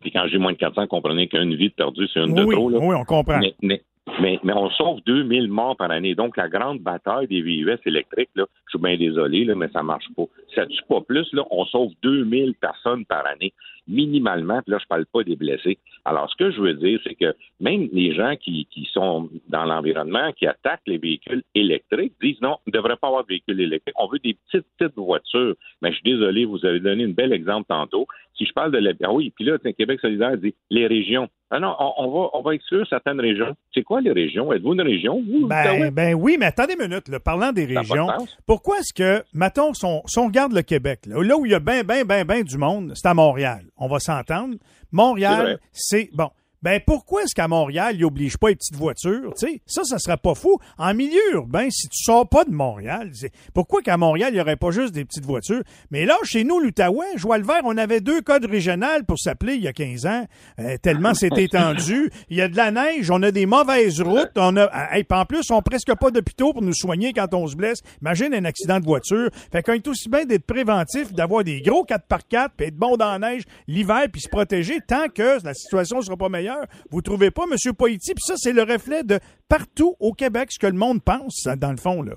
puis 0.00 0.12
quand 0.12 0.26
j'ai 0.28 0.38
moins 0.38 0.52
de 0.52 0.58
400, 0.58 0.86
comprenez 0.86 1.26
qu'une 1.26 1.54
vie 1.56 1.70
de 1.70 1.74
perdue, 1.74 2.06
c'est 2.14 2.20
une 2.20 2.34
de 2.34 2.44
oui, 2.44 2.54
trop. 2.54 2.70
Là. 2.70 2.78
oui, 2.80 2.94
on 2.94 3.04
comprend. 3.04 3.40
Mais, 3.40 3.54
mais, 3.62 3.82
mais, 4.20 4.38
mais 4.42 4.52
on 4.52 4.70
sauve 4.70 5.00
2000 5.06 5.48
morts 5.48 5.76
par 5.76 5.90
année. 5.90 6.14
Donc, 6.14 6.36
la 6.36 6.48
grande 6.48 6.80
bataille 6.80 7.26
des 7.26 7.42
VUS 7.42 7.78
électriques, 7.86 8.30
là, 8.34 8.44
je 8.66 8.70
suis 8.70 8.78
bien 8.78 8.96
désolé, 8.96 9.44
là, 9.44 9.54
mais 9.54 9.68
ça 9.68 9.82
marche 9.82 10.08
pas. 10.16 10.24
Ça 10.54 10.66
tue 10.66 10.82
pas 10.88 11.00
plus. 11.00 11.32
Là, 11.32 11.44
on 11.50 11.64
sauve 11.66 11.92
2000 12.02 12.54
personnes 12.54 13.04
par 13.04 13.26
année, 13.26 13.52
minimalement. 13.88 14.60
Puis 14.62 14.72
là, 14.72 14.78
je 14.80 14.86
parle 14.86 15.06
pas 15.06 15.24
des 15.24 15.36
blessés. 15.36 15.78
Alors, 16.04 16.30
ce 16.30 16.36
que 16.36 16.50
je 16.50 16.60
veux 16.60 16.74
dire, 16.74 17.00
c'est 17.04 17.14
que 17.14 17.34
même 17.60 17.88
les 17.92 18.14
gens 18.14 18.34
qui, 18.36 18.66
qui 18.70 18.88
sont 18.92 19.28
dans 19.48 19.64
l'environnement, 19.64 20.32
qui 20.32 20.46
attaquent 20.46 20.86
les 20.86 20.98
véhicules 20.98 21.42
électriques, 21.54 22.14
disent 22.22 22.40
non, 22.40 22.56
on 22.66 22.70
ne 22.70 22.72
devrait 22.72 22.96
pas 22.96 23.08
avoir 23.08 23.22
de 23.22 23.28
véhicules 23.28 23.60
électriques. 23.60 23.94
On 23.98 24.08
veut 24.08 24.18
des 24.18 24.36
petites, 24.46 24.66
petites 24.76 24.96
voitures. 24.96 25.54
Mais 25.82 25.90
je 25.90 25.96
suis 25.96 26.12
désolé, 26.12 26.44
vous 26.44 26.64
avez 26.64 26.80
donné 26.80 27.04
un 27.04 27.10
bel 27.10 27.32
exemple 27.32 27.66
tantôt. 27.68 28.06
Si 28.36 28.46
je 28.46 28.52
parle 28.52 28.70
de 28.70 28.78
la... 28.78 28.92
Ah 29.02 29.12
oui, 29.12 29.32
puis 29.34 29.44
là, 29.44 29.58
Québec 29.58 29.98
solidaire 30.00 30.36
dit 30.36 30.54
les 30.70 30.86
régions. 30.86 31.28
Ah 31.50 31.60
non, 31.60 31.74
on, 31.78 31.92
on 31.96 32.10
va, 32.10 32.28
on 32.34 32.42
va 32.42 32.54
exclure 32.54 32.86
certaines 32.88 33.20
régions. 33.20 33.56
C'est 33.72 33.82
quoi 33.82 34.00
les 34.00 34.12
régions? 34.12 34.52
Êtes-vous 34.52 34.74
une 34.74 34.82
région? 34.82 35.22
Vous, 35.26 35.46
Ben, 35.46 35.90
ben 35.90 36.14
oui, 36.14 36.36
mais 36.38 36.46
attendez 36.46 36.74
une 36.78 36.88
minute. 36.88 37.08
Là, 37.08 37.20
parlant 37.20 37.52
des 37.52 37.66
Ça 37.72 37.80
régions, 37.80 38.08
pourquoi 38.46 38.76
est-ce 38.78 38.92
que, 38.92 39.24
mettons, 39.32 39.72
si 39.72 39.84
on, 39.86 40.02
si 40.06 40.18
on 40.18 40.26
regarde 40.26 40.52
le 40.52 40.62
Québec, 40.62 41.00
là, 41.06 41.22
là 41.22 41.36
où 41.36 41.46
il 41.46 41.52
y 41.52 41.54
a 41.54 41.60
bien, 41.60 41.82
bien, 41.82 42.04
bien, 42.04 42.24
bien 42.24 42.42
du 42.42 42.58
monde, 42.58 42.92
c'est 42.94 43.08
à 43.08 43.14
Montréal. 43.14 43.62
On 43.78 43.88
va 43.88 44.00
s'entendre. 44.00 44.56
Montréal, 44.92 45.58
c'est... 45.72 46.10
Bon. 46.12 46.30
Ben 46.60 46.80
pourquoi 46.84 47.22
est-ce 47.22 47.36
qu'à 47.36 47.46
Montréal, 47.46 47.94
ils 47.94 48.00
n'obligent 48.00 48.36
pas 48.36 48.48
les 48.48 48.56
petites 48.56 48.74
voitures? 48.74 49.32
Tu 49.38 49.46
sais, 49.46 49.62
ça, 49.64 49.84
ça 49.84 49.98
serait 50.00 50.16
pas 50.16 50.34
fou. 50.34 50.58
En 50.76 50.92
milieu 50.92 51.20
urbain, 51.32 51.68
si 51.70 51.88
tu 51.88 52.02
sors 52.02 52.28
pas 52.28 52.44
de 52.44 52.50
Montréal, 52.50 53.12
pourquoi 53.54 53.80
qu'à 53.80 53.96
Montréal, 53.96 54.30
il 54.32 54.34
n'y 54.34 54.40
aurait 54.40 54.56
pas 54.56 54.72
juste 54.72 54.92
des 54.92 55.04
petites 55.04 55.24
voitures? 55.24 55.62
Mais 55.92 56.04
là, 56.04 56.16
chez 56.24 56.42
nous, 56.42 56.58
l'Outaouais, 56.58 57.16
joie 57.16 57.38
le 57.38 57.44
vert, 57.44 57.60
on 57.62 57.76
avait 57.76 58.00
deux 58.00 58.22
codes 58.22 58.44
régionales 58.44 59.04
pour 59.04 59.20
s'appeler 59.20 59.54
il 59.54 59.62
y 59.62 59.68
a 59.68 59.72
15 59.72 60.06
ans, 60.06 60.26
euh, 60.58 60.76
tellement 60.82 61.14
c'est 61.14 61.30
étendu. 61.38 62.10
Il 62.28 62.36
y 62.36 62.42
a 62.42 62.48
de 62.48 62.56
la 62.56 62.72
neige, 62.72 63.08
on 63.10 63.22
a 63.22 63.30
des 63.30 63.46
mauvaises 63.46 64.00
routes, 64.00 64.32
on 64.36 64.56
a, 64.56 64.64
ah, 64.72 64.96
hey, 64.96 65.04
puis 65.04 65.18
en 65.18 65.26
plus, 65.26 65.48
on 65.50 65.56
n'a 65.56 65.62
presque 65.62 65.94
pas 65.94 66.10
d'hôpitaux 66.10 66.52
pour 66.52 66.62
nous 66.62 66.74
soigner 66.74 67.12
quand 67.12 67.32
on 67.34 67.46
se 67.46 67.54
blesse. 67.54 67.82
Imagine 68.00 68.34
un 68.34 68.44
accident 68.44 68.80
de 68.80 68.84
voiture. 68.84 69.30
Fait 69.52 69.62
qu'on 69.62 69.74
est 69.74 69.86
aussi 69.86 70.08
bien 70.08 70.24
d'être 70.24 70.44
préventif, 70.44 71.12
d'avoir 71.12 71.44
des 71.44 71.60
gros 71.60 71.84
4x4, 71.84 72.48
puis 72.56 72.66
être 72.66 72.76
bon 72.76 72.96
dans 72.96 73.16
la 73.16 73.18
neige 73.18 73.44
l'hiver, 73.68 74.06
puis 74.10 74.20
se 74.20 74.28
protéger 74.28 74.80
tant 74.86 75.06
que 75.14 75.38
la 75.44 75.54
situation 75.54 75.98
ne 75.98 76.02
sera 76.02 76.16
pas 76.16 76.28
meilleure. 76.28 76.47
Vous 76.90 77.02
trouvez 77.02 77.30
pas, 77.30 77.44
M. 77.44 77.74
Poitiers? 77.74 78.14
Puis 78.14 78.24
ça, 78.24 78.34
c'est 78.36 78.52
le 78.52 78.62
reflet 78.62 79.02
de 79.02 79.18
partout 79.48 79.94
au 80.00 80.12
Québec, 80.12 80.50
ce 80.50 80.58
que 80.58 80.66
le 80.66 80.78
monde 80.78 81.02
pense, 81.02 81.48
dans 81.58 81.70
le 81.70 81.76
fond, 81.76 82.02
là. 82.02 82.14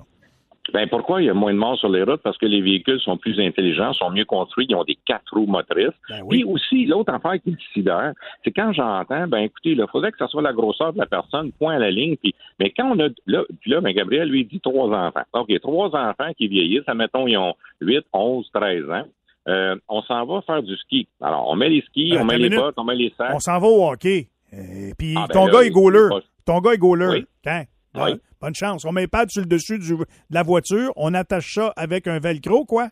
Ben 0.72 0.88
pourquoi 0.88 1.20
il 1.20 1.26
y 1.26 1.28
a 1.28 1.34
moins 1.34 1.52
de 1.52 1.58
morts 1.58 1.76
sur 1.78 1.88
les 1.88 2.04
routes? 2.04 2.22
Parce 2.22 2.38
que 2.38 2.46
les 2.46 2.62
véhicules 2.62 3.00
sont 3.00 3.16
plus 3.16 3.38
intelligents, 3.40 3.92
sont 3.94 4.10
mieux 4.10 4.24
construits, 4.24 4.66
ils 4.68 4.76
ont 4.76 4.84
des 4.84 4.96
quatre 5.04 5.32
roues 5.32 5.46
motrices. 5.46 5.90
Ben 6.08 6.22
oui. 6.24 6.38
Puis 6.38 6.44
aussi, 6.44 6.86
l'autre 6.86 7.12
affaire 7.12 7.34
qui 7.42 7.50
me 7.50 7.56
sidère, 7.74 8.12
c'est 8.44 8.52
quand 8.52 8.72
j'entends, 8.72 9.26
ben 9.26 9.38
écoutez, 9.38 9.72
il 9.72 9.86
faudrait 9.90 10.12
que 10.12 10.18
ça 10.18 10.28
soit 10.28 10.40
la 10.40 10.52
grosseur 10.52 10.92
de 10.92 10.98
la 10.98 11.06
personne, 11.06 11.50
point 11.52 11.74
à 11.74 11.78
la 11.78 11.90
ligne. 11.90 12.16
Puis, 12.16 12.34
mais 12.60 12.70
quand 12.70 12.96
on 12.96 13.00
a 13.00 13.08
là, 13.26 13.42
puis 13.60 13.70
là, 13.72 13.80
ben 13.80 13.92
Gabriel 13.92 14.28
lui 14.28 14.44
dit 14.44 14.60
trois 14.60 14.88
enfants. 14.88 15.24
OK, 15.32 15.60
trois 15.60 15.88
enfants 15.96 16.32
qui 16.38 16.46
vieillissent, 16.46 16.88
admettons, 16.88 17.26
ils 17.26 17.36
ont 17.36 17.54
8, 17.80 18.04
11, 18.12 18.48
13 18.54 18.90
ans. 18.90 19.04
Euh, 19.48 19.76
on 19.88 20.02
s'en 20.02 20.24
va 20.24 20.40
faire 20.42 20.62
du 20.62 20.76
ski. 20.76 21.08
Alors, 21.20 21.48
on 21.48 21.56
met 21.56 21.68
les 21.68 21.82
skis, 21.82 22.12
Ben, 22.12 22.22
on 22.22 22.24
met 22.24 22.38
les 22.38 22.44
minute. 22.44 22.58
bottes, 22.60 22.74
on 22.76 22.84
met 22.84 22.94
les 22.94 23.12
sacs. 23.16 23.34
On 23.34 23.40
s'en 23.40 23.58
va 23.58 23.66
au 23.66 23.90
hockey. 23.90 24.28
Euh, 24.54 24.92
puis 24.98 25.14
Ah, 25.16 25.26
ben 25.28 25.32
ton 25.34 25.46
là, 25.46 25.52
gars 25.52 25.62
est 25.62 25.66
il- 25.68 25.72
goaler. 25.72 26.08
il 26.12 26.44
Ton 26.44 26.60
gars 26.60 26.72
est 26.74 26.78
goaler. 26.78 27.06
Oui. 27.08 27.24
Oui. 27.46 27.60
Ah, 27.94 28.08
bonne 28.40 28.54
chance. 28.54 28.84
On 28.84 28.92
met 28.92 29.06
pas 29.06 29.24
sur 29.28 29.42
le 29.42 29.48
dessus 29.48 29.78
du- 29.78 29.96
de 29.96 30.04
la 30.30 30.42
voiture. 30.42 30.92
On 30.96 31.12
attache 31.14 31.54
ça 31.54 31.72
avec 31.76 32.06
un 32.06 32.18
velcro, 32.20 32.64
quoi. 32.64 32.88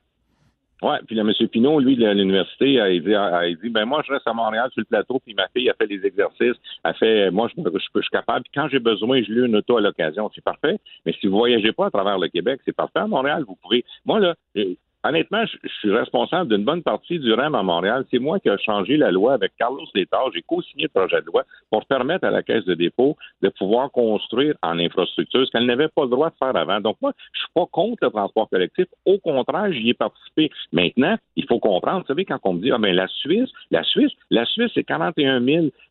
Ouais, 0.83 0.97
puis 1.07 1.15
le 1.15 1.21
M. 1.21 1.49
Pinault, 1.49 1.79
lui, 1.79 1.95
de 1.95 2.07
l'université, 2.09 2.81
a 2.81 2.89
dit, 2.99 3.15
a, 3.15 3.37
a 3.37 3.49
dit, 3.51 3.69
ben 3.69 3.85
moi, 3.85 4.03
je 4.07 4.13
reste 4.15 4.27
à 4.27 4.33
Montréal 4.33 4.71
sur 4.73 4.81
le 4.81 4.87
plateau, 4.87 5.21
puis 5.23 5.35
ma 5.35 5.47
fille 5.49 5.69
a 5.69 5.75
fait 5.75 5.87
des 5.87 6.05
exercices, 6.07 6.57
a 6.85 6.95
fait, 6.95 7.31
moi, 7.31 7.49
je, 7.55 7.63
je, 7.63 7.69
je 7.97 8.01
suis 8.01 8.11
capable, 8.11 8.45
puis 8.45 8.53
quand 8.55 8.67
j'ai 8.71 8.79
besoin, 8.79 9.23
je 9.23 9.31
loue 9.31 9.45
une 9.45 9.57
auto 9.57 9.77
à 9.77 9.83
l'occasion, 9.83 10.31
c'est 10.35 10.43
parfait. 10.43 10.79
Mais 11.05 11.13
si 11.21 11.27
vous 11.27 11.37
voyagez 11.37 11.73
pas 11.73 11.87
à 11.87 11.91
travers 11.91 12.19
le 12.19 12.29
Québec, 12.29 12.63
c'est 12.65 12.73
parfait. 12.75 13.01
À 13.01 13.07
Montréal, 13.07 13.45
vous 13.47 13.57
pouvez. 13.63 13.85
Moi, 14.07 14.21
là, 14.21 14.35
euh, 14.57 14.75
honnêtement, 15.05 15.45
je, 15.47 15.69
suis 15.81 15.91
responsable 15.91 16.51
d'une 16.51 16.65
bonne 16.65 16.83
partie 16.83 17.19
du 17.19 17.33
REM 17.33 17.55
à 17.55 17.63
Montréal. 17.63 18.05
C'est 18.11 18.19
moi 18.19 18.39
qui 18.39 18.49
ai 18.49 18.59
changé 18.59 18.97
la 18.97 19.11
loi 19.11 19.35
avec 19.35 19.53
Carlos 19.59 19.87
Létard. 19.95 20.31
J'ai 20.35 20.43
co-signé 20.43 20.85
le 20.85 20.89
projet 20.89 21.21
de 21.21 21.27
loi 21.27 21.45
pour 21.71 21.87
permettre 21.87 22.27
à 22.27 22.31
la 22.31 22.43
Caisse 22.43 22.65
de 22.65 22.75
dépôt 22.75 23.17
de 23.43 23.49
pouvoir 23.49 23.91
construire 23.91 24.55
en 24.63 24.79
infrastructure 24.79 25.47
ce 25.47 25.51
qu'elle 25.51 25.67
n'avait 25.67 25.89
pas 25.89 26.03
le 26.03 26.11
droit 26.11 26.31
de 26.31 26.35
faire 26.39 26.57
avant. 26.57 26.81
Donc, 26.81 26.97
moi, 27.01 27.13
je 27.33 27.41
suis 27.41 27.49
pas 27.55 27.67
contre 27.71 28.05
le 28.05 28.11
transport 28.11 28.49
collectif. 28.49 28.87
Au 29.07 29.19
contraire, 29.19 29.73
j'y 29.73 29.91
ai 29.91 29.95
participé. 29.95 30.51
Maintenant, 30.73 31.17
il 31.37 31.47
faut 31.47 31.59
comprendre, 31.59 32.01
vous 32.01 32.07
savez, 32.07 32.25
quand 32.25 32.39
on 32.45 32.55
me 32.55 32.61
dit, 32.61 32.71
ah 32.71 32.79
ben, 32.79 32.95
la 32.95 33.09
Suisse, 33.09 33.51
la 33.71 33.83
Suisse, 33.85 34.13
la 34.31 34.45
Suisse, 34.45 34.71
c'est 34.75 34.85
41 34.85 35.41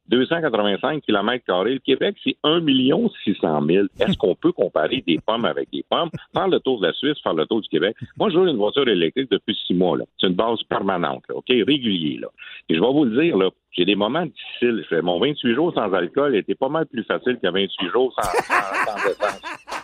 285 0.10 1.02
km. 1.04 1.64
Le 1.64 1.80
Québec, 1.80 2.16
c'est 2.24 2.36
1 2.44 2.62
600 3.24 3.62
000. 3.68 3.88
Est-ce 4.00 4.18
qu'on 4.18 4.36
peut 4.36 4.52
comparer 4.52 5.04
des 5.06 5.20
pommes 5.26 5.46
avec 5.46 5.70
des 5.72 5.86
pommes? 5.90 6.10
Faire 6.34 6.48
le 6.48 6.60
tour 6.60 6.80
de 6.80 6.88
la 6.88 6.94
Suisse, 6.94 7.18
faire 7.24 7.34
le 7.34 7.46
tour 7.46 7.62
du 7.62 7.70
Québec. 7.70 7.96
Moi, 8.18 8.30
je 8.30 8.38
roule 8.38 8.50
une 8.50 8.58
voiture 8.58 8.88
électrique 8.88 9.30
depuis 9.32 9.58
six 9.66 9.74
mois. 9.74 9.98
C'est 10.20 10.28
une 10.28 10.36
base 10.36 10.62
permanente, 10.64 11.24
là, 11.30 11.36
OK? 11.36 11.48
Régulier, 11.50 12.18
là. 12.22 12.28
Et 12.70 12.76
je 12.76 12.80
vais 12.80 12.92
vous 12.92 13.06
le 13.06 13.22
dire, 13.22 13.38
là, 13.38 13.50
j'ai 13.72 13.86
des 13.86 13.96
moments 13.96 14.26
difficiles. 14.26 14.86
Mon 15.04 15.20
28 15.20 15.54
jours 15.54 15.74
sans 15.74 15.94
alcool 15.94 16.36
était 16.36 16.56
pas 16.56 16.70
mal 16.70 16.86
plus 16.86 17.04
facile 17.04 17.38
que 17.42 17.50
28 17.50 17.90
jours 17.92 18.14
sans, 18.16 18.30
sans, 18.30 18.98
sans. 19.14 19.79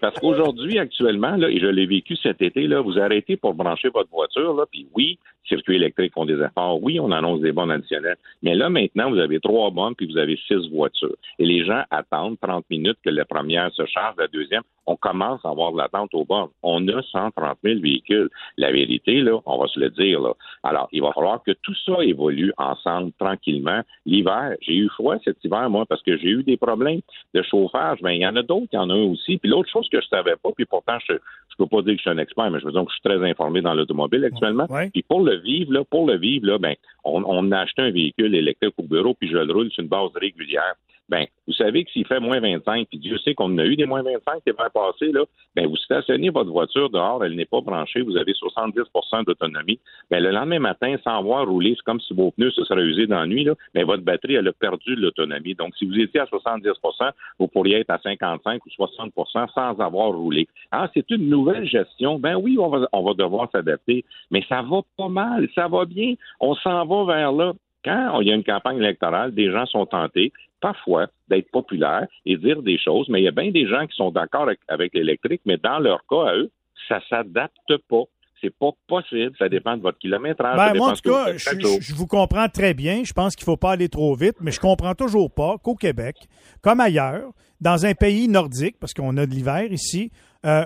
Parce 0.00 0.18
qu'aujourd'hui, 0.20 0.78
actuellement, 0.78 1.36
là, 1.36 1.48
et 1.48 1.58
je 1.58 1.66
l'ai 1.66 1.86
vécu 1.86 2.16
cet 2.16 2.42
été, 2.42 2.66
là, 2.66 2.80
vous 2.80 2.98
arrêtez 2.98 3.36
pour 3.36 3.54
brancher 3.54 3.88
votre 3.88 4.10
voiture, 4.10 4.54
là, 4.54 4.64
puis 4.70 4.86
oui, 4.94 5.18
circuits 5.48 5.76
électriques 5.76 6.12
font 6.12 6.26
des 6.26 6.40
efforts, 6.40 6.82
oui, 6.82 7.00
on 7.00 7.10
annonce 7.10 7.40
des 7.40 7.52
bonnes 7.52 7.70
additionnelles, 7.70 8.18
mais 8.42 8.54
là, 8.54 8.68
maintenant, 8.68 9.10
vous 9.10 9.18
avez 9.18 9.40
trois 9.40 9.70
bonnes, 9.70 9.94
puis 9.94 10.06
vous 10.06 10.18
avez 10.18 10.38
six 10.46 10.68
voitures. 10.70 11.16
Et 11.38 11.46
les 11.46 11.64
gens 11.64 11.82
attendent 11.90 12.38
30 12.40 12.64
minutes 12.70 12.98
que 13.04 13.10
la 13.10 13.24
première 13.24 13.72
se 13.72 13.86
charge, 13.86 14.16
la 14.18 14.28
deuxième. 14.28 14.62
on 14.86 14.96
commence 14.96 15.44
à 15.44 15.50
avoir 15.50 15.72
de 15.72 15.78
l'attente 15.78 16.14
au 16.14 16.24
bord. 16.24 16.50
On 16.62 16.88
a 16.88 17.02
130 17.02 17.58
000 17.62 17.80
véhicules. 17.80 18.30
La 18.56 18.72
vérité, 18.72 19.20
là, 19.20 19.38
on 19.44 19.58
va 19.58 19.66
se 19.66 19.78
le 19.78 19.90
dire. 19.90 20.18
Là. 20.18 20.32
Alors, 20.62 20.88
il 20.92 21.02
va 21.02 21.12
falloir 21.12 21.42
que 21.42 21.50
tout 21.62 21.74
ça 21.84 22.02
évolue 22.02 22.54
ensemble 22.56 23.12
tranquillement. 23.18 23.82
L'hiver, 24.06 24.56
j'ai 24.62 24.76
eu 24.76 24.88
froid 24.88 25.16
cet 25.24 25.44
hiver, 25.44 25.68
moi, 25.68 25.84
parce 25.86 26.02
que 26.02 26.16
j'ai 26.16 26.28
eu 26.28 26.42
des 26.42 26.56
problèmes 26.56 27.00
de 27.34 27.42
chauffage. 27.42 27.98
Mais 28.02 28.16
il 28.16 28.22
y 28.22 28.26
en 28.26 28.36
a 28.36 28.42
d'autres 28.42 28.70
qui 28.70 28.78
en 28.78 28.88
ont 28.88 29.12
aussi. 29.12 29.36
Puis 29.36 29.50
l'autre 29.50 29.70
chose 29.70 29.77
que 29.88 30.00
je 30.00 30.06
savais 30.08 30.34
pas, 30.42 30.50
puis 30.56 30.64
pourtant, 30.64 30.98
je 31.08 31.14
je 31.58 31.64
peux 31.64 31.68
pas 31.68 31.82
dire 31.82 31.94
que 31.94 31.98
je 31.98 32.02
suis 32.02 32.10
un 32.10 32.18
expert, 32.18 32.50
mais 32.50 32.60
je 32.60 32.66
veux 32.66 32.72
dire 32.72 32.84
que 32.84 32.90
je 32.90 32.94
suis 32.94 33.02
très 33.02 33.30
informé 33.30 33.60
dans 33.60 33.74
l'automobile 33.74 34.24
actuellement. 34.24 34.66
Ouais. 34.70 34.90
Puis 34.90 35.02
pour 35.02 35.22
le 35.22 35.36
vivre, 35.36 35.72
là, 35.72 35.82
pour 35.84 36.06
le 36.06 36.16
vivre, 36.16 36.46
là, 36.46 36.58
ben, 36.58 36.74
on, 37.04 37.24
on 37.24 37.50
a 37.50 37.58
acheté 37.58 37.82
un 37.82 37.90
véhicule 37.90 38.34
électrique 38.34 38.74
au 38.78 38.84
bureau, 38.84 39.14
puis 39.14 39.28
je 39.28 39.36
le 39.36 39.52
roule 39.52 39.70
sur 39.70 39.82
une 39.82 39.88
base 39.88 40.10
régulière. 40.14 40.74
Ben, 41.08 41.26
vous 41.46 41.54
savez 41.54 41.84
que 41.84 41.90
s'il 41.90 42.06
fait 42.06 42.20
moins 42.20 42.40
25, 42.40 42.88
puis 42.88 42.98
Dieu 42.98 43.18
sait 43.18 43.34
qu'on 43.34 43.56
a 43.58 43.64
eu 43.64 43.76
des 43.76 43.86
moins 43.86 44.02
25 44.02 44.42
l'hiver 44.46 44.70
passé, 44.72 45.12
là, 45.12 45.24
ben, 45.56 45.66
vous 45.66 45.76
stationnez 45.76 46.30
votre 46.30 46.50
voiture 46.50 46.90
dehors, 46.90 47.24
elle 47.24 47.34
n'est 47.34 47.46
pas 47.46 47.60
branchée, 47.60 48.02
vous 48.02 48.16
avez 48.16 48.32
70% 48.32 49.24
d'autonomie. 49.24 49.80
Ben, 50.10 50.22
le 50.22 50.30
lendemain 50.30 50.58
matin, 50.58 50.96
sans 51.02 51.22
voir 51.22 51.46
rouler, 51.46 51.74
c'est 51.76 51.84
comme 51.84 52.00
si 52.00 52.14
vos 52.14 52.30
pneus 52.32 52.50
se 52.50 52.64
seraient 52.64 52.82
usés 52.82 53.06
dans 53.06 53.20
la 53.20 53.26
nuit, 53.26 53.44
là, 53.44 53.54
ben, 53.74 53.84
votre 53.84 54.02
batterie, 54.02 54.34
elle 54.34 54.48
a 54.48 54.52
perdu 54.52 54.96
de 54.96 55.00
l'autonomie. 55.00 55.54
Donc, 55.54 55.74
si 55.76 55.86
vous 55.86 55.98
étiez 55.98 56.20
à 56.20 56.24
70% 56.24 57.12
vous 57.38 57.48
pourriez 57.48 57.80
être 57.80 57.90
à 57.90 57.98
55 57.98 58.62
ou 58.64 58.68
60% 58.68 59.52
sans 59.52 59.80
avoir 59.80 60.10
roulé. 60.10 60.48
Ah, 60.70 60.88
c'est 60.94 61.10
une 61.10 61.28
nouvelle 61.28 61.66
gestion. 61.66 62.18
Ben 62.18 62.36
oui, 62.36 62.56
on 62.58 62.68
va, 62.68 62.88
on 62.92 63.02
va 63.02 63.14
devoir 63.14 63.48
s'adapter, 63.52 64.04
mais 64.30 64.44
ça 64.48 64.62
va 64.62 64.80
pas 64.96 65.08
mal, 65.08 65.48
ça 65.54 65.68
va 65.68 65.84
bien. 65.84 66.14
On 66.40 66.54
s'en 66.54 66.84
va 66.86 67.04
vers 67.04 67.32
là 67.32 67.52
quand 67.84 68.20
il 68.20 68.28
y 68.28 68.32
a 68.32 68.34
une 68.34 68.44
campagne 68.44 68.78
électorale, 68.78 69.32
des 69.34 69.50
gens 69.50 69.66
sont 69.66 69.86
tentés, 69.86 70.32
parfois, 70.60 71.06
d'être 71.28 71.50
populaires 71.50 72.06
et 72.26 72.36
dire 72.36 72.62
des 72.62 72.78
choses, 72.78 73.08
mais 73.08 73.20
il 73.20 73.24
y 73.24 73.28
a 73.28 73.32
bien 73.32 73.50
des 73.50 73.68
gens 73.68 73.86
qui 73.86 73.96
sont 73.96 74.10
d'accord 74.10 74.48
avec, 74.68 74.94
l'électrique, 74.94 75.42
mais 75.44 75.56
dans 75.56 75.78
leur 75.78 76.00
cas, 76.08 76.30
à 76.30 76.36
eux, 76.36 76.50
ça 76.88 77.00
s'adapte 77.08 77.76
pas. 77.88 78.04
C'est 78.40 78.56
pas 78.56 78.70
possible. 78.86 79.32
Ça 79.36 79.48
dépend 79.48 79.76
de 79.76 79.82
votre 79.82 79.98
kilométrage. 79.98 80.56
Ben, 80.56 80.76
moi, 80.76 80.90
en 80.90 80.92
tout 80.92 81.10
cas, 81.10 81.36
je, 81.36 81.92
vous 81.92 82.06
comprends 82.06 82.48
très 82.48 82.72
bien. 82.72 83.02
Je 83.02 83.12
pense 83.12 83.34
qu'il 83.34 83.44
faut 83.44 83.56
pas 83.56 83.72
aller 83.72 83.88
trop 83.88 84.14
vite, 84.14 84.36
mais 84.40 84.52
je 84.52 84.60
comprends 84.60 84.94
toujours 84.94 85.32
pas 85.32 85.56
qu'au 85.58 85.74
Québec, 85.74 86.16
comme 86.62 86.78
ailleurs, 86.78 87.32
dans 87.60 87.86
un 87.86 87.94
pays 87.94 88.28
nordique, 88.28 88.76
parce 88.80 88.94
qu'on 88.94 89.16
a 89.16 89.26
de 89.26 89.30
l'hiver 89.32 89.72
ici, 89.72 90.10
euh, 90.46 90.64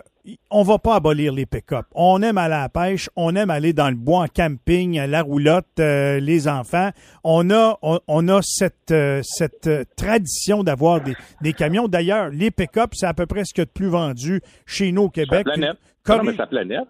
on 0.51 0.63
va 0.63 0.79
pas 0.79 0.97
abolir 0.97 1.33
les 1.33 1.47
pick-up. 1.47 1.87
On 1.95 2.21
aime 2.23 2.37
aller 2.39 2.55
à 2.55 2.61
la 2.63 2.69
pêche, 2.69 3.09
on 3.17 3.35
aime 3.35 3.51
aller 3.51 3.73
dans 3.73 3.89
le 3.89 3.97
bois 3.97 4.21
en 4.25 4.27
camping, 4.29 5.01
la 5.07 5.23
roulotte, 5.23 5.67
euh, 5.81 6.21
les 6.21 6.47
enfants. 6.47 6.91
On 7.25 7.51
a, 7.51 7.79
on, 7.83 7.99
on 8.07 8.29
a 8.29 8.41
cette, 8.43 8.91
euh, 8.91 9.21
cette 9.25 9.67
euh, 9.67 9.85
tradition 9.97 10.63
d'avoir 10.63 11.01
des, 11.01 11.15
des 11.41 11.55
camions. 11.55 11.89
D'ailleurs, 11.89 12.29
les 12.29 12.51
pick-up, 12.51 12.91
c'est 12.93 13.07
à 13.07 13.15
peu 13.15 13.25
près 13.27 13.45
ce 13.45 13.55
qu'il 13.55 13.63
y 13.63 13.63
a 13.63 13.65
de 13.65 13.71
plus 13.71 13.89
vendu 13.89 14.43
chez 14.67 14.93
nous 14.93 15.05
au 15.05 15.11
Québec. 15.11 15.45
planète. 15.45 15.77
Corri- 16.05 16.37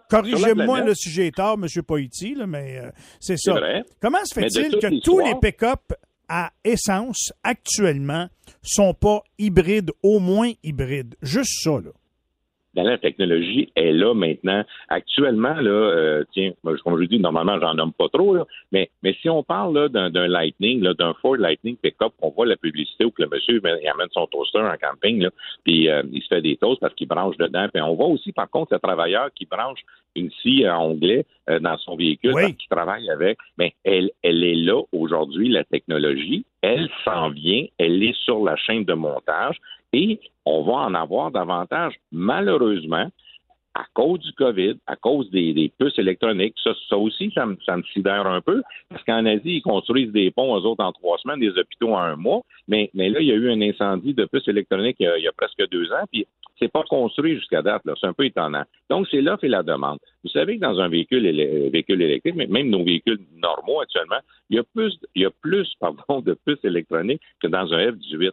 Corrigez-moi 0.09 0.81
le 0.81 0.95
sujet 0.95 1.27
est 1.27 1.35
tard, 1.35 1.53
M. 1.61 1.67
Poiti, 1.83 2.35
là, 2.35 2.47
mais 2.47 2.79
euh, 2.79 2.89
c'est 3.19 3.37
ça. 3.37 3.53
vrai. 3.53 3.83
Comment 4.01 4.17
se 4.25 4.33
fait-il 4.33 4.71
que 4.79 4.99
tous 5.01 5.19
les 5.19 5.35
pick-up 5.41 5.79
à 6.27 6.51
essence 6.63 7.31
actuellement 7.43 8.29
sont 8.61 8.93
pas 8.93 9.23
hybrides, 9.37 9.91
au 10.01 10.19
moins 10.19 10.51
hybrides? 10.63 11.15
Juste 11.21 11.61
ça, 11.63 11.71
là. 11.71 11.91
Ben, 12.73 12.83
la 12.83 12.97
technologie 12.97 13.71
est 13.75 13.91
là 13.91 14.13
maintenant. 14.13 14.63
Actuellement, 14.89 15.53
là, 15.53 15.69
euh, 15.69 16.23
tiens, 16.33 16.53
moi, 16.63 16.75
comme 16.83 16.99
je 16.99 17.07
dis, 17.07 17.19
normalement, 17.19 17.59
j'en 17.59 17.75
nomme 17.75 17.93
pas 17.93 18.09
trop, 18.09 18.33
là, 18.33 18.45
mais, 18.71 18.89
mais 19.03 19.13
si 19.21 19.29
on 19.29 19.43
parle 19.43 19.77
là, 19.77 20.09
d'un, 20.09 20.27
Lightning, 20.27 20.81
là, 20.81 20.93
d'un 20.93 21.13
Ford 21.21 21.35
Lightning 21.35 21.77
Pickup, 21.77 22.13
on 22.21 22.29
voit 22.29 22.45
la 22.45 22.55
publicité 22.55 23.05
où 23.05 23.11
que 23.11 23.21
le 23.21 23.29
monsieur 23.29 23.59
ben, 23.59 23.77
il 23.81 23.87
amène 23.87 24.07
son 24.11 24.25
toaster 24.27 24.59
en 24.59 24.75
camping, 24.81 25.21
là, 25.21 25.29
puis 25.63 25.89
euh, 25.89 26.01
il 26.11 26.21
se 26.21 26.27
fait 26.27 26.41
des 26.41 26.57
toasts 26.57 26.81
parce 26.81 26.95
qu'il 26.95 27.07
branche 27.07 27.37
dedans. 27.37 27.67
Puis 27.71 27.81
on 27.81 27.95
voit 27.95 28.07
aussi, 28.07 28.31
par 28.31 28.49
contre, 28.49 28.73
le 28.73 28.79
travailleur 28.79 29.29
qui 29.35 29.45
branche 29.45 29.79
une 30.15 30.31
scie 30.31 30.65
à 30.65 30.79
onglet 30.79 31.25
euh, 31.49 31.59
dans 31.59 31.77
son 31.77 31.95
véhicule 31.95 32.33
Oui. 32.33 32.55
qu'il 32.55 32.69
travaille 32.69 33.09
avec. 33.09 33.37
Mais 33.57 33.73
elle, 33.83 34.11
elle 34.21 34.43
est 34.43 34.55
là 34.55 34.81
aujourd'hui, 34.91 35.49
la 35.49 35.63
technologie. 35.63 36.45
Elle 36.61 36.89
s'en 37.03 37.29
vient. 37.29 37.65
Elle 37.77 38.01
est 38.03 38.15
sur 38.23 38.43
la 38.43 38.55
chaîne 38.55 38.85
de 38.85 38.93
montage 38.93 39.57
et 39.93 40.19
on 40.45 40.63
va 40.63 40.73
en 40.73 40.93
avoir 40.93 41.31
davantage. 41.31 41.93
Malheureusement, 42.11 43.09
à 43.75 43.85
cause 43.93 44.19
du 44.19 44.31
COVID, 44.33 44.75
à 44.85 44.95
cause 44.95 45.29
des, 45.31 45.71
puces 45.79 45.97
électroniques, 45.97 46.55
ça, 46.63 46.97
aussi, 46.97 47.31
ça 47.33 47.45
me, 47.45 47.57
sidère 47.93 48.27
un 48.27 48.41
peu, 48.41 48.61
parce 48.89 49.03
qu'en 49.03 49.25
Asie, 49.25 49.57
ils 49.57 49.61
construisent 49.61 50.11
des 50.11 50.29
ponts, 50.29 50.55
eux 50.59 50.63
autres, 50.63 50.83
en 50.83 50.91
trois 50.91 51.17
semaines, 51.17 51.39
des 51.39 51.57
hôpitaux 51.57 51.93
en 51.93 51.99
un 51.99 52.15
mois, 52.15 52.41
mais, 52.67 52.91
là, 52.93 53.19
il 53.19 53.25
y 53.25 53.31
a 53.31 53.35
eu 53.35 53.49
un 53.49 53.61
incendie 53.61 54.13
de 54.13 54.25
puces 54.25 54.47
électroniques 54.47 54.97
il 54.99 55.05
y 55.05 55.07
a, 55.07 55.17
il 55.17 55.23
y 55.23 55.27
a 55.27 55.31
presque 55.31 55.67
deux 55.71 55.91
ans, 55.91 56.05
puis 56.11 56.27
c'est 56.59 56.71
pas 56.71 56.83
construit 56.83 57.35
jusqu'à 57.35 57.61
date. 57.61 57.81
C'est 57.99 58.07
un 58.07 58.13
peu 58.13 58.25
étonnant. 58.25 58.63
Donc, 58.89 59.07
c'est 59.09 59.21
l'offre 59.21 59.43
et 59.43 59.49
la 59.49 59.63
demande. 59.63 59.97
Vous 60.23 60.29
savez 60.29 60.55
que 60.57 60.61
dans 60.61 60.79
un 60.79 60.87
véhicule, 60.87 61.25
élé- 61.25 61.69
véhicule 61.71 62.01
électrique, 62.01 62.35
même 62.35 62.69
nos 62.69 62.83
véhicules 62.83 63.19
normaux 63.35 63.81
actuellement, 63.81 64.19
il 64.49 64.57
y 64.57 64.59
a 64.59 64.63
plus, 64.63 64.97
il 65.15 65.23
y 65.23 65.25
a 65.25 65.31
plus, 65.41 65.67
de 66.23 66.37
puces 66.45 66.63
électroniques 66.63 67.21
que 67.41 67.47
dans 67.47 67.73
un 67.73 67.91
F-18 67.91 68.31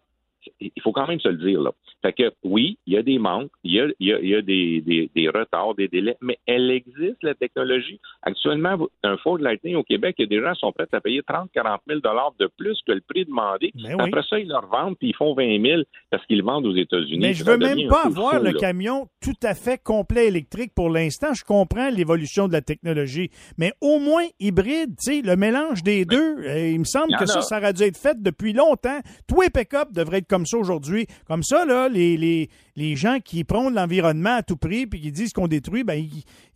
il 0.61 0.83
faut 0.83 0.93
quand 0.93 1.07
même 1.07 1.21
se 1.21 1.29
le 1.29 1.37
dire. 1.37 1.61
Là. 1.61 1.73
Fait 2.03 2.13
que 2.13 2.33
oui, 2.45 2.79
il 2.87 2.95
y 2.95 2.97
a 2.97 3.03
des 3.03 3.19
manques, 3.19 3.51
il 3.65 3.73
y 3.75 3.81
a, 3.81 3.87
il 3.99 4.07
y 4.09 4.13
a, 4.13 4.19
il 4.21 4.29
y 4.29 4.35
a 4.35 4.43
des, 4.43 4.81
des, 4.81 5.11
des 5.15 5.29
retards, 5.29 5.75
des 5.75 5.89
délais, 5.89 6.17
mais 6.21 6.39
elle 6.47 6.71
existe, 6.71 7.23
la 7.23 7.35
technologie. 7.35 8.01
Actuellement, 8.23 8.89
un 9.03 9.17
Ford 9.19 9.39
Lightning 9.39 9.77
au 9.77 9.83
Québec, 9.83 10.15
il 10.19 10.23
y 10.23 10.25
a 10.25 10.29
des 10.29 10.43
gens 10.43 10.53
qui 10.55 10.61
sont 10.61 10.73
prêts 10.73 10.87
à 10.93 11.01
payer 11.01 11.23
30 11.23 11.51
40 11.53 11.81
000 11.87 12.01
de 12.39 12.51
plus 12.57 12.79
que 12.87 12.93
le 12.93 13.03
prix 13.07 13.25
demandé. 13.25 13.73
Ben 13.75 13.95
oui. 13.97 14.05
Après 14.07 14.23
ça, 14.29 14.39
ils 14.39 14.49
leur 14.49 14.67
vendent, 14.67 14.97
puis 14.99 15.09
ils 15.09 15.15
font 15.17 15.35
20 15.35 15.61
000 15.63 15.83
parce 16.11 16.25
qu'ils 16.27 16.39
le 16.39 16.45
vendent 16.45 16.67
aux 16.67 16.75
États-Unis. 16.77 17.19
Mais 17.21 17.35
je 17.35 17.45
Ça 17.45 17.53
veux 17.53 17.59
même 17.59 17.89
pas 17.89 18.07
avoir 18.07 18.35
fou, 18.37 18.45
le 18.45 18.51
là. 18.53 18.59
camion 18.59 19.09
tout 19.21 19.39
à 19.43 19.55
fait 19.55 19.79
complet 19.83 20.29
électrique 20.29 20.73
pour 20.75 20.91
l'instant. 20.91 21.35
Je 21.35 21.45
comprends 21.45 21.91
l'évolution 21.91 22.49
de 22.49 22.53
la 22.53 22.63
technologie, 22.63 23.31
mais 23.59 23.73
au 23.81 23.99
moins 23.99 24.25
hybride, 24.39 24.95
le 25.07 25.35
mélange 25.37 25.83
des 25.83 26.05
deux, 26.05 26.39
euh, 26.47 26.71
il 26.71 26.79
me 26.79 26.85
semble 26.85 27.17
que 27.17 27.27
ça, 27.27 27.39
a. 27.39 27.43
ça 27.43 27.59
aurait 27.59 27.73
dû 27.73 27.83
être 27.83 27.97
fait 27.99 28.21
depuis 28.21 28.53
longtemps. 28.53 29.01
Tous 29.29 29.41
les 29.41 29.51
pick-up 29.51 29.93
devraient 29.93 30.19
être 30.19 30.29
comme 30.31 30.47
ça 30.47 30.57
aujourd'hui. 30.57 31.07
Comme 31.27 31.43
ça, 31.43 31.65
là, 31.67 31.89
les, 31.89 32.17
les, 32.17 32.49
les 32.77 32.97
gens 32.97 33.19
qui 33.23 33.45
prônent 33.45 33.75
l'environnement 33.75 34.37
à 34.37 34.43
tout 34.43 34.57
prix 34.57 34.87
puis 34.87 35.01
qui 35.01 35.13
disent 35.13 35.33
qu'on 35.33 35.49
détruit, 35.49 35.85
ben, 35.85 36.03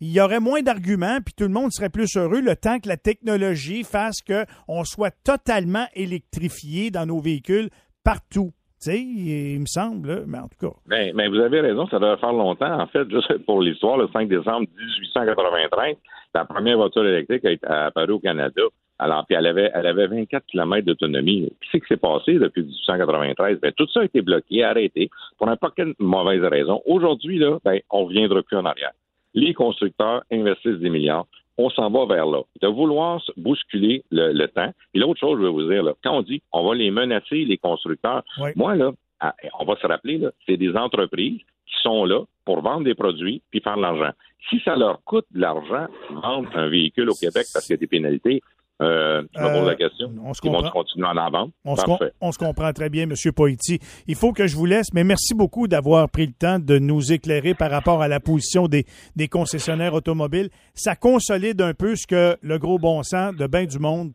il, 0.01 0.11
y 0.11 0.19
aurait 0.21 0.39
moins 0.39 0.61
d'arguments 0.61 1.19
puis 1.23 1.33
tout 1.37 1.43
le 1.43 1.49
monde 1.51 1.71
serait 1.71 1.89
plus 1.89 2.07
heureux 2.15 2.41
le 2.41 2.55
temps 2.55 2.79
que 2.79 2.87
la 2.87 2.97
technologie 2.97 3.83
fasse 3.83 4.21
qu'on 4.21 4.83
soit 4.85 5.11
totalement 5.23 5.85
électrifié 5.93 6.89
dans 6.89 7.05
nos 7.05 7.19
véhicules 7.19 7.69
partout. 8.03 8.51
Tu 8.81 8.91
sais, 8.91 8.99
il 8.99 9.59
me 9.59 9.65
semble, 9.65 10.25
mais 10.27 10.37
en 10.37 10.47
tout 10.47 10.67
cas. 10.69 10.73
Ben, 10.87 11.11
mais 11.15 11.27
vous 11.27 11.37
avez 11.39 11.59
raison, 11.61 11.87
ça 11.87 11.97
devait 11.99 12.17
faire 12.17 12.33
longtemps. 12.33 12.79
En 12.79 12.87
fait, 12.87 13.09
juste 13.09 13.37
pour 13.45 13.61
l'histoire, 13.61 13.97
le 13.97 14.07
5 14.13 14.27
décembre 14.29 14.67
1893, 14.77 15.95
la 16.33 16.45
première 16.45 16.77
voiture 16.77 17.05
électrique 17.05 17.45
a, 17.45 17.51
été- 17.51 17.65
a 17.67 17.85
apparu 17.85 18.13
au 18.13 18.19
Canada. 18.19 18.61
Alors, 18.97 19.25
puis 19.25 19.35
elle 19.35 19.47
avait, 19.47 19.71
elle 19.73 19.87
avait 19.87 20.07
24 20.07 20.45
km 20.45 20.85
d'autonomie. 20.85 21.51
Qu'est-ce 21.59 21.81
qui 21.83 21.87
s'est 21.87 21.97
passé 21.97 22.35
depuis 22.39 22.61
1893? 22.63 23.59
Ben, 23.59 23.71
tout 23.73 23.87
ça 23.93 24.01
a 24.01 24.05
été 24.05 24.21
bloqué, 24.21 24.63
arrêté, 24.63 25.09
pour 25.37 25.49
un 25.49 25.57
paquet 25.57 25.85
de 25.85 25.95
mauvaises 25.99 26.43
raisons. 26.43 26.81
Aujourd'hui, 26.85 27.37
là, 27.39 27.57
ben, 27.65 27.79
on 27.89 28.01
ne 28.01 28.05
reviendra 28.05 28.41
plus 28.43 28.57
en 28.57 28.65
arrière. 28.65 28.91
Les 29.33 29.53
constructeurs 29.53 30.23
investissent 30.31 30.79
des 30.79 30.89
milliards. 30.89 31.25
On 31.57 31.69
s'en 31.69 31.89
va 31.89 32.05
vers 32.05 32.25
là. 32.25 32.41
De 32.61 32.67
vouloir 32.67 33.21
bousculer 33.37 34.03
le, 34.11 34.31
le 34.33 34.47
temps. 34.47 34.71
Et 34.93 34.99
l'autre 34.99 35.19
chose, 35.19 35.39
je 35.39 35.45
vais 35.45 35.51
vous 35.51 35.69
dire, 35.69 35.83
là, 35.83 35.93
quand 36.03 36.17
on 36.17 36.21
dit 36.21 36.41
on 36.53 36.67
va 36.67 36.75
les 36.75 36.91
menacer, 36.91 37.43
les 37.45 37.57
constructeurs, 37.57 38.23
Oui. 38.39 38.51
moi, 38.55 38.75
là, 38.75 38.91
à- 39.19 39.35
on 39.59 39.65
va 39.65 39.75
se 39.77 39.87
rappeler, 39.87 40.17
là, 40.17 40.31
c'est 40.45 40.57
des 40.57 40.75
entreprises 40.75 41.39
qui 41.65 41.81
sont 41.81 42.05
là 42.05 42.21
pour 42.45 42.61
vendre 42.61 42.83
des 42.83 42.93
produits 42.95 43.41
puis 43.51 43.59
faire 43.61 43.77
de 43.77 43.81
l'argent. 43.81 44.11
Si 44.49 44.59
ça 44.63 44.75
leur 44.75 45.01
coûte 45.03 45.25
de 45.31 45.39
l'argent, 45.41 45.87
vendre 46.11 46.49
un 46.55 46.67
véhicule 46.69 47.09
au 47.09 47.13
Québec 47.15 47.45
parce 47.53 47.65
qu'il 47.65 47.73
y 47.73 47.77
a 47.77 47.79
des 47.79 47.87
pénalités, 47.87 48.41
euh, 48.81 49.23
je 49.33 49.41
me 49.41 49.45
Euh, 49.47 49.65
la 49.65 49.75
question. 49.75 50.11
on 50.23 50.33
se 50.33 50.41
Ils 50.43 50.49
vont 50.49 50.57
comprend. 50.57 50.71
continuer 50.71 51.07
à 51.07 51.11
en 51.11 51.31
vendre? 51.31 51.51
On 51.63 51.75
se, 51.75 51.83
com- 51.85 51.97
Parfait. 51.97 52.13
on 52.19 52.31
se 52.31 52.37
comprend 52.37 52.73
très 52.73 52.89
bien, 52.89 53.03
M. 53.03 53.13
Poiti. 53.33 53.79
Il 54.07 54.15
faut 54.15 54.33
que 54.33 54.47
je 54.47 54.55
vous 54.55 54.65
laisse, 54.65 54.87
mais 54.93 55.03
merci 55.03 55.33
beaucoup 55.33 55.67
d'avoir 55.67 56.09
pris 56.09 56.25
le 56.27 56.33
temps 56.33 56.59
de 56.59 56.77
nous 56.77 57.11
éclairer 57.13 57.53
par 57.53 57.71
rapport 57.71 58.01
à 58.01 58.07
la 58.07 58.19
position 58.19 58.67
des, 58.67 58.85
des 59.15 59.27
concessionnaires 59.29 59.93
automobiles. 59.93 60.49
Ça 60.73 60.95
consolide 60.95 61.61
un 61.61 61.73
peu 61.73 61.95
ce 61.95 62.05
que 62.05 62.35
le 62.41 62.57
gros 62.59 62.77
bon 62.79 63.01
sens 63.03 63.33
de 63.35 63.47
bien 63.47 63.65
du 63.65 63.79
monde 63.79 64.11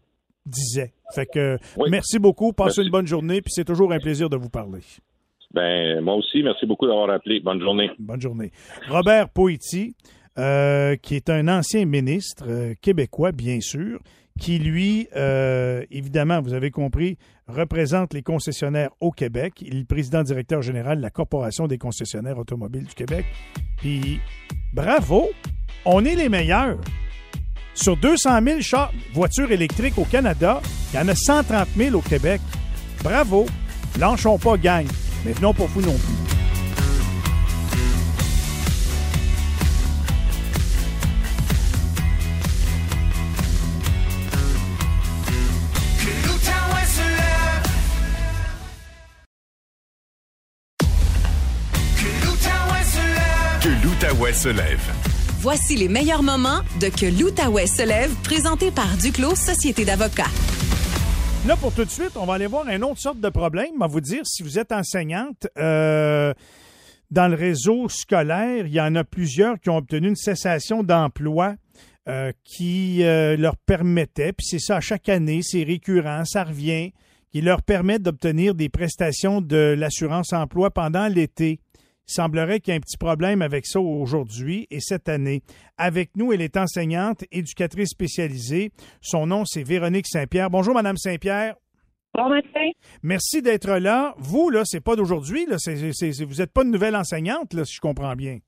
disait. 0.46 0.92
Fait 1.14 1.26
que 1.26 1.58
Oui. 1.76 1.88
merci 1.90 2.18
beaucoup, 2.18 2.52
passez 2.52 2.66
Merci. 2.80 2.82
une 2.82 2.90
bonne 2.90 3.06
journée, 3.06 3.40
puis 3.40 3.52
c'est 3.52 3.64
toujours 3.64 3.92
un 3.92 3.98
plaisir 3.98 4.28
de 4.28 4.36
vous 4.36 4.48
parler. 4.50 4.80
Ben, 5.52 6.00
moi 6.00 6.14
aussi, 6.14 6.42
merci 6.44 6.64
beaucoup 6.64 6.86
d'avoir 6.86 7.10
appelé. 7.10 7.40
Bonne 7.40 7.60
journée. 7.60 7.90
Bonne 7.98 8.20
journée. 8.20 8.52
Robert 8.88 9.28
Poiti, 9.30 9.96
euh, 10.38 10.96
qui 10.96 11.14
est 11.16 11.28
un 11.30 11.48
ancien 11.48 11.84
ministre 11.84 12.44
euh, 12.48 12.74
québécois, 12.80 13.32
bien 13.32 13.60
sûr, 13.60 14.00
qui, 14.38 14.58
lui, 14.58 15.08
euh, 15.16 15.84
évidemment, 15.90 16.40
vous 16.40 16.54
avez 16.54 16.70
compris, 16.70 17.18
représente 17.46 18.14
les 18.14 18.22
concessionnaires 18.22 18.90
au 19.00 19.10
Québec. 19.10 19.54
Il 19.60 19.80
est 19.80 19.84
président 19.84 20.22
directeur 20.22 20.62
général 20.62 20.98
de 20.98 21.02
la 21.02 21.10
Corporation 21.10 21.66
des 21.66 21.78
concessionnaires 21.78 22.38
automobiles 22.38 22.84
du 22.86 22.94
Québec. 22.94 23.26
Puis, 23.78 24.20
bravo! 24.72 25.28
On 25.84 26.04
est 26.04 26.14
les 26.14 26.28
meilleurs. 26.28 26.78
Sur 27.74 27.96
200 27.96 28.40
000 28.44 28.60
chars- 28.60 28.92
voitures 29.12 29.50
électriques 29.52 29.98
au 29.98 30.04
Canada, 30.04 30.60
il 30.92 30.96
y 30.96 31.02
en 31.02 31.08
a 31.08 31.14
130 31.14 31.68
000 31.76 31.96
au 31.96 32.00
Québec. 32.00 32.40
Bravo! 33.02 33.46
Lâchons 33.98 34.38
pas, 34.38 34.56
gang. 34.56 34.86
Mais 35.26 35.32
venons 35.32 35.52
pas 35.52 35.66
fous 35.66 35.80
non 35.80 35.94
plus. 35.96 36.39
l'Outaouais 54.20 54.32
se 54.34 54.48
lève. 54.50 54.92
Voici 55.40 55.76
les 55.76 55.88
meilleurs 55.88 56.22
moments 56.22 56.60
de 56.78 56.88
Que 56.88 57.06
l'Outaouais 57.06 57.66
se 57.66 57.86
lève, 57.86 58.14
présenté 58.22 58.70
par 58.70 58.98
Duclos 58.98 59.34
Société 59.34 59.86
d'avocats. 59.86 60.28
Là, 61.46 61.56
pour 61.56 61.72
tout 61.72 61.86
de 61.86 61.90
suite, 61.90 62.12
on 62.16 62.26
va 62.26 62.34
aller 62.34 62.46
voir 62.46 62.68
une 62.68 62.84
autre 62.84 63.00
sorte 63.00 63.18
de 63.18 63.28
problème. 63.30 63.70
On 63.76 63.78
va 63.78 63.86
vous 63.86 64.02
dire, 64.02 64.20
si 64.26 64.42
vous 64.42 64.58
êtes 64.58 64.72
enseignante, 64.72 65.46
euh, 65.56 66.34
dans 67.10 67.28
le 67.28 67.34
réseau 67.34 67.88
scolaire, 67.88 68.66
il 68.66 68.74
y 68.74 68.80
en 68.80 68.94
a 68.94 69.04
plusieurs 69.04 69.58
qui 69.58 69.70
ont 69.70 69.78
obtenu 69.78 70.08
une 70.08 70.16
cessation 70.16 70.82
d'emploi 70.82 71.54
euh, 72.06 72.32
qui 72.44 73.02
euh, 73.04 73.38
leur 73.38 73.56
permettait, 73.56 74.34
puis 74.34 74.46
c'est 74.46 74.58
ça 74.58 74.76
à 74.76 74.80
chaque 74.80 75.08
année, 75.08 75.40
c'est 75.42 75.62
récurrent, 75.62 76.26
ça 76.26 76.44
revient, 76.44 76.92
qui 77.32 77.40
leur 77.40 77.62
permet 77.62 77.98
d'obtenir 77.98 78.54
des 78.54 78.68
prestations 78.68 79.40
de 79.40 79.74
l'assurance 79.78 80.34
emploi 80.34 80.70
pendant 80.70 81.08
l'été. 81.08 81.60
Il 82.10 82.14
semblerait 82.14 82.58
qu'il 82.58 82.72
y 82.72 82.74
ait 82.74 82.78
un 82.78 82.80
petit 82.80 82.98
problème 82.98 83.40
avec 83.40 83.66
ça 83.66 83.80
aujourd'hui 83.80 84.66
et 84.72 84.80
cette 84.80 85.08
année. 85.08 85.42
Avec 85.78 86.16
nous, 86.16 86.32
elle 86.32 86.40
est 86.40 86.56
enseignante, 86.56 87.22
éducatrice 87.30 87.90
spécialisée. 87.90 88.72
Son 89.00 89.28
nom, 89.28 89.44
c'est 89.44 89.62
Véronique 89.62 90.08
Saint-Pierre. 90.08 90.50
Bonjour, 90.50 90.74
Madame 90.74 90.96
Saint-Pierre. 90.96 91.54
Bon 92.12 92.28
matin. 92.28 92.70
Merci 93.04 93.42
d'être 93.42 93.78
là. 93.78 94.14
Vous, 94.18 94.50
là, 94.50 94.62
c'est 94.64 94.82
pas 94.82 94.96
d'aujourd'hui. 94.96 95.46
Là. 95.46 95.56
Vous 95.64 96.34
n'êtes 96.34 96.52
pas 96.52 96.64
une 96.64 96.72
nouvelle 96.72 96.96
enseignante, 96.96 97.54
là, 97.54 97.64
si 97.64 97.76
je 97.76 97.80
comprends 97.80 98.16
bien. 98.16 98.38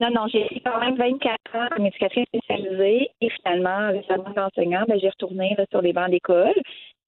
Non, 0.00 0.10
non, 0.10 0.26
j'ai 0.30 0.46
quand 0.62 0.78
même 0.78 0.96
24 0.96 1.34
ans 1.54 1.68
comme 1.74 1.86
éducatrice 1.86 2.26
spécialisée 2.26 3.08
et 3.22 3.30
finalement, 3.42 3.88
demande 3.88 4.34
d'enseignant, 4.34 4.84
ben, 4.86 4.98
j'ai 5.00 5.08
retourné 5.08 5.54
là, 5.56 5.64
sur 5.70 5.80
les 5.80 5.94
bancs 5.94 6.10
d'école. 6.10 6.54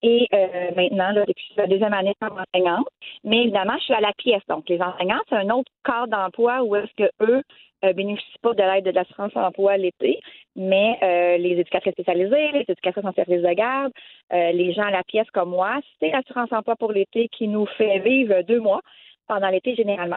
Et 0.03 0.27
euh, 0.33 0.71
maintenant, 0.77 1.11
là, 1.13 1.25
depuis 1.27 1.53
la 1.57 1.67
deuxième 1.67 1.93
année 1.93 2.15
comme 2.21 2.39
enseignante, 2.39 2.89
mais 3.25 3.43
évidemment, 3.43 3.75
je 3.79 3.85
suis 3.85 3.95
à 3.95 4.01
la 4.01 4.13
pièce. 4.17 4.43
Donc, 4.49 4.69
les 4.69 4.81
enseignants, 4.81 5.21
c'est 5.29 5.37
un 5.37 5.51
autre 5.51 5.71
cadre 5.85 6.09
d'emploi 6.09 6.63
où 6.63 6.75
est-ce 6.77 6.93
que 6.97 7.11
eux 7.23 7.43
euh, 7.85 7.93
bénéficient 7.93 8.39
pas 8.43 8.55
de 8.55 8.63
l'aide 8.63 8.85
de 8.85 8.91
l'assurance 8.91 9.35
emploi 9.35 9.77
l'été, 9.77 10.21
mais 10.57 10.99
euh, 11.03 11.37
les 11.39 11.53
éducatrices 11.53 11.93
spécialisées, 11.93 12.53
les 12.53 12.65
éducatrices 12.69 13.05
en 13.05 13.13
service 13.13 13.43
de 13.43 13.53
garde, 13.55 13.93
euh, 14.33 14.53
les 14.53 14.73
gens 14.73 14.83
à 14.85 14.91
la 14.91 15.03
pièce 15.03 15.31
comme 15.33 15.51
moi, 15.51 15.81
c'est 15.99 16.11
l'assurance 16.11 16.53
emploi 16.53 16.77
pour 16.77 16.93
l'été 16.93 17.29
qui 17.29 17.49
nous 17.49 17.67
fait 17.79 17.99
vivre 18.01 18.43
deux 18.43 18.61
mois 18.61 18.81
pendant 19.27 19.49
l'été 19.49 19.75
généralement. 19.75 20.17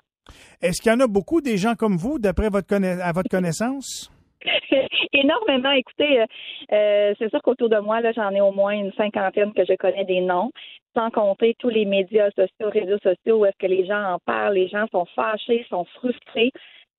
Est-ce 0.61 0.81
qu'il 0.81 0.91
y 0.91 0.95
en 0.95 0.99
a 1.01 1.07
beaucoup 1.07 1.41
des 1.41 1.57
gens 1.57 1.75
comme 1.75 1.97
vous, 1.97 2.19
d'après 2.19 2.49
votre 2.49 2.67
conna- 2.67 3.03
à 3.03 3.11
votre 3.11 3.29
connaissance? 3.31 4.09
Énormément. 5.13 5.71
Écoutez, 5.71 6.21
euh, 6.21 6.25
euh, 6.71 7.13
c'est 7.19 7.29
sûr 7.29 7.41
qu'autour 7.41 7.69
de 7.69 7.77
moi, 7.79 8.01
là, 8.01 8.11
j'en 8.13 8.29
ai 8.31 8.41
au 8.41 8.51
moins 8.51 8.73
une 8.73 8.91
cinquantaine 8.93 9.53
que 9.53 9.65
je 9.65 9.75
connais 9.75 10.05
des 10.05 10.21
noms, 10.21 10.51
sans 10.95 11.09
compter 11.09 11.55
tous 11.59 11.69
les 11.69 11.85
médias 11.85 12.29
sociaux, 12.31 12.69
réseaux 12.69 12.99
sociaux 12.99 13.37
où 13.39 13.45
est-ce 13.45 13.57
que 13.59 13.67
les 13.67 13.85
gens 13.85 14.03
en 14.13 14.19
parlent, 14.25 14.55
les 14.55 14.67
gens 14.67 14.85
sont 14.91 15.05
fâchés, 15.15 15.65
sont 15.69 15.85
frustrés. 15.95 16.51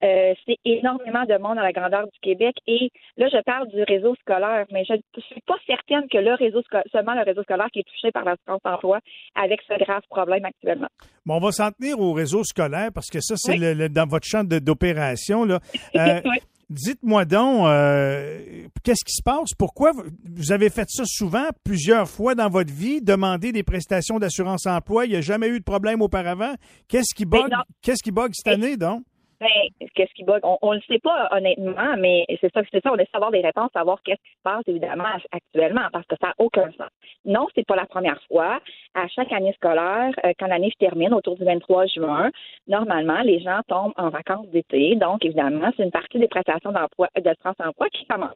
Euh, 0.03 0.33
c'est 0.45 0.57
énormément 0.65 1.23
de 1.23 1.37
monde 1.37 1.57
à 1.57 1.63
la 1.63 1.71
grandeur 1.71 2.03
du 2.03 2.19
Québec. 2.21 2.53
Et 2.67 2.89
là, 3.15 3.27
je 3.31 3.41
parle 3.43 3.67
du 3.69 3.81
réseau 3.83 4.13
scolaire, 4.19 4.65
mais 4.71 4.83
je 4.83 4.93
ne 4.93 5.21
suis 5.21 5.41
pas 5.47 5.55
certaine 5.65 6.07
que 6.09 6.17
le 6.17 6.33
réseau 6.33 6.61
seulement 6.91 7.13
le 7.15 7.23
réseau 7.23 7.43
scolaire 7.43 7.67
qui 7.71 7.79
est 7.79 7.83
touché 7.87 8.11
par 8.11 8.25
l'assurance 8.25 8.59
emploi 8.65 8.99
avec 9.35 9.61
ce 9.67 9.73
grave 9.83 10.01
problème 10.09 10.43
actuellement. 10.43 10.89
Bon, 11.25 11.35
on 11.37 11.39
va 11.39 11.51
s'en 11.53 11.71
tenir 11.71 11.97
au 11.99 12.11
réseau 12.11 12.43
scolaire 12.43 12.89
parce 12.93 13.09
que 13.09 13.21
ça, 13.21 13.35
c'est 13.37 13.53
Oui. 13.53 13.59
le- 13.59 13.73
le- 13.73 13.89
dans 13.89 14.05
votre 14.05 14.27
champ 14.27 14.43
d'opération. 14.43 15.45
là. 15.45 15.59
Euh, 15.95 16.21
Oui. 16.25 16.37
Dites-moi 16.69 17.25
donc, 17.25 17.67
euh, 17.67 18.67
qu'est-ce 18.83 19.05
qui 19.05 19.13
se 19.13 19.21
passe? 19.23 19.53
Pourquoi 19.57 19.91
vous- 19.91 20.51
avez 20.51 20.69
fait 20.69 20.87
ça 20.89 21.03
souvent, 21.05 21.45
plusieurs 21.63 22.09
fois 22.09 22.33
dans 22.35 22.49
votre 22.49 22.73
vie, 22.73 23.01
demander 23.01 23.51
des 23.51 23.63
prestations 23.63 24.17
d'assurance 24.19 24.65
emploi? 24.65 25.05
Il 25.05 25.11
n'y 25.11 25.15
a 25.17 25.21
jamais 25.21 25.47
eu 25.47 25.59
de 25.59 25.63
problème 25.63 26.01
auparavant? 26.01 26.53
Qu'est-ce 26.87 27.13
qui 27.15 27.25
bug, 27.25 27.51
non. 27.51 27.59
qu'est-ce 27.81 28.01
qui 28.03 28.11
bug 28.11 28.31
cette 28.33 28.47
année, 28.53 28.77
donc? 28.77 29.03
Ben, 29.39 29.87
qu'est-ce 29.95 30.13
qui 30.13 30.23
bug? 30.23 30.39
On, 30.43 30.57
on 30.61 30.71
le 30.73 30.81
sait 30.87 30.99
pas, 30.99 31.27
honnêtement, 31.31 31.97
mais 31.97 32.25
c'est 32.41 32.53
ça, 32.53 32.61
c'est 32.71 32.81
ça, 32.81 32.91
on 32.91 32.95
essaie 32.95 33.09
d'avoir 33.13 33.31
des 33.31 33.41
réponses, 33.41 33.69
savoir 33.73 34.01
qu'est-ce 34.03 34.21
qui 34.21 34.31
se 34.31 34.41
passe, 34.43 34.63
évidemment, 34.67 35.05
actuellement, 35.31 35.87
parce 35.91 36.05
que 36.07 36.15
ça 36.21 36.27
n'a 36.27 36.33
aucun 36.37 36.71
sens. 36.71 36.89
Non, 37.25 37.47
c'est 37.53 37.65
pas 37.67 37.75
la 37.75 37.85
première 37.85 38.21
fois. 38.23 38.59
À 38.93 39.07
chaque 39.07 39.31
année 39.33 39.53
scolaire, 39.53 40.11
euh, 40.23 40.31
quand 40.39 40.47
l'année 40.47 40.71
se 40.71 40.77
termine, 40.77 41.13
autour 41.13 41.35
du 41.35 41.43
23 41.43 41.87
juin, 41.87 42.31
normalement, 42.67 43.21
les 43.23 43.39
gens 43.41 43.59
tombent 43.67 43.93
en 43.97 44.09
vacances 44.09 44.47
d'été. 44.49 44.95
Donc, 44.95 45.25
évidemment, 45.25 45.71
c'est 45.75 45.83
une 45.83 45.91
partie 45.91 46.19
des 46.19 46.27
prestations 46.27 46.71
d'emploi, 46.71 47.09
de 47.15 47.35
France 47.41 47.55
Emploi 47.59 47.89
qui 47.89 48.05
commence. 48.05 48.35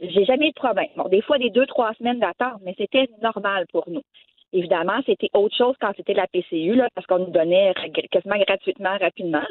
J'ai 0.00 0.24
jamais 0.24 0.46
eu 0.46 0.50
de 0.50 0.54
problème. 0.54 0.88
Bon, 0.96 1.08
des 1.08 1.22
fois, 1.22 1.38
des 1.38 1.50
deux, 1.50 1.66
trois 1.66 1.92
semaines 1.94 2.20
d'attente, 2.20 2.60
mais 2.64 2.74
c'était 2.78 3.08
normal 3.20 3.66
pour 3.72 3.84
nous. 3.88 4.02
Évidemment, 4.52 4.98
c'était 5.04 5.28
autre 5.34 5.54
chose 5.56 5.76
quand 5.80 5.92
c'était 5.96 6.14
la 6.14 6.26
PCU, 6.26 6.74
là, 6.74 6.88
parce 6.94 7.06
qu'on 7.06 7.18
nous 7.18 7.30
donnait 7.30 7.74
quasiment 8.10 8.38
gratuitement, 8.38 8.96
rapidement. 8.98 9.42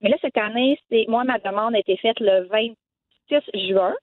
Mais 0.00 0.08
là, 0.08 0.16
cette 0.22 0.38
année, 0.38 0.78
c'est 0.88 1.04
moi, 1.08 1.24
ma 1.24 1.38
demande 1.38 1.74
a 1.74 1.78
été 1.78 1.96
faite 1.98 2.20
le 2.20 2.46
26 2.46 3.68
juin. 3.68 3.94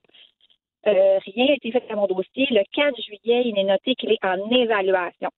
Euh, 0.86 1.20
rien 1.26 1.48
n'a 1.48 1.54
été 1.54 1.72
fait 1.72 1.84
à 1.90 1.96
mon 1.96 2.06
dossier. 2.06 2.48
Le 2.52 2.64
4 2.72 3.02
juillet, 3.02 3.44
il 3.46 3.58
est 3.58 3.64
noté 3.64 3.96
qu'il 3.96 4.12
est 4.12 4.24
en 4.24 4.50
évaluation. 4.52 5.30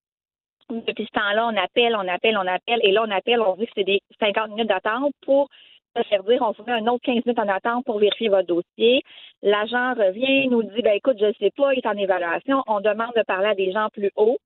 Depuis 0.69 1.05
ce 1.05 1.19
temps-là, 1.19 1.47
on 1.47 1.57
appelle, 1.57 1.95
on 1.95 2.07
appelle, 2.07 2.37
on 2.37 2.45
appelle, 2.45 2.79
et 2.83 2.91
là, 2.91 3.03
on 3.07 3.11
appelle, 3.11 3.39
on 3.39 3.55
dit 3.55 3.65
que 3.65 3.71
c'est 3.75 3.83
des 3.83 4.01
50 4.19 4.49
minutes 4.49 4.67
d'attente 4.67 5.13
pour 5.25 5.49
se 5.95 6.03
faire 6.03 6.23
dire, 6.23 6.41
on 6.41 6.51
vous 6.51 6.63
met 6.65 6.73
un 6.73 6.85
autre 6.87 7.03
15 7.03 7.25
minutes 7.25 7.39
en 7.39 7.47
attente 7.47 7.85
pour 7.85 7.99
vérifier 7.99 8.29
votre 8.29 8.47
dossier. 8.47 9.01
L'agent 9.41 9.93
revient, 9.95 10.47
nous 10.49 10.61
dit, 10.63 10.81
ben 10.81 10.93
écoute, 10.93 11.17
je 11.19 11.25
ne 11.25 11.33
sais 11.39 11.51
pas, 11.51 11.73
il 11.73 11.79
est 11.79 11.87
en 11.87 11.97
évaluation. 11.97 12.63
On 12.67 12.81
demande 12.81 13.13
de 13.15 13.23
parler 13.23 13.47
à 13.47 13.55
des 13.55 13.71
gens 13.71 13.87
plus 13.91 14.11
hauts, 14.15 14.37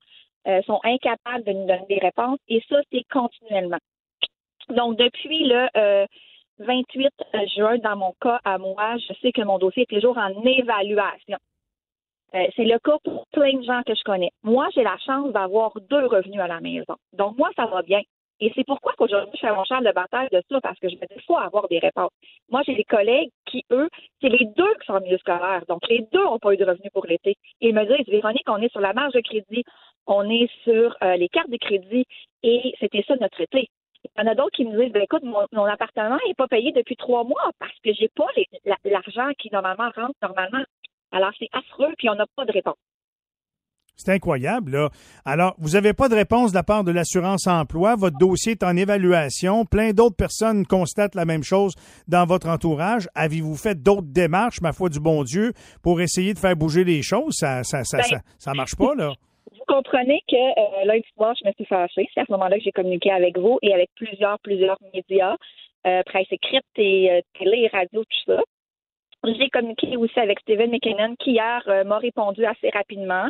euh, 0.48 0.62
sont 0.64 0.80
incapables 0.84 1.44
de 1.44 1.52
nous 1.52 1.68
donner 1.68 1.86
des 1.88 2.00
réponses, 2.00 2.40
et 2.48 2.62
ça, 2.70 2.78
c'est 2.92 3.04
continuellement. 3.12 3.80
Donc, 4.70 4.98
depuis 4.98 5.46
le 5.46 5.68
euh, 5.76 6.06
28 6.60 7.10
juin, 7.56 7.78
dans 7.78 7.96
mon 7.96 8.14
cas 8.22 8.40
à 8.44 8.58
moi, 8.58 8.98
je 8.98 9.14
sais 9.22 9.32
que 9.32 9.42
mon 9.42 9.58
dossier 9.58 9.84
est 9.84 9.96
toujours 9.96 10.18
en 10.18 10.30
évaluation. 10.44 11.38
Euh, 12.36 12.48
c'est 12.56 12.66
le 12.66 12.80
cas 12.80 12.98
pour 13.04 13.28
plein 13.32 13.54
de 13.54 13.64
gens 13.64 13.82
que 13.86 13.94
je 13.94 14.04
connais. 14.04 14.32
Moi, 14.42 14.68
j'ai 14.74 14.84
la 14.84 14.98
chance 15.06 15.32
d'avoir 15.34 15.72
deux 15.90 16.08
revenus 16.08 16.40
à 16.40 16.48
la 16.48 16.62
maison. 16.62 16.96
Donc, 17.14 17.38
moi, 17.38 17.50
ça 17.56 17.66
va 17.68 17.82
bien. 17.84 18.02
Et 18.40 18.52
c'est 18.56 18.66
pourquoi 18.66 18.94
qu'aujourd'hui, 18.98 19.32
je 19.36 19.48
fais 19.48 19.54
mon 19.54 19.64
char 19.64 19.82
de 19.82 19.92
bataille 19.92 20.28
de 20.32 20.42
ça, 20.50 20.60
parce 20.60 20.80
que 20.80 20.90
je 20.90 20.96
me 20.96 21.02
dis, 21.02 21.14
il 21.16 21.22
faut 21.22 21.38
avoir 21.38 21.68
des 21.68 21.80
réponses. 21.80 22.12
Moi, 22.50 22.62
j'ai 22.66 22.76
des 22.76 22.84
collègues 22.84 23.30
qui, 23.46 23.64
eux, 23.72 23.88
c'est 24.20 24.30
les 24.30 24.46
deux 24.46 24.74
qui 24.80 24.88
sont 24.88 24.94
en 24.94 25.02
milieu 25.02 25.18
scolaire. 25.20 25.64
Donc, 25.70 25.88
les 25.88 26.06
deux 26.12 26.24
n'ont 26.24 26.40
pas 26.40 26.54
eu 26.54 26.58
de 26.58 26.66
revenus 26.66 26.92
pour 26.92 27.06
l'été. 27.06 27.36
Ils 27.62 27.74
me 27.74 27.86
disent, 27.86 28.08
Véronique, 28.10 28.50
on 28.50 28.58
est 28.58 28.72
sur 28.72 28.82
la 28.82 28.94
marge 28.94 29.14
de 29.14 29.22
crédit, 29.22 29.64
on 30.08 30.30
est 30.30 30.50
sur 30.64 30.96
euh, 31.04 31.16
les 31.16 31.30
cartes 31.30 31.50
de 31.50 31.58
crédit, 31.58 32.06
et 32.44 32.74
c'était 32.80 33.04
ça 33.08 33.16
notre 33.22 33.40
été. 33.42 33.70
Il 34.18 34.22
y 34.22 34.28
en 34.28 34.32
a 34.32 34.36
d'autres 34.36 34.56
qui 34.56 34.66
me 34.66 34.78
disent, 34.84 34.92
ben, 34.92 35.02
écoute, 35.04 35.24
mon, 35.24 35.46
mon 35.54 35.64
appartement 35.66 36.18
n'est 36.28 36.34
pas 36.34 36.48
payé 36.48 36.72
depuis 36.74 36.98
trois 36.98 37.24
mois 37.24 37.52
parce 37.60 37.72
que 37.84 37.92
j'ai 37.98 38.10
pas 38.16 38.26
la- 38.66 38.76
l'argent 38.84 39.30
qui 39.40 39.50
normalement 39.52 39.90
rentre 39.96 40.16
normalement. 40.22 40.64
Alors, 41.14 41.32
c'est 41.40 41.48
affreux, 41.54 41.94
puis 41.98 42.10
on 42.10 42.16
n'a 42.16 42.26
pas 42.36 42.44
de 42.44 42.52
réponse. 42.52 42.76
C'est 43.96 44.12
incroyable, 44.12 44.72
là. 44.72 44.90
Alors, 45.24 45.54
vous 45.60 45.70
n'avez 45.72 45.94
pas 45.94 46.10
de 46.10 46.16
réponse 46.16 46.52
de 46.52 46.56
la 46.58 46.64
part 46.64 46.84
de 46.84 46.92
l'assurance 46.92 47.46
emploi. 47.46 47.96
Votre 47.96 48.18
dossier 48.18 48.54
est 48.54 48.64
en 48.64 48.76
évaluation. 48.76 49.66
Plein 49.66 49.92
d'autres 49.92 50.16
personnes 50.16 50.66
constatent 50.66 51.14
la 51.14 51.26
même 51.26 51.44
chose 51.44 51.76
dans 52.08 52.26
votre 52.26 52.50
entourage. 52.50 53.08
Avez-vous 53.14 53.56
fait 53.56 53.76
d'autres 53.82 54.08
démarches, 54.12 54.62
ma 54.62 54.74
foi 54.74 54.90
du 54.90 55.00
bon 55.00 55.24
Dieu, 55.24 55.54
pour 55.84 56.02
essayer 56.02 56.34
de 56.34 56.40
faire 56.40 56.56
bouger 56.56 56.84
les 56.84 57.04
choses? 57.04 57.36
Ça, 57.38 57.64
ça, 57.64 57.84
ça, 57.84 57.98
Ben, 58.00 58.04
ça, 58.04 58.18
ça 58.40 58.54
marche 58.54 58.76
pas, 58.76 58.96
là. 58.96 59.14
Vous 59.66 59.76
comprenez 59.76 60.22
que 60.28 60.36
euh, 60.36 60.86
lundi 60.86 61.06
soir, 61.16 61.34
je 61.42 61.48
me 61.48 61.54
suis 61.54 61.66
fâchée. 61.66 62.10
C'est 62.14 62.22
à 62.22 62.26
ce 62.26 62.32
moment-là 62.34 62.58
que 62.58 62.64
j'ai 62.64 62.72
communiqué 62.72 63.12
avec 63.12 63.38
vous 63.38 63.60
et 63.62 63.74
avec 63.74 63.90
plusieurs, 63.96 64.40
plusieurs 64.40 64.78
médias, 64.94 65.38
euh, 65.88 66.04
presse 66.04 66.28
écrite 66.32 66.66
et 66.76 67.12
euh, 67.12 67.22
télé, 67.38 67.70
radio, 67.72 68.04
tout 68.04 68.34
ça. 68.34 68.42
J'ai 69.26 69.50
communiqué 69.50 69.96
aussi 69.96 70.20
avec 70.20 70.40
Steven 70.42 70.70
McKinnon 70.70 71.16
qui 71.18 71.32
hier 71.32 71.64
euh, 71.68 71.86
m'a 71.86 71.98
répondu 71.98 72.46
assez 72.46 72.70
rapidement. 72.70 73.28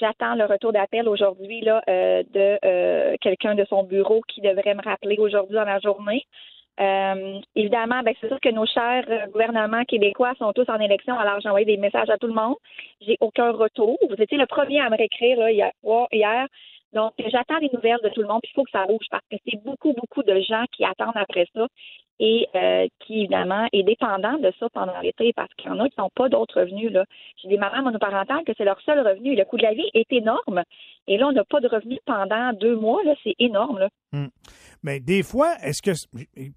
J'attends 0.00 0.34
le 0.34 0.46
retour 0.46 0.72
d'appel 0.72 1.06
aujourd'hui 1.08 1.60
de 1.60 3.16
quelqu'un 3.18 3.54
de 3.54 3.66
son 3.66 3.82
bureau 3.82 4.22
qui 4.28 4.40
devrait 4.40 4.74
me 4.74 4.80
rappeler 4.80 5.18
aujourd'hui 5.18 5.56
dans 5.56 5.64
la 5.64 5.78
journée. 5.80 6.24
Euh, 6.80 7.40
évidemment, 7.54 8.02
ben, 8.02 8.14
c'est 8.20 8.28
sûr 8.28 8.40
que 8.40 8.48
nos 8.48 8.66
chers 8.66 9.04
euh, 9.08 9.26
gouvernements 9.26 9.84
québécois 9.84 10.34
sont 10.38 10.52
tous 10.52 10.68
en 10.68 10.80
élection, 10.80 11.16
alors 11.16 11.40
j'ai 11.40 11.48
envoyé 11.48 11.66
des 11.66 11.76
messages 11.76 12.10
à 12.10 12.18
tout 12.18 12.26
le 12.26 12.34
monde. 12.34 12.56
J'ai 13.00 13.16
aucun 13.20 13.52
retour. 13.52 13.96
Vous 14.08 14.20
étiez 14.20 14.38
le 14.38 14.46
premier 14.46 14.80
à 14.80 14.90
me 14.90 14.96
réécrire 14.96 15.38
là, 15.38 15.50
hier. 15.52 16.46
Donc, 16.92 17.12
j'attends 17.26 17.58
des 17.58 17.70
nouvelles 17.72 17.98
de 18.02 18.08
tout 18.08 18.22
le 18.22 18.28
monde, 18.28 18.40
puis 18.42 18.52
il 18.52 18.54
faut 18.54 18.64
que 18.64 18.70
ça 18.70 18.86
bouge 18.86 19.06
parce 19.10 19.24
que 19.30 19.36
c'est 19.46 19.62
beaucoup, 19.64 19.92
beaucoup 19.92 20.22
de 20.22 20.40
gens 20.40 20.64
qui 20.72 20.84
attendent 20.84 21.16
après 21.16 21.46
ça 21.54 21.66
et 22.20 22.46
euh, 22.54 22.86
qui, 23.00 23.20
évidemment, 23.22 23.66
est 23.72 23.82
dépendant 23.82 24.38
de 24.38 24.52
ça 24.60 24.68
pendant 24.72 24.98
l'été 25.00 25.32
parce 25.34 25.52
qu'il 25.54 25.68
y 25.70 25.74
en 25.74 25.80
a 25.80 25.88
qui 25.88 25.98
n'ont 25.98 26.10
pas 26.14 26.28
d'autres 26.28 26.60
revenus. 26.60 26.92
Là. 26.92 27.04
J'ai 27.42 27.48
des 27.48 27.58
mamans 27.58 27.82
monoparentales 27.82 28.44
que 28.46 28.52
c'est 28.56 28.64
leur 28.64 28.80
seul 28.82 29.00
revenu. 29.06 29.34
Le 29.34 29.44
coût 29.44 29.56
de 29.56 29.62
la 29.62 29.74
vie 29.74 29.90
est 29.94 30.10
énorme. 30.12 30.62
Et 31.06 31.18
là, 31.18 31.26
on 31.28 31.32
n'a 31.32 31.44
pas 31.44 31.60
de 31.60 31.68
revenus 31.68 31.98
pendant 32.06 32.52
deux 32.52 32.76
mois. 32.76 33.02
Là, 33.04 33.14
c'est 33.24 33.34
énorme. 33.38 33.78
Là. 33.80 33.88
Mais 34.82 35.00
des 35.00 35.22
fois, 35.22 35.54
est-ce 35.62 35.82
que, 35.82 35.90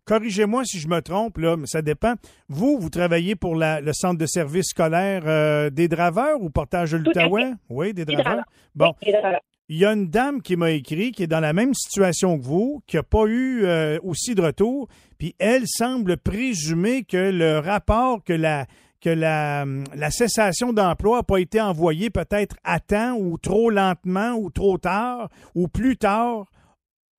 corrigez-moi 0.06 0.64
si 0.66 0.80
je 0.80 0.88
me 0.88 1.02
trompe, 1.02 1.38
là, 1.38 1.58
mais 1.58 1.66
ça 1.66 1.82
dépend. 1.82 2.14
Vous, 2.50 2.78
vous 2.80 2.90
travaillez 2.90 3.36
pour 3.36 3.56
la- 3.56 3.82
le 3.82 3.94
centre 3.94 4.20
de 4.20 4.26
service 4.26 4.68
scolaire 4.70 5.24
euh, 5.26 5.70
des 5.70 5.88
draveurs 5.88 6.42
ou 6.42 6.50
portage 6.50 6.92
de 6.92 6.98
l'Outaouais? 6.98 7.52
Oui, 7.70 7.94
des 7.94 8.06
Des 8.06 8.14
draveurs. 8.14 8.26
draveurs. 8.26 8.46
Bon. 8.76 8.94
Et 9.02 9.12
là, 9.12 9.40
il 9.70 9.78
y 9.78 9.86
a 9.86 9.92
une 9.94 10.08
dame 10.10 10.42
qui 10.42 10.56
m'a 10.56 10.72
écrit 10.72 11.12
qui 11.12 11.24
est 11.24 11.28
dans 11.28 11.40
la 11.42 11.54
même 11.54 11.74
situation 11.74 12.38
que 12.38 12.44
vous, 12.44 12.82
qui 12.88 12.96
n'a 12.96 13.04
pas 13.04 13.26
eu 13.26 13.66
euh, 13.66 14.00
aussi 14.04 14.34
de 14.36 14.42
retour, 14.42 14.88
puis 15.18 15.36
elle 15.40 15.64
semble 15.68 16.18
présumer 16.18 17.04
que 17.04 17.32
le 17.32 17.60
rapport, 17.60 18.24
que 18.24 18.34
la 18.34 18.66
que 19.00 19.10
la, 19.12 19.64
la 19.96 20.10
cessation 20.10 20.74
d'emploi 20.74 21.18
n'a 21.18 21.24
pas 21.24 21.38
été 21.40 21.62
envoyée 21.62 22.10
peut-être 22.10 22.56
à 22.64 22.80
temps 22.80 23.16
ou 23.16 23.38
trop 23.38 23.70
lentement 23.70 24.32
ou 24.34 24.50
trop 24.50 24.80
tard 24.80 25.30
ou 25.54 25.68
plus 25.68 25.98
tard 25.98 26.48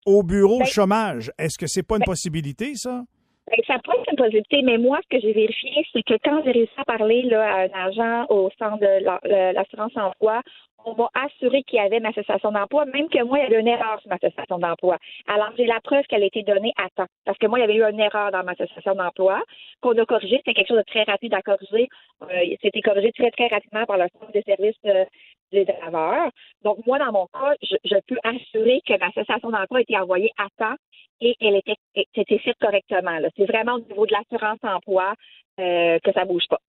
au 0.04 0.24
bureau 0.24 0.58
Ben- 0.58 0.66
chômage. 0.66 1.30
Est-ce 1.38 1.56
que 1.56 1.66
c'est 1.68 1.84
pas 1.84 1.94
une 1.94 2.00
Ben- 2.00 2.06
possibilité, 2.06 2.72
ça? 2.74 3.04
Ben, 3.46 3.56
ça 3.66 3.74
peut 3.84 3.92
être 3.96 4.10
une 4.10 4.16
possibilité, 4.18 4.60
mais 4.64 4.76
moi, 4.76 4.98
ce 5.04 5.16
que 5.16 5.22
j'ai 5.22 5.32
vérifié, 5.32 5.70
c'est 5.92 6.02
que 6.02 6.14
quand 6.24 6.42
j'ai 6.44 6.50
réussi 6.50 6.72
à 6.78 6.84
parler 6.84 7.22
là, 7.22 7.42
à 7.44 7.60
un 7.62 7.86
agent 7.88 8.26
au 8.28 8.50
centre 8.58 8.80
de 8.80 9.04
la- 9.04 9.20
la- 9.22 9.52
l'assurance 9.52 9.92
emploi, 9.96 10.42
on 10.88 10.94
m'a 10.96 11.10
assuré 11.14 11.62
qu'il 11.62 11.78
y 11.78 11.80
avait 11.80 12.00
ma 12.00 12.12
cessation 12.12 12.52
d'emploi, 12.52 12.84
même 12.86 13.08
que 13.08 13.22
moi, 13.22 13.38
il 13.38 13.42
y 13.42 13.46
avait 13.46 13.60
une 13.60 13.68
erreur 13.68 14.00
sur 14.00 14.10
ma 14.10 14.18
cessation 14.18 14.58
d'emploi. 14.58 14.98
Alors, 15.26 15.50
j'ai 15.56 15.66
la 15.66 15.80
preuve 15.80 16.04
qu'elle 16.06 16.22
a 16.22 16.26
été 16.26 16.42
donnée 16.42 16.72
à 16.76 16.88
temps. 16.90 17.10
Parce 17.24 17.38
que 17.38 17.46
moi, 17.46 17.58
il 17.58 17.62
y 17.62 17.64
avait 17.64 17.76
eu 17.76 17.84
une 17.84 18.00
erreur 18.00 18.30
dans 18.30 18.44
ma 18.44 18.54
cessation 18.54 18.94
d'emploi 18.94 19.42
qu'on 19.80 19.96
a 19.98 20.04
corrigée. 20.06 20.36
C'était 20.38 20.54
quelque 20.54 20.68
chose 20.68 20.78
de 20.78 20.82
très 20.82 21.02
rapide 21.04 21.34
à 21.34 21.42
corriger. 21.42 21.88
Euh, 22.22 22.56
C'était 22.62 22.80
corrigé 22.80 23.12
très, 23.12 23.30
très 23.30 23.48
rapidement 23.48 23.84
par 23.86 23.98
le 23.98 24.06
centre 24.12 24.32
des 24.32 24.42
services 24.42 24.76
euh, 24.86 25.04
des 25.52 25.64
travailleurs. 25.64 26.30
Donc, 26.62 26.84
moi, 26.86 26.98
dans 26.98 27.12
mon 27.12 27.26
cas, 27.26 27.54
je, 27.62 27.96
peux 28.06 28.18
assurer 28.22 28.80
que 28.86 28.98
ma 28.98 29.10
cessation 29.12 29.50
d'emploi 29.50 29.78
a 29.78 29.82
été 29.82 29.96
envoyée 29.96 30.30
à 30.38 30.46
temps 30.58 30.76
et 31.20 31.34
elle 31.40 31.56
était, 31.56 31.76
c'était 32.14 32.38
faite 32.38 32.56
correctement. 32.60 33.18
C'est 33.36 33.46
vraiment 33.46 33.74
au 33.74 33.80
niveau 33.80 34.06
de 34.06 34.12
l'assurance 34.12 34.58
emploi 34.62 35.14
euh, 35.58 35.98
que 36.04 36.12
ça 36.12 36.24
bouge 36.24 36.46
pas. 36.48 36.60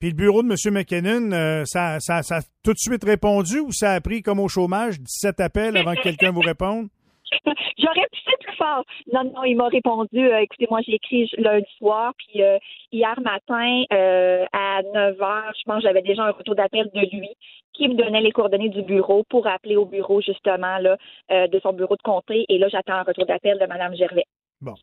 Puis 0.00 0.10
le 0.10 0.14
bureau 0.14 0.42
de 0.42 0.48
M. 0.48 0.74
McKinnon, 0.74 1.32
euh, 1.32 1.64
ça, 1.64 1.98
ça, 2.00 2.22
ça 2.22 2.36
a 2.36 2.40
tout 2.62 2.72
de 2.72 2.78
suite 2.78 3.04
répondu 3.04 3.58
ou 3.58 3.72
ça 3.72 3.92
a 3.92 4.00
pris 4.00 4.22
comme 4.22 4.38
au 4.38 4.48
chômage 4.48 5.00
17 5.00 5.40
appels 5.40 5.76
avant 5.76 5.94
que 5.94 6.02
quelqu'un 6.02 6.30
vous 6.30 6.40
réponde? 6.40 6.88
J'aurais 7.78 8.06
pu 8.12 8.20
faire 8.24 8.38
plus 8.40 8.56
fort. 8.56 8.84
Non, 9.12 9.24
non, 9.24 9.44
il 9.44 9.56
m'a 9.56 9.68
répondu, 9.68 10.18
euh, 10.18 10.40
écoutez, 10.40 10.66
moi 10.70 10.80
j'ai 10.86 10.94
écrit 10.94 11.30
lundi 11.36 11.66
soir, 11.78 12.12
puis 12.16 12.42
euh, 12.42 12.58
hier 12.92 13.14
matin 13.20 13.84
euh, 13.92 14.44
à 14.52 14.82
9 14.82 15.20
heures, 15.20 15.52
je 15.58 15.62
pense 15.64 15.82
j'avais 15.82 16.02
déjà 16.02 16.24
un 16.24 16.30
retour 16.30 16.54
d'appel 16.54 16.90
de 16.94 17.00
lui 17.16 17.28
qui 17.74 17.88
me 17.88 17.94
donnait 17.94 18.20
les 18.20 18.32
coordonnées 18.32 18.70
du 18.70 18.82
bureau 18.82 19.24
pour 19.28 19.46
appeler 19.46 19.76
au 19.76 19.84
bureau 19.84 20.20
justement 20.20 20.78
là, 20.78 20.96
de 21.30 21.60
son 21.60 21.72
bureau 21.72 21.94
de 21.94 22.02
comté. 22.02 22.44
Et 22.48 22.58
là, 22.58 22.66
j'attends 22.68 22.94
un 22.94 23.02
retour 23.04 23.24
d'appel 23.24 23.56
de 23.60 23.66
Mme 23.66 23.94
Gervais. 23.94 24.24
Bon. 24.60 24.74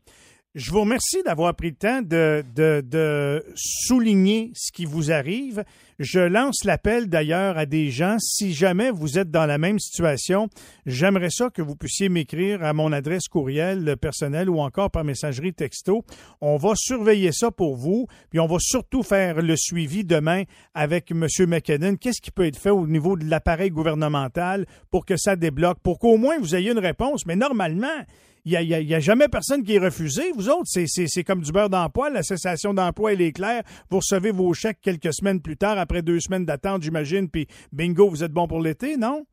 Je 0.56 0.70
vous 0.70 0.80
remercie 0.80 1.22
d'avoir 1.22 1.54
pris 1.54 1.68
le 1.68 1.76
temps 1.76 2.00
de, 2.00 2.42
de, 2.56 3.44
souligner 3.56 4.52
ce 4.54 4.72
qui 4.72 4.86
vous 4.86 5.12
arrive. 5.12 5.64
Je 5.98 6.18
lance 6.18 6.64
l'appel 6.64 7.10
d'ailleurs 7.10 7.58
à 7.58 7.66
des 7.66 7.90
gens. 7.90 8.16
Si 8.18 8.54
jamais 8.54 8.90
vous 8.90 9.18
êtes 9.18 9.30
dans 9.30 9.44
la 9.44 9.58
même 9.58 9.78
situation, 9.78 10.48
j'aimerais 10.86 11.28
ça 11.28 11.50
que 11.50 11.60
vous 11.60 11.76
puissiez 11.76 12.08
m'écrire 12.08 12.64
à 12.64 12.72
mon 12.72 12.90
adresse 12.92 13.28
courriel 13.28 13.98
personnelle 13.98 14.48
ou 14.48 14.60
encore 14.60 14.90
par 14.90 15.04
messagerie 15.04 15.52
texto. 15.52 16.06
On 16.40 16.56
va 16.56 16.72
surveiller 16.74 17.32
ça 17.32 17.50
pour 17.50 17.76
vous, 17.76 18.06
puis 18.30 18.40
on 18.40 18.46
va 18.46 18.56
surtout 18.58 19.02
faire 19.02 19.42
le 19.42 19.56
suivi 19.58 20.06
demain 20.06 20.44
avec 20.72 21.10
M. 21.10 21.26
McKinnon. 21.48 21.96
Qu'est-ce 21.96 22.22
qui 22.22 22.30
peut 22.30 22.46
être 22.46 22.58
fait 22.58 22.70
au 22.70 22.86
niveau 22.86 23.18
de 23.18 23.26
l'appareil 23.26 23.68
gouvernemental 23.68 24.64
pour 24.90 25.04
que 25.04 25.18
ça 25.18 25.36
débloque, 25.36 25.80
pour 25.82 25.98
qu'au 25.98 26.16
moins 26.16 26.38
vous 26.38 26.56
ayez 26.56 26.70
une 26.70 26.78
réponse? 26.78 27.26
Mais 27.26 27.36
normalement, 27.36 28.06
il 28.46 28.86
n'y 28.86 28.94
a, 28.94 28.96
a 28.96 29.00
jamais 29.00 29.28
personne 29.28 29.62
qui 29.64 29.74
est 29.74 29.78
refusé. 29.78 30.22
Vous 30.34 30.48
autres, 30.48 30.66
c'est- 30.66 31.24
comme 31.24 31.40
du 31.42 31.52
beurre 31.52 31.68
d'emploi. 31.68 32.08
La 32.10 32.22
cessation 32.22 32.72
d'emploi, 32.72 33.12
elle 33.12 33.20
est 33.20 33.32
claire. 33.32 33.62
Vous 33.90 33.98
recevez 33.98 34.30
vos 34.30 34.54
chèques 34.54 34.80
quelques 34.80 35.12
semaines 35.12 35.42
plus 35.42 35.56
tard, 35.56 35.78
après 35.78 36.02
deux 36.02 36.20
semaines 36.20 36.44
d'attente, 36.46 36.82
j'imagine, 36.82 37.28
puis 37.28 37.46
bingo, 37.72 38.08
vous 38.08 38.22
êtes 38.24 38.32
bon 38.32 38.46
pour 38.46 38.60
l'été, 38.60 38.96
non? 38.96 39.24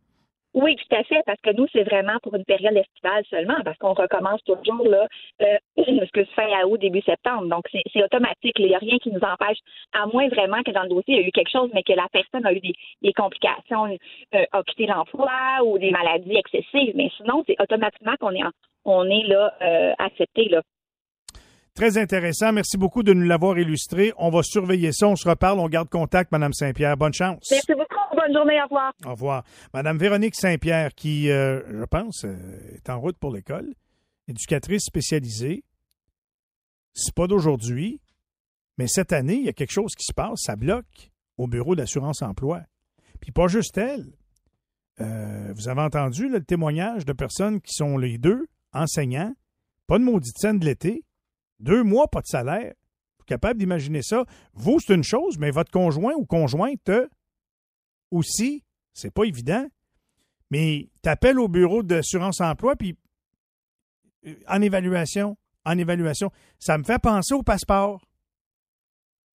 Oui, 0.56 0.76
tout 0.76 0.96
à 0.96 1.04
fait, 1.04 1.22
parce 1.26 1.42
que 1.42 1.50
nous, 1.58 1.66
c'est 1.74 1.82
vraiment 1.84 2.14
pour 2.22 2.36
une 2.36 2.46
période 2.46 2.78
estivale 2.78 3.24
seulement, 3.28 3.56
parce 3.66 3.76
qu'on 3.80 3.94
recommence 3.94 4.40
toujours 4.44 4.88
là, 4.88 5.08
euh, 5.42 5.58
excuse, 6.04 6.28
fin 6.36 6.46
août, 6.68 6.80
début 6.80 7.02
septembre. 7.02 7.48
Donc, 7.48 7.64
c'est 7.72 8.04
automatique. 8.04 8.54
Il 8.60 8.68
n'y 8.68 8.76
a 8.76 8.78
rien 8.78 8.98
qui 9.00 9.10
nous 9.12 9.20
empêche, 9.20 9.58
à 9.94 10.06
moins 10.06 10.28
vraiment 10.30 10.62
que 10.64 10.70
dans 10.70 10.84
le 10.84 10.90
dossier, 10.90 11.16
il 11.16 11.22
y 11.22 11.24
a 11.24 11.28
eu 11.28 11.32
quelque 11.32 11.50
chose, 11.52 11.72
mais 11.74 11.82
que 11.82 11.94
la 11.94 12.08
personne 12.12 12.46
a 12.46 12.54
eu 12.54 12.60
des, 12.60 12.74
des 13.02 13.14
complications, 13.14 13.86
euh, 14.36 14.44
a 14.52 14.62
quitté 14.64 14.86
l'emploi 14.86 15.32
ou 15.66 15.80
des 15.80 15.90
maladies 15.90 16.38
excessives. 16.38 16.94
Mais 16.96 17.10
sinon, 17.18 17.44
c'est 17.48 17.60
automatiquement 17.60 18.14
qu'on 18.20 18.32
est, 18.36 18.44
en- 18.44 18.52
on 18.86 19.06
est 19.06 19.28
là 19.28 19.54
euh, 19.62 19.94
accepté. 20.00 20.50
Là. 20.50 20.62
Très 21.76 21.98
intéressant. 21.98 22.54
Merci 22.54 22.78
beaucoup 22.78 23.02
de 23.02 23.14
nous 23.14 23.26
l'avoir 23.26 23.58
illustré. 23.58 24.14
On 24.18 24.30
va 24.30 24.44
surveiller 24.44 24.92
ça. 24.92 25.08
On 25.08 25.16
se 25.16 25.28
reparle. 25.28 25.60
On 25.60 25.68
garde 25.68 25.90
contact, 25.90 26.32
Madame 26.32 26.54
Saint-Pierre. 26.54 26.98
Bonne 26.98 27.14
chance. 27.14 27.48
Merci 27.50 27.74
beaucoup. 27.74 28.16
Bonne 28.16 28.34
journée. 28.34 28.60
Au 28.62 28.66
revoir. 28.66 28.94
Au 29.06 29.12
revoir. 29.12 29.44
Madame 29.74 29.98
Véronique 29.98 30.36
Saint-Pierre, 30.36 30.94
qui, 30.94 31.32
euh, 31.32 31.62
je 31.68 31.86
pense, 31.86 32.26
euh, 32.26 32.36
est 32.76 32.90
en 32.92 33.00
route 33.00 33.18
pour 33.18 33.32
l'école, 33.32 33.74
éducatrice 34.28 34.84
spécialisée. 34.84 35.64
C'est 36.94 37.16
pas 37.16 37.26
d'aujourd'hui, 37.26 38.00
mais 38.78 38.86
cette 38.88 39.12
année, 39.12 39.36
il 39.36 39.46
y 39.46 39.50
a 39.50 39.54
quelque 39.54 39.72
chose 39.72 39.96
qui 39.96 40.06
se 40.06 40.14
passe. 40.14 40.42
Ça 40.44 40.56
bloque 40.56 41.12
au 41.38 41.48
bureau 41.48 41.76
d'assurance-emploi. 41.76 42.62
Puis 43.20 43.32
pas 43.32 43.48
juste 43.48 43.80
elle. 43.80 44.14
Euh, 45.02 45.52
vous 45.56 45.70
avez 45.70 45.82
entendu 45.82 46.30
là, 46.30 46.38
le 46.38 46.46
témoignage 46.46 47.04
de 47.04 47.14
personnes 47.14 47.62
qui 47.62 47.74
sont 47.74 47.98
les 47.98 48.20
deux 48.20 48.46
enseignants, 48.74 49.34
pas 49.88 50.00
de 50.00 50.04
maudite 50.04 50.38
scène 50.38 50.60
de 50.60 50.66
l'été, 50.66 51.04
deux 51.60 51.84
mois, 51.84 52.08
pas 52.08 52.22
de 52.22 52.28
salaire. 52.28 52.74
Vous 53.18 53.26
capable 53.26 53.60
d'imaginer 53.60 54.02
ça? 54.02 54.26
Vous, 54.54 54.80
c'est 54.80 54.96
une 54.96 55.04
chose, 55.04 55.38
mais 55.38 55.52
votre 55.52 55.72
conjoint 55.72 56.14
ou 56.14 56.26
conjointe 56.26 56.92
aussi, 58.12 58.64
c'est 58.94 59.12
pas 59.12 59.24
évident. 59.24 59.66
Mais 60.52 60.90
t'appelles 61.02 61.40
au 61.40 61.48
bureau 61.48 61.84
d'assurance-emploi, 61.84 62.76
puis 62.76 62.98
euh, 64.28 64.36
en 64.48 64.62
évaluation, 64.62 65.38
en 65.66 65.78
évaluation, 65.78 66.32
ça 66.60 66.78
me 66.78 66.84
fait 66.84 67.00
penser 67.00 67.34
au 67.34 67.44
passeport. 67.44 68.06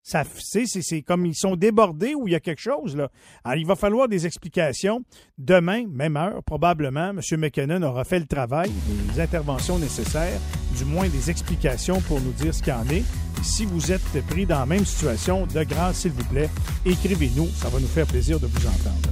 Ça, 0.08 0.22
c'est, 0.38 0.66
c'est, 0.66 0.82
c'est 0.82 1.02
comme 1.02 1.26
ils 1.26 1.34
sont 1.34 1.56
débordés 1.56 2.14
ou 2.14 2.28
il 2.28 2.30
y 2.30 2.36
a 2.36 2.40
quelque 2.40 2.60
chose 2.60 2.94
là. 2.94 3.08
Alors, 3.42 3.56
il 3.56 3.66
va 3.66 3.74
falloir 3.74 4.06
des 4.06 4.24
explications. 4.24 5.02
Demain, 5.36 5.84
même 5.88 6.16
heure, 6.16 6.44
probablement, 6.44 7.10
M. 7.10 7.20
McKinnon 7.36 7.82
aura 7.82 8.04
fait 8.04 8.20
le 8.20 8.26
travail, 8.26 8.70
les 9.12 9.20
interventions 9.20 9.80
nécessaires, 9.80 10.38
du 10.78 10.84
moins 10.84 11.08
des 11.08 11.28
explications 11.28 12.00
pour 12.02 12.20
nous 12.20 12.30
dire 12.30 12.54
ce 12.54 12.62
qu'il 12.62 12.72
en 12.72 12.88
est. 12.88 13.02
Si 13.42 13.64
vous 13.64 13.90
êtes 13.90 14.24
pris 14.28 14.46
dans 14.46 14.60
la 14.60 14.66
même 14.66 14.84
situation, 14.84 15.44
de 15.44 15.64
grâce, 15.64 16.02
s'il 16.02 16.12
vous 16.12 16.24
plaît, 16.26 16.50
écrivez-nous. 16.84 17.48
Ça 17.56 17.68
va 17.68 17.80
nous 17.80 17.88
faire 17.88 18.06
plaisir 18.06 18.38
de 18.38 18.46
vous 18.46 18.64
entendre. 18.64 19.10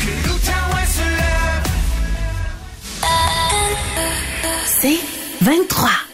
Que 0.00 0.28
l'Outaouais 0.28 0.84
se 0.84 1.00
lève. 1.00 1.64
C'est 4.66 5.19
23. 5.42 6.09